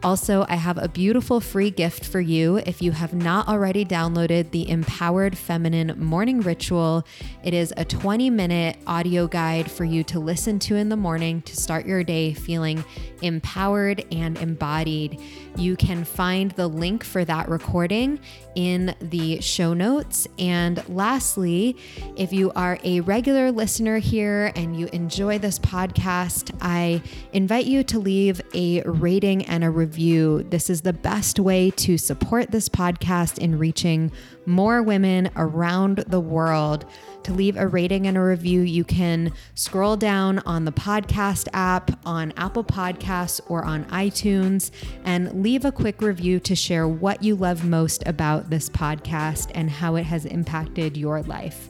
Also, 0.05 0.45
I 0.47 0.53
have 0.53 0.77
a 0.77 0.87
beautiful 0.87 1.39
free 1.39 1.71
gift 1.71 2.05
for 2.05 2.21
you 2.21 2.57
if 2.57 2.79
you 2.79 2.91
have 2.91 3.15
not 3.15 3.47
already 3.47 3.83
downloaded 3.83 4.51
the 4.51 4.69
Empowered 4.69 5.35
Feminine 5.35 5.95
Morning 5.97 6.41
Ritual. 6.41 7.07
It 7.43 7.55
is 7.55 7.73
a 7.75 7.85
20 7.85 8.29
minute 8.29 8.77
audio 8.85 9.25
guide 9.25 9.71
for 9.71 9.83
you 9.83 10.03
to 10.03 10.19
listen 10.19 10.59
to 10.59 10.75
in 10.75 10.89
the 10.89 10.95
morning 10.95 11.41
to 11.41 11.55
start 11.55 11.87
your 11.87 12.03
day 12.03 12.35
feeling 12.35 12.85
empowered 13.23 14.05
and 14.11 14.37
embodied. 14.37 15.19
You 15.57 15.75
can 15.75 16.03
find 16.03 16.51
the 16.51 16.67
link 16.67 17.03
for 17.03 17.25
that 17.25 17.49
recording 17.49 18.19
in 18.55 18.93
the 18.99 19.41
show 19.41 19.73
notes. 19.73 20.27
And 20.37 20.87
lastly, 20.87 21.77
if 22.15 22.31
you 22.31 22.51
are 22.55 22.77
a 22.83 23.01
regular 23.01 23.51
listener 23.51 23.97
here 23.97 24.51
and 24.55 24.79
you 24.79 24.87
enjoy 24.93 25.39
this 25.39 25.57
podcast, 25.59 26.55
I 26.61 27.01
invite 27.33 27.65
you 27.65 27.83
to 27.85 27.99
leave 27.99 28.41
a 28.53 28.81
rating 28.83 29.45
and 29.45 29.63
a 29.63 29.69
review. 29.95 30.43
This 30.49 30.69
is 30.69 30.81
the 30.81 30.91
best 30.91 31.39
way 31.39 31.71
to 31.71 31.97
support 31.97 32.51
this 32.51 32.67
podcast 32.67 33.37
in 33.37 33.57
reaching 33.57 34.11
more 34.45 34.83
women 34.83 35.29
around 35.37 36.03
the 36.07 36.19
world. 36.19 36.85
To 37.23 37.31
leave 37.31 37.55
a 37.55 37.65
rating 37.65 38.05
and 38.05 38.17
a 38.17 38.21
review, 38.21 38.59
you 38.59 38.83
can 38.83 39.31
scroll 39.53 39.95
down 39.95 40.39
on 40.39 40.65
the 40.65 40.73
podcast 40.73 41.47
app, 41.53 41.97
on 42.05 42.33
Apple 42.35 42.65
Podcasts, 42.65 43.39
or 43.47 43.63
on 43.63 43.85
iTunes, 43.85 44.69
and 45.05 45.41
leave 45.41 45.63
a 45.63 45.71
quick 45.71 46.01
review 46.01 46.41
to 46.41 46.55
share 46.55 46.89
what 46.89 47.23
you 47.23 47.37
love 47.37 47.63
most 47.63 48.05
about 48.05 48.49
this 48.49 48.69
podcast 48.69 49.49
and 49.55 49.69
how 49.69 49.95
it 49.95 50.03
has 50.03 50.25
impacted 50.25 50.97
your 50.97 51.21
life. 51.21 51.69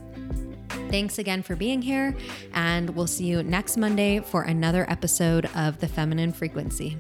Thanks 0.90 1.20
again 1.20 1.44
for 1.44 1.56
being 1.56 1.84
here, 1.84 2.18
and 2.56 2.90
we'll 2.90 3.06
see 3.06 3.26
you 3.26 3.44
next 3.44 3.78
Monday 3.78 4.20
for 4.20 4.42
another 4.42 4.90
episode 4.90 5.48
of 5.56 5.80
The 5.80 5.88
Feminine 5.88 6.34
Frequency. 6.34 6.98